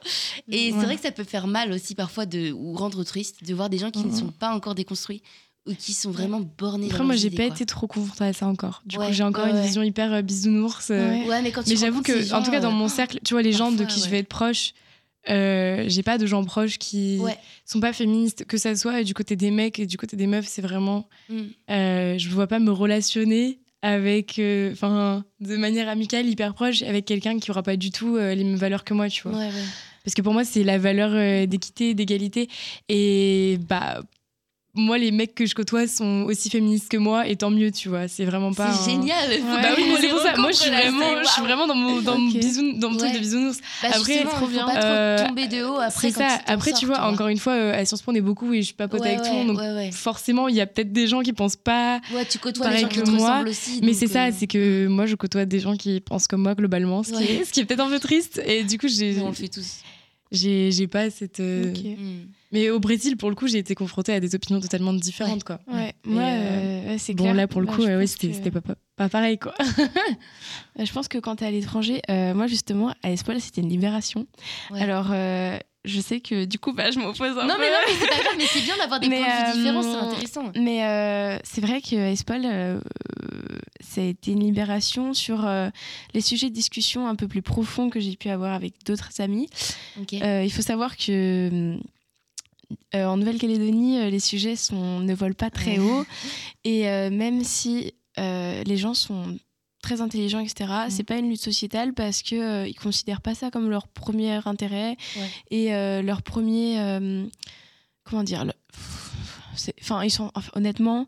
Et 0.51 0.73
Ouais. 0.73 0.79
c'est 0.79 0.85
vrai 0.85 0.97
que 0.97 1.03
ça 1.03 1.11
peut 1.13 1.25
faire 1.25 1.47
mal 1.47 1.73
aussi 1.73 1.95
parfois 1.95 2.27
de, 2.27 2.53
ou 2.53 2.75
rendre 2.75 3.03
triste 3.03 3.45
de 3.45 3.55
voir 3.55 3.71
des 3.71 3.79
gens 3.79 3.91
qui 3.91 4.05
ne 4.05 4.15
sont 4.15 4.29
pas 4.31 4.51
encore 4.55 4.75
déconstruits 4.75 5.23
ou 5.67 5.75
qui 5.75 5.93
sont 5.93 6.11
vraiment 6.11 6.41
bornés 6.59 6.87
Après, 6.87 6.99
dans 6.99 7.05
moi, 7.05 7.15
j'ai 7.17 7.31
pas 7.31 7.47
quoi. 7.47 7.55
été 7.55 7.67
trop 7.67 7.87
confrontée 7.87 8.25
à 8.25 8.33
ça 8.33 8.47
encore. 8.47 8.83
Du 8.85 8.99
Ouais, 8.99 9.07
coup, 9.07 9.13
j'ai 9.13 9.23
encore 9.23 9.45
ouais, 9.45 9.51
une 9.53 9.61
vision 9.63 9.83
hyper 9.83 10.13
euh, 10.13 10.23
bisounours. 10.23 10.91
euh, 10.91 11.25
Ouais. 11.27 11.41
Mais 11.43 11.53
quand 11.53 11.63
tu 11.63 11.71
Mais 11.71 11.77
j'avoue 11.77 12.03
que, 12.03 12.33
en 12.35 12.43
tout 12.43 12.51
cas, 12.51 12.61
dans 12.61 12.71
euh, 12.73 12.75
mon 12.75 12.89
cercle, 12.89 13.19
tu 13.25 13.35
vois, 13.35 13.43
les 13.43 13.53
gens 13.53 13.71
de 13.71 13.85
qui 13.85 14.01
je 14.01 14.09
vais 14.09 14.19
être 14.19 14.29
proche, 14.29 14.73
euh, 15.31 15.85
j'ai 15.87 16.03
pas 16.03 16.19
de 16.19 16.27
gens 16.27 16.43
proches 16.45 16.79
qui 16.79 17.21
sont 17.65 17.79
pas 17.79 17.93
féministes, 17.93 18.45
que 18.45 18.57
ça 18.59 18.75
soit 18.75 19.05
du 19.05 19.15
côté 19.15 19.37
des 19.37 19.53
mecs 19.53 19.79
et 19.79 19.87
du 19.87 19.97
côté 19.97 20.17
des 20.17 20.27
meufs, 20.27 20.49
c'est 20.49 20.63
vraiment. 20.63 21.09
mm. 21.29 21.41
euh, 21.71 22.19
je 22.19 22.29
vois 22.29 22.49
pas 22.49 22.59
me 22.59 22.73
relationner 22.73 23.61
avec. 23.83 24.41
euh, 24.41 24.73
Enfin, 24.73 25.25
de 25.41 25.57
manière 25.57 25.89
amicale, 25.89 26.27
hyper 26.27 26.55
proche, 26.55 26.83
avec 26.83 27.05
quelqu'un 27.05 27.39
qui 27.39 27.53
aura 27.53 27.63
pas 27.63 27.77
du 27.77 27.93
tout 27.93 28.17
euh, 28.17 28.35
les 28.35 28.43
mêmes 28.43 28.57
valeurs 28.57 28.83
que 28.83 28.95
moi, 28.95 29.09
tu 29.09 29.23
vois. 29.23 29.39
Ouais, 29.39 29.47
ouais. 29.47 29.65
Parce 30.05 30.15
que 30.17 30.23
pour 30.23 30.33
moi, 30.33 30.43
c'est 30.45 30.65
la 30.65 30.79
valeur 30.79 31.13
euh, 31.15 31.47
d'équité, 31.47 31.95
d'égalité. 31.95 32.49
Et 32.89 33.59
bah. 33.69 34.03
Moi, 34.75 34.97
les 34.97 35.11
mecs 35.11 35.35
que 35.35 35.45
je 35.45 35.55
côtoie 35.55 35.87
sont 35.87 36.23
aussi 36.27 36.49
féministes 36.49 36.89
que 36.89 36.97
moi, 36.97 37.27
et 37.29 37.37
tant 37.37 37.51
mieux, 37.51 37.71
tu 37.71 37.91
vois. 37.91 38.09
C'est 38.09 38.25
vraiment 38.25 38.55
pas. 38.55 38.73
C'est 38.73 38.93
un- 38.93 38.95
génial. 39.03 39.29
Ouais. 39.31 39.41
Bah 39.63 39.69
oui, 39.77 39.85
c'est 40.01 40.09
pour 40.09 40.21
ça. 40.21 40.35
Moi, 40.39 40.51
je 40.51 40.57
suis 40.57 40.71
vraiment, 40.71 41.23
je 41.23 41.29
suis 41.29 41.43
vraiment 41.43 41.67
dans 41.67 41.75
mon, 41.75 42.01
dans 42.01 42.17
mon, 42.17 42.31
Ok. 42.31 42.37
bisoun- 42.37 42.79
dans 42.79 42.89
mon 42.91 42.97
truc 42.97 43.13
de 43.13 43.19
bisounours. 43.19 43.59
Bah, 43.83 43.91
Après, 43.93 44.25
trop 44.25 44.47
bien. 44.47 44.65
pas 44.65 44.73
trop 44.77 44.83
Euh, 44.83 45.27
tomber 45.29 45.47
de 45.47 45.63
haut 45.63 45.77
après. 45.79 46.09
C'est 46.11 46.19
quand 46.19 46.27
ça. 46.27 46.39
tu 46.39 46.51
Après, 46.51 46.71
sors, 46.71 46.79
tu 46.81 46.87
vois, 46.87 47.03
encore 47.07 47.29
une 47.29 47.37
fois, 47.37 47.53
euh, 47.53 47.75
à 47.79 47.85
Sciences 47.85 48.01
Po, 48.01 48.13
on 48.13 48.15
est 48.15 48.23
beaucoup 48.23 48.51
et 48.55 48.63
je 48.63 48.67
suis 48.69 48.75
papote 48.75 49.03
Ouais, 49.03 49.09
avec 49.15 49.23
tout 49.23 49.31
le 49.47 49.53
monde. 49.53 49.93
Forcément, 49.93 50.49
il 50.49 50.55
y 50.57 50.61
a 50.63 50.67
peut-être 50.67 50.91
des 50.91 51.07
gens 51.07 51.21
qui 51.21 51.35
pensent 51.35 51.57
pas. 51.57 52.01
Ouais, 52.15 52.25
tu 52.25 52.39
côtoies 52.39 52.65
pareil 52.65 52.79
les 52.79 52.83
gens 52.85 52.89
qui 52.89 53.01
que 53.01 53.05
te 53.05 53.11
moi, 53.11 53.45
aussi. 53.47 53.81
Mais 53.83 53.93
c'est 53.93 54.07
ça, 54.07 54.29
euh, 54.29 54.31
c'est 54.35 54.47
que 54.47 54.87
moi, 54.87 55.05
je 55.05 55.17
côtoie 55.17 55.45
des 55.45 55.61
gens 55.61 55.77
qui 55.77 56.01
pensent 56.01 56.27
comme 56.27 56.45
moi 56.45 56.55
globalement, 56.55 57.03
ce, 57.03 57.13
qui, 57.13 57.25
est, 57.25 57.51
qui 57.51 57.63
peut-être 57.67 57.81
un 57.81 57.91
peu 57.91 58.01
triste. 58.01 58.41
Et 58.47 58.65
du 58.65 58.79
coup, 58.79 58.89
j'ai 58.89 59.19
on 59.21 59.29
le 59.29 59.35
fait 59.35 59.49
tous. 59.49 59.81
j'ai 60.31 60.71
j'ai 60.73 60.87
pas 60.87 61.11
cette. 61.11 61.43
Mais 62.53 62.71
au 62.71 62.79
Brésil, 62.81 63.17
pour 63.17 63.31
le 63.31 63.35
coup, 63.35 63.47
j'ai 63.49 63.59
été 63.59 63.75
confrontée 63.75 64.13
à 64.13 64.21
des 64.21 64.35
opinions 64.35 64.61
totalement 64.61 64.93
différentes, 64.93 65.43
quoi. 65.45 65.59
Ouais, 65.73 65.95
moi, 66.05 66.23
euh, 66.23 66.89
ouais, 66.91 66.99
c'est 66.99 67.15
Bon, 67.15 67.25
clair. 67.25 67.35
là, 67.35 67.47
pour 67.49 67.61
le 67.61 67.67
Bah, 67.67 67.73
coup, 67.75 67.83
ouais, 67.83 68.07
c'était 68.07 68.29
que- 68.31 68.49
pas, 68.51 68.61
pas, 68.61 68.75
pas 68.97 69.09
pareil, 69.09 69.39
quoi. 69.39 69.55
Euh, 70.79 70.85
Je 70.85 70.93
pense 70.93 71.09
que 71.09 71.19
quand 71.19 71.37
tu 71.37 71.45
es 71.45 71.47
à 71.47 71.51
l'étranger, 71.51 72.03
euh, 72.11 72.35
moi 72.35 72.47
justement, 72.47 72.95
à 73.03 73.11
Espol, 73.11 73.41
c'était 73.41 73.63
une 73.63 73.71
libération. 73.71 74.27
Alors, 74.75 75.09
euh, 75.11 75.59
je 75.85 76.01
sais 76.01 76.21
que 76.21 76.45
du 76.45 76.59
coup, 76.59 76.73
bah, 76.75 76.91
je 76.91 76.99
m'oppose 76.99 77.39
un 77.39 77.47
Non, 77.47 77.55
peu. 77.55 77.61
mais 77.61 77.71
non, 77.71 77.77
mais 77.89 77.95
c'est 77.99 78.07
pas 78.09 78.15
grave, 78.23 78.35
mais 78.37 78.47
c'est 78.47 78.61
bien 78.61 78.77
d'avoir 78.77 79.01
des 79.01 79.09
Mais, 79.09 79.19
points 79.19 79.27
de 79.27 79.53
vue 79.53 79.59
différents, 79.59 79.83
c'est 79.83 79.97
euh, 79.97 80.01
intéressant. 80.11 80.53
Mais 80.57 80.85
euh, 80.85 81.39
c'est 81.45 81.61
vrai 81.61 81.81
que 81.81 81.97
Espol, 81.97 82.43
euh, 82.45 82.81
ça 83.81 84.01
a 84.01 84.05
été 84.05 84.33
une 84.33 84.41
libération 84.45 85.15
sur 85.15 85.49
les 86.15 86.21
sujets 86.21 86.51
de 86.51 86.55
discussion 86.55 87.07
un 87.09 87.15
peu 87.17 87.29
plus 87.29 87.43
profonds 87.43 87.89
que 87.91 87.99
j'ai 88.01 88.17
pu 88.17 88.29
avoir 88.29 88.53
avec 88.53 88.75
d'autres 88.87 89.21
amis. 89.21 89.49
Il 90.13 90.53
faut 90.53 90.63
savoir 90.63 90.97
que 90.97 91.77
euh, 92.95 93.07
en 93.07 93.17
Nouvelle-Calédonie, 93.17 93.99
euh, 94.01 94.11
les 94.11 94.21
sujets 94.21 94.57
sont, 94.57 95.01
ne 95.01 95.15
volent 95.15 95.35
pas 95.35 95.51
très 95.51 95.79
haut. 95.79 96.05
Et 96.65 96.89
euh, 96.89 97.11
même 97.11 97.45
si 97.45 97.95
les 98.19 98.77
gens 98.77 98.95
sont 98.95 99.39
très 99.83 100.01
intelligents, 100.01 100.39
etc., 100.41 100.71
Mm. 100.87 100.91
c'est 100.91 101.03
pas 101.03 101.17
une 101.17 101.29
lutte 101.29 101.41
sociétale 101.41 101.93
parce 101.93 102.23
qu'ils 102.23 102.39
euh, 102.39 102.69
ils 102.69 102.75
considèrent 102.75 103.21
pas 103.21 103.35
ça 103.35 103.51
comme 103.51 103.69
leur 103.69 103.89
premier 103.89 104.39
intérêt 104.47 104.97
Ouais. 105.17 105.29
et 105.51 105.75
euh, 105.75 106.03
leur 106.03 106.23
premier. 106.23 106.79
euh, 106.79 107.25
comment 108.05 108.23
dire 108.23 108.45
le- 108.45 108.53
Enfin, 109.81 110.03
ils 110.05 110.11
sont. 110.11 110.31
honnêtement. 110.55 111.07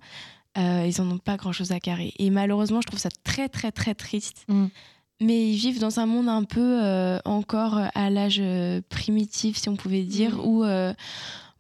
ils 0.57 1.01
en 1.01 1.11
ont 1.11 1.19
pas 1.19 1.37
grand 1.37 1.53
chose 1.53 1.73
à 1.73 1.81
carrer. 1.81 2.13
Et 2.19 2.31
malheureusement, 2.31 2.81
je 2.81 2.87
trouve 2.87 2.99
ça 3.01 3.09
très, 3.25 3.49
très, 3.49 3.73
très 3.73 3.95
triste. 3.95 4.45
Mm. 4.49 4.67
Mais 5.21 5.51
ils 5.51 5.57
vivent 5.57 5.79
dans 5.81 6.01
un 6.01 6.07
monde 6.07 6.29
un 6.29 6.43
peu 6.45 7.19
encore 7.25 7.79
à 7.95 8.11
l'âge 8.11 8.43
primitif, 8.89 9.57
si 9.57 9.69
on 9.69 9.77
pouvait 9.77 10.03
dire, 10.05 10.37
Mm. 10.37 10.41
où 10.47 10.65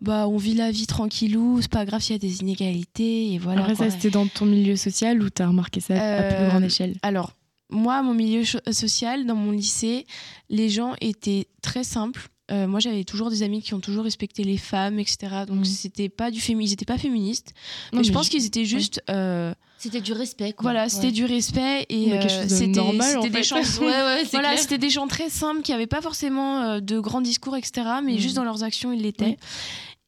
bah, 0.05 0.29
on 0.29 0.37
vit 0.37 0.55
la 0.55 0.71
vie 0.71 0.87
tranquillou, 0.87 1.59
c'est 1.63 1.71
pas 1.71 1.85
grave 1.85 2.01
s'il 2.01 2.13
y 2.13 2.17
a 2.17 2.19
des 2.19 2.41
inégalités, 2.41 3.33
et 3.33 3.39
voilà. 3.39 3.63
Après, 3.63 3.75
quoi. 3.75 3.87
ça, 3.87 3.91
c'était 3.97 4.11
dans 4.11 4.27
ton 4.27 4.47
milieu 4.47 4.77
social 4.77 5.23
ou 5.23 5.31
t'as 5.31 5.47
remarqué 5.49 5.81
ça 5.81 5.95
à 5.95 6.23
plus 6.23 6.37
Euh, 6.37 6.49
grande 6.51 6.65
échelle? 6.65 6.97
Alors, 7.03 7.33
moi, 7.71 8.03
mon 8.03 8.15
milieu 8.15 8.45
cho- 8.45 8.59
social, 8.71 9.27
dans 9.27 9.35
mon 9.35 9.51
lycée, 9.51 10.07
les 10.51 10.69
gens 10.69 10.95
étaient 11.01 11.49
très 11.63 11.83
simples. 11.83 12.29
Euh, 12.51 12.67
moi, 12.69 12.79
j'avais 12.79 13.05
toujours 13.05 13.31
des 13.31 13.43
amis 13.43 13.63
qui 13.63 13.73
ont 13.73 13.81
toujours 13.81 14.05
respecté 14.05 14.45
les 14.45 14.59
femmes, 14.59 14.99
etc. 14.99 15.17
Donc, 15.49 15.61
Mm. 15.61 15.65
c'était 15.65 16.09
pas 16.11 16.31
du 16.31 16.41
fémi- 16.41 16.67
ils 16.67 16.71
n'étaient 16.71 16.85
pas 16.85 16.99
féministes. 16.99 17.55
Non, 17.93 18.01
mais 18.01 18.05
je 18.05 18.13
pense 18.13 18.29
qu'ils 18.29 18.45
étaient 18.45 18.67
juste. 18.67 19.01
euh, 19.09 19.55
C'était 19.79 20.03
du 20.03 20.13
respect, 20.13 20.53
quoi. 20.53 20.63
voilà, 20.65 20.91
c'était 20.91 21.07
Ouais. 21.07 21.13
du 21.13 21.25
respect 21.25 21.87
et 21.89 22.13
euh, 22.13 22.23
de 22.23 22.29
c'était 22.49 22.67
normal, 22.67 23.17
en 23.19 23.23
c'était 23.23 23.35
des 23.39 23.43
gens. 23.43 23.57
Ouais, 23.81 23.87
ouais, 23.87 24.19
c'est 24.25 24.31
Voilà, 24.33 24.49
clair. 24.51 24.59
c'était 24.59 24.77
des 24.79 24.91
gens 24.91 25.07
très 25.07 25.31
simples 25.31 25.63
qui 25.63 25.73
n'avaient 25.73 25.87
pas 25.87 26.03
forcément 26.03 26.61
euh, 26.61 26.81
de 26.81 27.01
grands 27.01 27.23
discours, 27.23 27.57
etc. 27.57 27.73
Mais 28.05 28.15
Mm. 28.15 28.19
juste 28.19 28.37
dans 28.37 28.45
leurs 28.45 28.63
actions, 28.63 28.93
ils 28.93 29.01
l'étaient. 29.01 29.39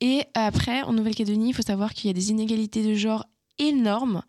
Et 0.00 0.24
après, 0.34 0.82
en 0.82 0.92
Nouvelle-Calédonie, 0.92 1.50
il 1.50 1.54
faut 1.54 1.62
savoir 1.62 1.94
qu'il 1.94 2.08
y 2.08 2.10
a 2.10 2.14
des 2.14 2.30
inégalités 2.30 2.84
de 2.84 2.94
genre 2.94 3.24
énormes. 3.58 4.22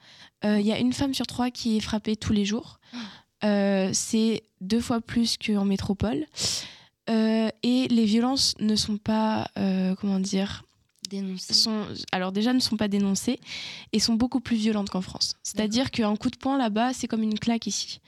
Euh, 0.46 0.60
Il 0.60 0.66
y 0.66 0.72
a 0.72 0.80
une 0.80 0.94
femme 0.94 1.14
sur 1.14 1.28
trois 1.28 1.52
qui 1.52 1.78
est 1.78 1.82
frappée 1.82 2.16
tous 2.16 2.34
les 2.34 2.46
jours. 2.46 2.80
Euh, 3.44 3.90
c'est 3.94 4.44
deux 4.62 4.80
fois 4.80 5.02
plus 5.02 5.38
qu'en 5.38 5.66
métropole. 5.66 6.26
Euh, 7.10 7.50
et 7.64 7.88
les 7.88 8.06
violences 8.06 8.56
ne 8.60 8.76
sont 8.76 8.98
pas, 8.98 9.48
comment 10.00 10.20
dire, 10.20 10.64
Dénoncer. 11.10 11.54
sont, 11.54 11.86
alors 12.12 12.32
déjà 12.32 12.54
ne 12.54 12.60
sont 12.60 12.78
pas 12.78 12.88
dénoncées 12.88 13.40
et 13.94 14.00
sont 14.00 14.16
beaucoup 14.16 14.40
plus 14.40 14.58
violentes 14.58 14.90
qu'en 14.90 15.02
France. 15.02 15.36
C'est-à-dire 15.44 15.92
qu'un 15.92 16.16
coup 16.16 16.30
de 16.30 16.38
poing 16.38 16.58
là-bas, 16.58 16.94
c'est 16.94 17.08
comme 17.08 17.24
une 17.24 17.40
claque 17.40 17.68
ici. 17.68 18.02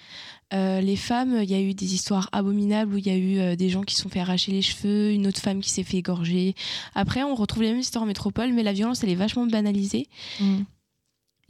Euh, 0.54 0.82
les 0.82 0.96
femmes, 0.96 1.40
il 1.44 1.50
y 1.50 1.54
a 1.54 1.62
eu 1.62 1.74
des 1.74 1.94
histoires 1.94 2.30
abominables 2.32 2.96
où 2.96 2.98
il 2.98 3.06
y 3.06 3.12
a 3.12 3.16
eu 3.16 3.40
euh, 3.40 3.56
des 3.56 3.70
gens 3.70 3.84
qui 3.84 3.96
se 3.96 4.02
sont 4.02 4.10
fait 4.10 4.20
arracher 4.20 4.52
les 4.52 4.64
cheveux, 4.64 5.12
une 5.12 5.28
autre 5.28 5.40
femme 5.40 5.62
qui 5.62 5.70
s'est 5.70 5.84
fait 5.84 5.98
égorger. 5.98 6.56
Après, 6.96 7.24
on 7.24 7.36
retrouve 7.36 7.64
les 7.64 7.70
mêmes 7.70 7.80
histoires 7.80 8.04
en 8.04 8.08
métropole, 8.08 8.52
mais 8.54 8.64
la 8.64 8.74
violence, 8.74 9.04
elle 9.04 9.10
est 9.10 9.16
vachement 9.16 9.46
banalisée. 9.46 10.08
Mm. 10.40 10.62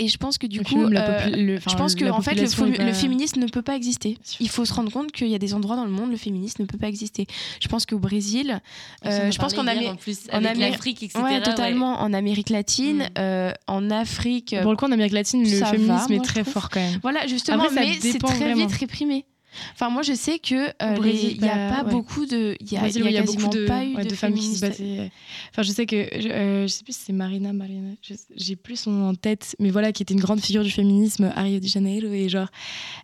Et 0.01 0.07
je 0.07 0.17
pense 0.17 0.37
que 0.37 0.47
du 0.47 0.61
coup, 0.61 0.81
euh, 0.81 1.29
le- 1.35 1.59
je 1.59 1.75
pense 1.75 1.93
que 1.93 2.05
en 2.09 2.21
fait, 2.21 2.33
le, 2.35 2.47
pas- 2.77 2.93
féminisme 2.93 3.39
ne 3.41 3.47
peut 3.47 3.61
pas 3.61 3.75
exister. 3.75 4.17
Il 4.39 4.49
faut 4.49 4.63
se 4.63 4.73
rendre 4.73 4.91
compte 4.91 5.11
qu'il 5.11 5.27
y 5.27 5.35
a 5.35 5.39
des 5.39 5.53
endroits 5.53 5.75
dans 5.75 5.83
le 5.83 5.91
monde, 5.91 6.09
le 6.09 6.15
féminisme 6.17 6.61
ne 6.61 6.67
peut 6.67 6.77
pas 6.77 6.87
exister. 6.87 7.27
Je 7.61 7.67
pense 7.67 7.85
qu'au 7.85 7.99
Brésil, 7.99 8.61
On 9.03 9.09
euh, 9.09 9.29
je 9.31 9.37
pense 9.37 9.53
qu'en 9.53 9.65
parlait 9.65 9.81
hier, 9.81 9.89
Amé- 9.91 9.93
en 9.93 9.95
plus, 9.97 10.19
en 10.31 10.37
avec 10.37 10.51
Amé- 10.51 10.71
l'Afrique, 10.71 11.03
etc. 11.03 11.21
ouais, 11.21 11.41
totalement, 11.41 11.99
en 12.01 12.13
Amérique 12.13 12.49
latine, 12.49 12.99
Mm. 13.03 13.19
euh, 13.19 13.51
en 13.67 13.89
Afrique, 13.91 14.55
Pour 14.61 14.71
le 14.71 14.77
coup, 14.77 14.85
en 14.85 14.91
Amérique 14.91 15.13
latine, 15.13 15.43
le 15.43 15.59
va, 15.59 15.65
féminisme 15.67 16.13
moi, 16.13 16.23
est 16.23 16.25
très 16.25 16.43
fort 16.45 16.69
quand 16.69 16.79
même. 16.79 16.99
Voilà, 17.01 17.27
justement, 17.27 17.63
Après, 17.63 17.75
mais 17.75 17.97
c'est 18.01 18.19
très 18.19 18.35
vraiment. 18.37 18.67
vite 18.67 18.77
réprimé. 18.77 19.25
Enfin, 19.73 19.89
moi, 19.89 20.01
je 20.03 20.13
sais 20.13 20.39
que 20.39 20.69
euh, 20.69 20.95
il 21.05 21.39
n'y 21.41 21.49
a 21.49 21.69
bah, 21.69 21.75
pas 21.77 21.83
ouais. 21.85 21.91
beaucoup 21.91 22.25
de, 22.25 22.55
il 22.59 22.71
y 22.71 22.75
a, 22.75 22.79
Au 22.79 22.81
Brésil, 22.83 23.03
il 23.05 23.05
y 23.05 23.07
a 23.07 23.09
oui, 23.09 23.11
il 23.11 23.15
y 23.15 23.17
a 23.17 23.21
quasiment 23.21 23.43
beaucoup 23.45 23.57
de, 23.57 23.65
pas 23.65 23.83
eu 23.85 23.95
ouais, 23.95 24.03
de, 24.03 24.09
de 24.09 24.15
femmes 24.15 24.33
qui 24.33 24.41
se 24.55 24.59
féministes. 24.59 24.61
battaient. 24.81 25.11
Enfin, 25.51 25.61
je 25.63 25.71
sais 25.71 25.85
que, 25.85 25.95
je, 26.19 26.29
euh, 26.29 26.61
je 26.63 26.67
sais 26.67 26.83
plus 26.83 26.93
si 26.95 27.03
c'est 27.05 27.13
Marina, 27.13 27.51
Marina, 27.53 27.89
j'ai 28.35 28.55
plus 28.55 28.75
son 28.77 28.91
nom 28.91 29.09
en 29.09 29.15
tête, 29.15 29.55
mais 29.59 29.69
voilà, 29.69 29.91
qui 29.91 30.03
était 30.03 30.13
une 30.13 30.19
grande 30.19 30.39
figure 30.39 30.63
du 30.63 30.71
féminisme 30.71 31.31
à 31.35 31.41
Rio 31.43 31.59
de 31.59 31.67
Janeiro. 31.67 32.07
Et 32.13 32.29
genre, 32.29 32.47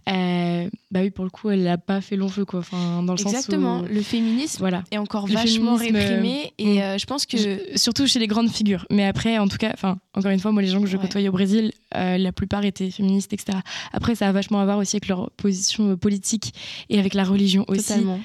euh, 0.09 0.69
bah 0.91 1.01
oui, 1.01 1.09
pour 1.09 1.25
le 1.25 1.31
coup, 1.31 1.49
elle 1.49 1.63
n'a 1.63 1.77
pas 1.77 2.01
fait 2.01 2.15
long 2.15 2.29
feu, 2.29 2.45
quoi. 2.45 2.59
Enfin, 2.59 3.03
dans 3.03 3.13
le 3.13 3.19
Exactement. 3.21 3.79
sens 3.81 3.89
où. 3.89 3.93
Le 3.93 4.01
féminisme 4.01 4.59
Voilà. 4.59 4.83
est 4.91 4.97
encore 4.97 5.27
vachement 5.27 5.77
féminisme, 5.77 5.95
réprimé 6.07 6.53
et 6.57 6.75
mm. 6.77 6.81
euh, 6.81 6.97
je 6.97 7.05
pense 7.05 7.25
que 7.25 7.37
Je- 7.37 7.77
surtout 7.77 8.07
chez 8.07 8.19
les 8.19 8.27
grandes 8.27 8.49
figures. 8.49 8.85
Mais 8.91 9.05
après, 9.05 9.37
en 9.37 9.47
tout 9.47 9.57
cas, 9.57 9.71
enfin, 9.73 9.97
encore 10.15 10.31
une 10.31 10.39
fois, 10.39 10.51
moi, 10.51 10.61
les 10.61 10.69
gens 10.69 10.81
que 10.81 10.87
je 10.87 10.95
Ouais. 10.97 11.01
côtoyais 11.03 11.27
au 11.29 11.33
Brésil, 11.33 11.71
euh, 11.95 12.17
la 12.17 12.31
plupart 12.31 12.63
étaient 12.65 12.89
féministes, 12.89 13.33
etc. 13.33 13.57
Après, 13.91 14.15
ça 14.15 14.27
a 14.27 14.31
vachement 14.31 14.59
à 14.61 14.65
voir 14.65 14.77
aussi 14.77 14.95
avec 14.95 15.07
leur 15.07 15.29
position 15.31 15.91
euh, 15.91 15.95
politique 15.97 16.53
et 16.89 16.97
avec 16.99 17.13
la 17.13 17.23
religion 17.25 17.65
aussi. 17.67 17.83
totalement. 17.87 18.19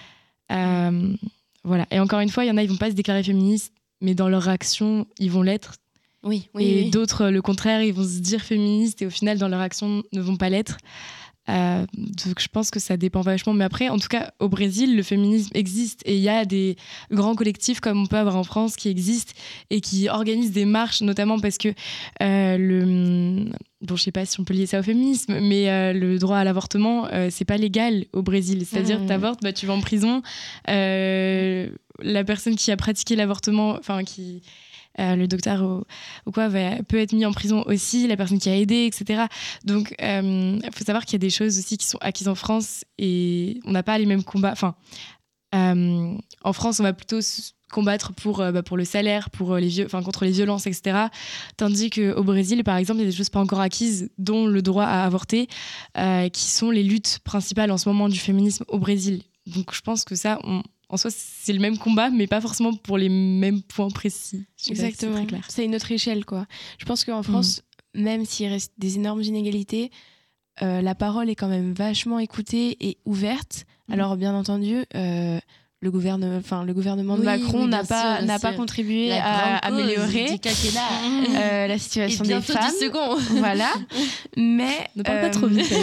Euh, 0.53 1.13
voilà. 1.65 1.87
Et 1.91 1.99
encore 2.01 2.21
une 2.21 2.29
fois, 2.31 2.45
il 2.45 2.49
y 2.49 2.51
en 2.51 2.57
a, 2.57 2.63
ils 2.63 2.69
vont 2.69 2.77
pas 2.77 2.91
se 2.91 2.95
déclarer 2.95 3.23
féministes, 3.23 3.73
mais 4.01 4.15
dans 4.15 4.29
leur 4.29 4.49
action, 4.49 5.07
ils 5.19 5.31
vont 5.31 5.43
l'être. 5.43 5.75
Oui, 6.23 6.49
oui. 6.55 6.65
et 6.65 6.83
oui. 6.85 6.91
d'autres, 6.91 7.29
le 7.29 7.41
contraire, 7.43 7.83
ils 7.83 7.93
vont 7.95 8.05
se 8.05 8.19
dire 8.19 8.43
féministes 8.43 9.01
et 9.03 9.07
au 9.07 9.11
final, 9.11 9.39
dans 9.39 9.49
leur 9.49 9.61
action, 9.61 10.03
ne 10.13 10.21
vont 10.21 10.37
pas 10.37 10.49
l'être. 10.51 10.77
Euh, 11.49 11.85
donc 11.95 12.39
je 12.41 12.47
pense 12.49 12.71
que 12.71 12.79
ça 12.79 12.97
dépend 12.97 13.23
vachement. 13.23 13.53
Mais 13.55 13.65
après, 13.65 13.89
en 13.89 13.99
tout 13.99 14.09
cas, 14.09 14.33
au 14.39 14.49
Brésil, 14.49 14.95
le 14.97 15.03
féminisme 15.03 15.51
existe 15.55 16.03
et 16.05 16.15
il 16.17 16.21
y 16.23 16.29
a 16.29 16.45
des 16.45 16.77
grands 17.11 17.35
collectifs 17.35 17.81
comme 17.81 18.03
on 18.03 18.07
peut 18.07 18.19
avoir 18.19 18.37
en 18.37 18.45
France 18.45 18.77
qui 18.77 18.89
existent 18.89 19.33
et 19.71 19.81
qui 19.81 20.09
organisent 20.09 20.53
des 20.53 20.65
marches, 20.67 21.01
notamment 21.01 21.39
parce 21.41 21.59
que 21.59 21.69
euh, 22.23 22.57
le. 22.57 23.47
Bon, 23.83 23.97
je 23.97 24.03
sais 24.03 24.13
pas 24.13 24.27
si 24.27 24.39
on 24.39 24.45
peut 24.45 24.53
lier 24.53 24.67
ça 24.67 24.79
au 24.81 24.83
féminisme, 24.83 25.41
mais 25.41 25.71
euh, 25.71 25.95
le 25.95 26.19
droit 26.19 26.37
à 26.37 26.45
l'avortement, 26.45 27.07
euh, 27.13 27.29
c'est 27.31 27.47
pas 27.47 27.57
légal 27.57 28.05
au 28.13 28.21
Brésil. 28.23 28.67
C'est-à-dire, 28.67 29.01
Mmh. 29.01 29.07
t'avortes, 29.07 29.41
bah, 29.43 29.55
tu 29.55 29.65
vas 29.65 29.73
en 29.73 29.81
prison. 29.81 30.23
Euh, 30.69 31.71
la 32.01 32.25
personne 32.25 32.57
qui 32.57 32.71
a 32.71 32.77
pratiqué 32.77 33.17
l'avortement, 33.17 33.71
enfin, 33.79 34.05
qui. 34.05 34.43
Euh, 34.99 35.17
le 35.17 35.29
docteur 35.29 35.63
ou, 36.27 36.33
quoi 36.33 36.49
va- 36.49 36.83
peut 36.83 36.99
être 36.99 37.13
mis 37.13 37.25
en 37.25 37.33
prison 37.33 37.63
aussi, 37.67 38.07
la 38.07 38.17
personne 38.17 38.39
qui 38.39 38.51
a 38.51 38.57
aidé, 38.57 38.87
etc. 38.87 39.25
Donc, 39.65 39.95
il 40.01 40.71
faut 40.73 40.85
savoir 40.85 41.05
qu'il 41.05 41.15
y 41.15 41.17
a 41.17 41.27
des 41.27 41.31
choses 41.31 41.59
aussi 41.59 41.77
qui 41.79 41.87
sont 41.87 41.99
acquises 42.01 42.29
en 42.29 42.35
France 42.35 42.85
et 42.99 43.61
on 43.65 43.73
n'a 43.73 43.83
pas 43.83 43.99
les 43.99 44.07
mêmes 44.07 44.25
combats. 44.25 44.55
Euh, 45.55 46.15
en 46.45 46.53
France, 46.53 46.81
on 46.81 46.83
va 46.83 46.93
plutôt 46.93 47.21
combattre 47.71 48.13
pour, 48.13 48.41
euh, 48.41 48.53
bah, 48.53 48.63
pour 48.63 48.77
le 48.77 48.85
salaire, 48.85 49.31
pour 49.31 49.55
euh, 49.55 49.61
les 49.61 49.87
contre 49.87 50.25
les 50.25 50.33
violences, 50.33 50.67
etc. 50.67 51.07
Tandis 51.57 51.91
qu'au 51.91 52.23
Brésil, 52.23 52.63
par 52.65 52.77
exemple, 52.77 53.01
il 53.01 53.05
y 53.05 53.07
a 53.07 53.11
des 53.11 53.17
choses 53.17 53.31
pas 53.31 53.41
encore 53.41 53.61
acquises, 53.61 54.11
dont 54.19 54.47
le 54.47 54.63
droit 54.63 54.85
à 54.85 55.05
avorter, 55.05 55.49
euh, 55.97 56.29
qui 56.29 56.51
sont 56.51 56.71
les 56.71 56.83
luttes 56.83 57.21
principales 57.25 57.71
en 57.71 57.79
ce 57.79 57.89
moment 57.89 58.09
du 58.09 58.19
féminisme 58.19 58.65
au 58.69 58.79
Brésil. 58.79 59.23
Donc, 59.47 59.75
je 59.75 59.81
pense 59.81 60.05
que 60.05 60.15
ça, 60.15 60.39
en 60.91 60.97
soi, 60.97 61.11
c'est 61.13 61.53
le 61.53 61.61
même 61.61 61.79
combat, 61.79 62.11
mais 62.11 62.27
pas 62.27 62.41
forcément 62.41 62.75
pour 62.75 62.99
les 62.99 63.09
mêmes 63.09 63.63
points 63.63 63.91
précis. 63.91 64.45
Exactement. 64.69 65.25
C'est 65.49 65.65
une 65.65 65.77
autre 65.77 65.93
échelle, 65.93 66.25
quoi. 66.25 66.47
Je 66.79 66.85
pense 66.85 67.05
qu'en 67.05 67.23
France, 67.23 67.63
même 67.95 68.25
s'il 68.25 68.49
reste 68.49 68.73
des 68.77 68.97
énormes 68.97 69.23
inégalités, 69.23 69.93
euh, 70.63 70.83
la 70.83 70.97
parole 70.97 71.31
est 71.31 71.37
quand 71.37 71.49
même 71.49 71.73
vachement 71.73 72.19
écoutée 72.19 72.77
et 72.81 72.99
ouverte. 73.05 73.67
Mhm. 73.89 73.95
Alors, 73.95 74.17
bien 74.17 74.35
entendu, 74.35 74.85
euh, 74.97 75.39
le, 75.81 75.91
gouvernement, 75.93 76.37
enfin, 76.37 76.65
le 76.65 76.75
gouvernement 76.75 77.15
de 77.15 77.21
Oui, 77.21 77.27
Macron 77.27 77.69
n'a 77.69 77.85
pas, 77.85 78.21
n'a 78.23 78.41
pas 78.41 78.53
contribué 78.53 79.13
à 79.13 79.59
améliorer 79.59 80.41
euh, 80.45 81.67
la 81.69 81.75
Et 81.75 81.79
situation 81.79 82.25
des 82.25 82.41
femmes. 82.41 82.69
du 82.69 82.85
second. 82.85 83.15
Voilà. 83.37 83.73
Mais. 84.37 84.89
Ne 84.97 85.05
parle 85.05 85.21
pas 85.21 85.31
trop 85.31 85.47
vite. 85.47 85.73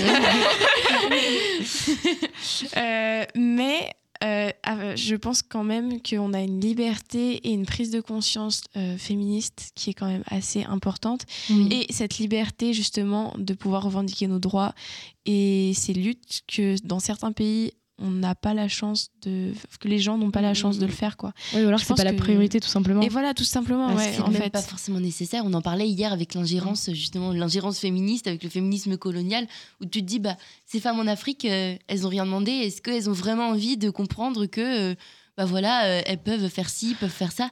Mais 3.36 3.92
euh, 4.24 4.52
je 4.96 5.16
pense 5.16 5.42
quand 5.42 5.64
même 5.64 6.02
qu'on 6.02 6.34
a 6.34 6.42
une 6.42 6.60
liberté 6.60 7.36
et 7.36 7.52
une 7.52 7.66
prise 7.66 7.92
de 7.92 8.02
conscience 8.02 8.64
euh, 8.76 8.98
féministe 8.98 9.72
qui 9.76 9.92
est 9.92 9.94
quand 9.94 10.08
même 10.08 10.24
assez 10.28 10.64
importante. 10.64 11.26
Et 11.72 11.86
cette 11.92 12.18
liberté, 12.18 12.74
justement, 12.74 13.34
de 13.38 13.54
pouvoir 13.54 13.84
revendiquer 13.84 14.28
nos 14.28 14.40
droits 14.40 14.74
et 15.26 15.74
ces 15.76 15.94
luttes 15.94 16.42
que 16.48 16.76
dans 16.86 17.00
certains 17.00 17.32
pays, 17.32 17.74
on 18.00 18.12
n'a 18.12 18.36
pas 18.36 18.54
la 18.54 18.68
chance 18.68 19.10
de. 19.24 19.54
que 19.80 19.88
les 19.88 20.00
gens 20.00 20.18
n'ont 20.18 20.30
pas 20.30 20.42
la 20.42 20.54
chance 20.54 20.78
de 20.78 20.86
le 20.86 20.92
faire, 20.92 21.18
quoi. 21.18 21.34
Oui, 21.54 21.64
ou 21.64 21.68
alors 21.68 21.80
c'est 21.80 21.96
pas 21.96 22.04
la 22.04 22.14
priorité, 22.14 22.60
tout 22.60 22.68
simplement. 22.68 23.02
Et 23.02 23.10
voilà, 23.10 23.34
tout 23.34 23.44
simplement, 23.44 23.94
ouais, 23.94 24.20
en 24.20 24.30
même 24.30 24.44
fait. 24.44 24.50
pas 24.50 24.62
forcément 24.62 25.00
nécessaire. 25.00 25.44
On 25.46 25.54
en 25.54 25.62
parlait 25.62 25.88
hier 25.88 26.14
avec 26.14 26.36
l'ingérence, 26.36 26.92
justement, 26.94 27.32
l'ingérence 27.32 27.80
féministe, 27.80 28.28
avec 28.28 28.44
le 28.44 28.50
féminisme 28.50 28.98
colonial, 28.98 29.48
où 29.82 29.86
tu 29.86 30.02
te 30.02 30.06
dis, 30.06 30.20
bah, 30.20 30.38
ces 30.66 30.80
femmes 30.80 31.00
en 31.00 31.08
Afrique, 31.08 31.46
euh, 31.46 31.76
elles 31.88 32.06
ont 32.06 32.10
rien 32.10 32.26
demandé. 32.26 32.52
Est-ce 32.52 32.82
qu'elles 32.82 33.10
ont 33.10 33.14
vraiment 33.14 33.50
envie 33.50 33.78
de 33.78 33.90
comprendre 33.90 34.46
que, 34.46 34.92
euh, 34.92 34.96
bah 35.38 35.46
voilà, 35.46 35.86
euh, 35.86 36.02
elles 36.08 36.18
peuvent 36.18 36.50
faire 36.50 36.68
ci, 36.68 36.96
peuvent 37.00 37.12
faire 37.12 37.32
ça. 37.32 37.50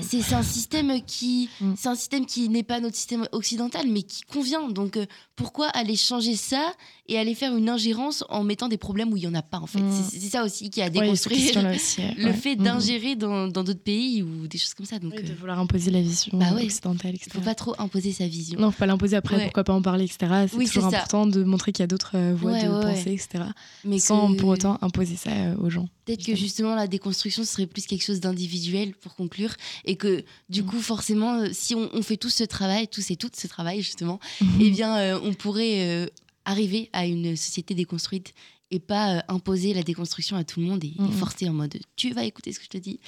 C'est 0.00 0.32
un 0.32 0.42
système 0.42 1.02
qui, 1.06 1.50
Mm. 1.60 1.74
c'est 1.76 1.88
un 1.88 1.94
système 1.94 2.24
qui 2.24 2.48
n'est 2.48 2.62
pas 2.62 2.80
notre 2.80 2.96
système 2.96 3.28
occidental, 3.32 3.86
mais 3.88 4.02
qui 4.02 4.22
convient. 4.22 4.68
Donc, 4.70 4.96
euh, 4.96 5.04
pourquoi 5.36 5.68
aller 5.68 5.96
changer 5.96 6.34
ça 6.34 6.72
et 7.08 7.18
aller 7.18 7.34
faire 7.34 7.54
une 7.54 7.68
ingérence 7.68 8.24
en 8.30 8.42
mettant 8.42 8.68
des 8.68 8.78
problèmes 8.78 9.12
où 9.12 9.18
il 9.18 9.22
y 9.24 9.26
en 9.26 9.34
a 9.34 9.42
pas 9.42 9.58
en 9.58 9.66
fait? 9.66 9.80
Mm. 9.80 9.92
C'est 10.10 10.18
ça 10.30 10.44
aussi 10.44 10.70
qui 10.70 10.80
a 10.80 10.84
Ouais, 10.86 10.90
déconstruit 10.90 11.36
aussi, 11.36 11.58
euh, 11.58 12.10
le 12.16 12.24
ouais. 12.26 12.32
fait 12.32 12.56
Mhm. 12.56 12.62
d'ingérer 12.64 13.16
dans 13.16 13.48
dans 13.48 13.62
d'autres 13.64 13.82
pays 13.82 14.22
ou 14.22 14.46
des 14.48 14.56
choses 14.56 14.72
comme 14.72 14.86
ça. 14.86 14.98
Donc, 14.98 15.12
Oui, 15.14 15.22
euh, 15.22 15.28
de 15.28 15.34
vouloir 15.34 15.58
imposer 15.58 15.90
la 15.90 16.00
vision 16.00 16.38
Bah 16.38 16.54
ouais. 16.54 16.64
occidentale, 16.64 17.10
il 17.12 17.16
etc. 17.16 17.30
faut 17.34 17.40
pas 17.42 17.54
trop 17.54 17.74
imposer 17.78 18.12
sa 18.12 18.26
vision. 18.26 18.58
Non, 18.58 18.70
faut 18.70 18.78
pas 18.78 18.86
l'imposer 18.86 19.14
après, 19.16 19.36
Ouais. 19.36 19.42
pourquoi 19.44 19.64
pas 19.64 19.74
en 19.74 19.82
parler, 19.82 20.04
etc. 20.04 20.46
C'est 20.50 20.56
Oui, 20.56 20.64
toujours 20.66 20.86
important 20.86 21.26
de 21.26 21.44
montrer 21.44 21.72
qu'il 21.72 21.82
y 21.82 21.84
a 21.84 21.86
d'autres 21.88 22.16
voies 22.32 22.52
Ouais, 22.52 22.64
de 22.64 22.68
ouais, 22.70 22.80
penser, 22.80 23.10
ouais. 23.10 23.14
etc. 23.14 23.44
mais 23.84 23.98
Sans 23.98 24.32
que- 24.32 24.38
pour 24.40 24.48
autant 24.48 24.78
imposer 24.80 25.16
ça 25.16 25.30
aux 25.60 25.68
gens. 25.68 25.88
Peut-être 26.06 26.24
que 26.24 26.36
justement 26.36 26.74
la 26.76 26.86
déconstruction 26.86 27.44
serait 27.44 27.66
plus 27.66 27.84
quelque 27.86 28.04
chose 28.04 28.20
d'individuel 28.20 28.94
pour 28.94 29.14
conclure 29.16 29.54
et 29.84 29.96
que 29.96 30.24
du 30.48 30.62
Mm. 30.62 30.66
coup 30.66 30.80
forcément 30.80 31.34
euh, 31.40 31.48
si 31.52 31.74
on, 31.74 31.90
on 31.92 32.02
fait 32.02 32.16
tout 32.16 32.30
ce 32.30 32.44
travail, 32.44 32.86
tous 32.88 33.10
et 33.10 33.16
toutes 33.16 33.36
ce 33.36 33.48
travail 33.48 33.82
justement, 33.82 34.20
eh 34.60 34.70
bien 34.70 34.96
euh, 34.96 35.20
on 35.22 35.34
pourrait 35.34 35.80
euh, 35.88 36.06
arriver 36.44 36.88
à 36.92 37.06
une 37.06 37.36
société 37.36 37.74
déconstruite 37.74 38.34
et 38.70 38.78
pas 38.78 39.16
euh, 39.16 39.20
imposer 39.28 39.74
la 39.74 39.82
déconstruction 39.82 40.36
à 40.36 40.44
tout 40.44 40.60
le 40.60 40.66
monde 40.66 40.84
et, 40.84 40.88
et 40.96 41.00
Mhm. 41.02 41.10
forcer 41.12 41.48
en 41.48 41.52
mode 41.52 41.76
tu 41.96 42.12
vas 42.12 42.24
écouter 42.24 42.52
ce 42.52 42.58
que 42.60 42.64
je 42.66 42.70
te 42.70 42.78
dis. 42.78 43.00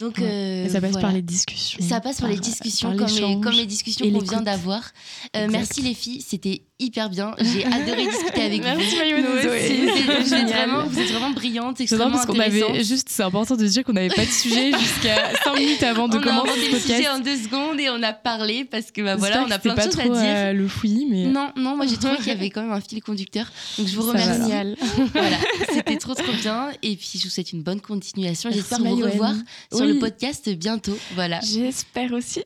Donc 0.00 0.18
Ouais. 0.18 0.66
ça 0.72 0.80
passe 0.80 0.92
voilà. 0.92 1.08
par 1.08 1.12
les 1.14 1.22
discussions. 1.22 1.78
Ça 1.86 2.00
passe 2.00 2.20
par 2.20 2.28
les 2.30 2.38
discussions, 2.38 2.88
par 2.88 2.96
comme, 2.96 3.06
les, 3.08 3.14
l'échange 3.14 3.40
comme 3.44 3.54
les 3.54 3.66
discussions 3.66 4.10
qu'on 4.10 4.18
vient 4.18 4.40
d'avoir. 4.42 4.90
Merci 5.34 5.80
les 5.82 5.94
filles, 5.94 6.22
c'était 6.22 6.62
hyper 6.82 7.08
bien. 7.10 7.34
J'ai 7.38 7.64
adoré 7.64 8.06
discuter 8.06 8.42
avec 8.42 8.62
Merci 8.64 8.84
vous. 8.86 9.48
Aussi. 9.48 9.80
Vous 9.82 9.88
êtes, 9.88 10.04
vous 10.04 10.10
êtes 10.12 10.26
Génial. 10.28 10.46
vraiment, 10.48 10.84
vous 10.86 10.98
êtes 11.00 11.10
vraiment 11.10 11.30
brillantes, 11.30 11.76
J'adore 11.78 11.80
extrêmement 11.82 12.10
parce 12.12 12.26
qu'on 12.26 12.38
avait 12.38 12.62
intéressantes. 12.62 12.86
juste, 12.86 13.08
c'est 13.10 13.22
important 13.22 13.56
de 13.56 13.66
dire 13.66 13.84
qu'on 13.84 13.92
n'avait 13.92 14.08
pas 14.14 14.24
de 14.24 14.30
sujet 14.30 14.72
jusqu'à 14.78 15.32
5 15.44 15.56
minutes 15.58 15.82
avant 15.82 16.08
de 16.08 16.16
on 16.16 16.20
a 16.20 16.24
commencer 16.24 16.48
inventé 16.50 16.66
ce 16.66 16.72
le 16.72 16.78
sujet 16.80 16.94
podcast. 16.94 17.16
en 17.16 17.18
deux 17.20 17.36
secondes 17.36 17.80
et 17.80 17.90
on 17.90 18.02
a 18.02 18.12
parlé 18.12 18.64
parce 18.64 18.90
que 18.90 19.02
bah, 19.02 19.16
voilà, 19.16 19.44
on 19.46 19.50
a 19.50 19.58
plein 19.58 19.74
de 19.74 19.80
choses 19.80 19.96
pas 19.96 20.02
trop, 20.02 20.12
à 20.12 20.16
dire. 20.22 20.24
euh, 20.36 20.52
le 20.52 20.68
fouillis, 20.68 21.06
mais 21.08 21.24
Non, 21.26 21.50
non, 21.56 21.76
moi 21.76 21.86
j'ai 21.86 21.96
trouvé 21.96 22.16
qu'il 22.16 22.28
y 22.28 22.30
avait 22.36 22.50
quand 22.50 22.62
même 22.62 22.72
un 22.72 22.80
fil 22.80 23.02
conducteur. 23.02 23.46
Donc 23.78 23.86
je 23.88 23.96
vous 23.96 24.02
remercie. 24.08 24.76
Voilà, 25.12 25.36
c'était 25.72 25.96
trop 25.96 26.14
trop 26.14 26.32
bien. 26.32 26.70
Et 26.82 26.96
puis 26.96 27.12
je 27.18 27.24
vous 27.24 27.30
souhaite 27.30 27.52
une 27.52 27.62
bonne 27.62 27.80
continuation. 27.80 28.50
Merci, 28.50 28.62
J'espère 28.68 28.84
vous 28.84 28.96
revoir 29.02 29.34
sur 29.72 29.84
Oui. 29.86 29.92
le 29.94 29.98
podcast 29.98 30.48
bientôt. 30.50 30.96
Voilà. 31.14 31.40
J'espère 31.40 32.12
aussi. 32.12 32.42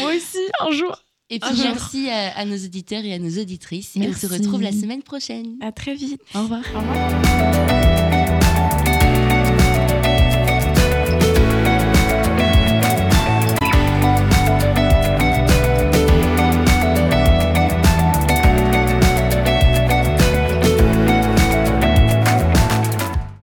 moi 0.00 0.10
aussi, 0.14 0.38
un 0.60 0.70
jour. 0.72 0.96
Et 1.30 1.38
puis 1.40 1.50
Un 1.50 1.54
jour. 1.54 1.64
merci 1.66 2.08
à, 2.08 2.36
à 2.38 2.44
nos 2.46 2.56
auditeurs 2.56 3.04
et 3.04 3.12
à 3.12 3.18
nos 3.18 3.28
auditrices. 3.40 3.96
Et 3.96 4.00
on 4.00 4.02
Merci. 4.02 4.26
se 4.26 4.32
retrouve 4.32 4.62
la 4.62 4.72
semaine 4.72 5.02
prochaine. 5.02 5.56
À 5.60 5.72
très 5.72 5.94
vite. 5.94 6.20
Au 6.34 6.42
revoir. 6.42 6.62
Au 6.74 6.78
revoir. 6.78 8.27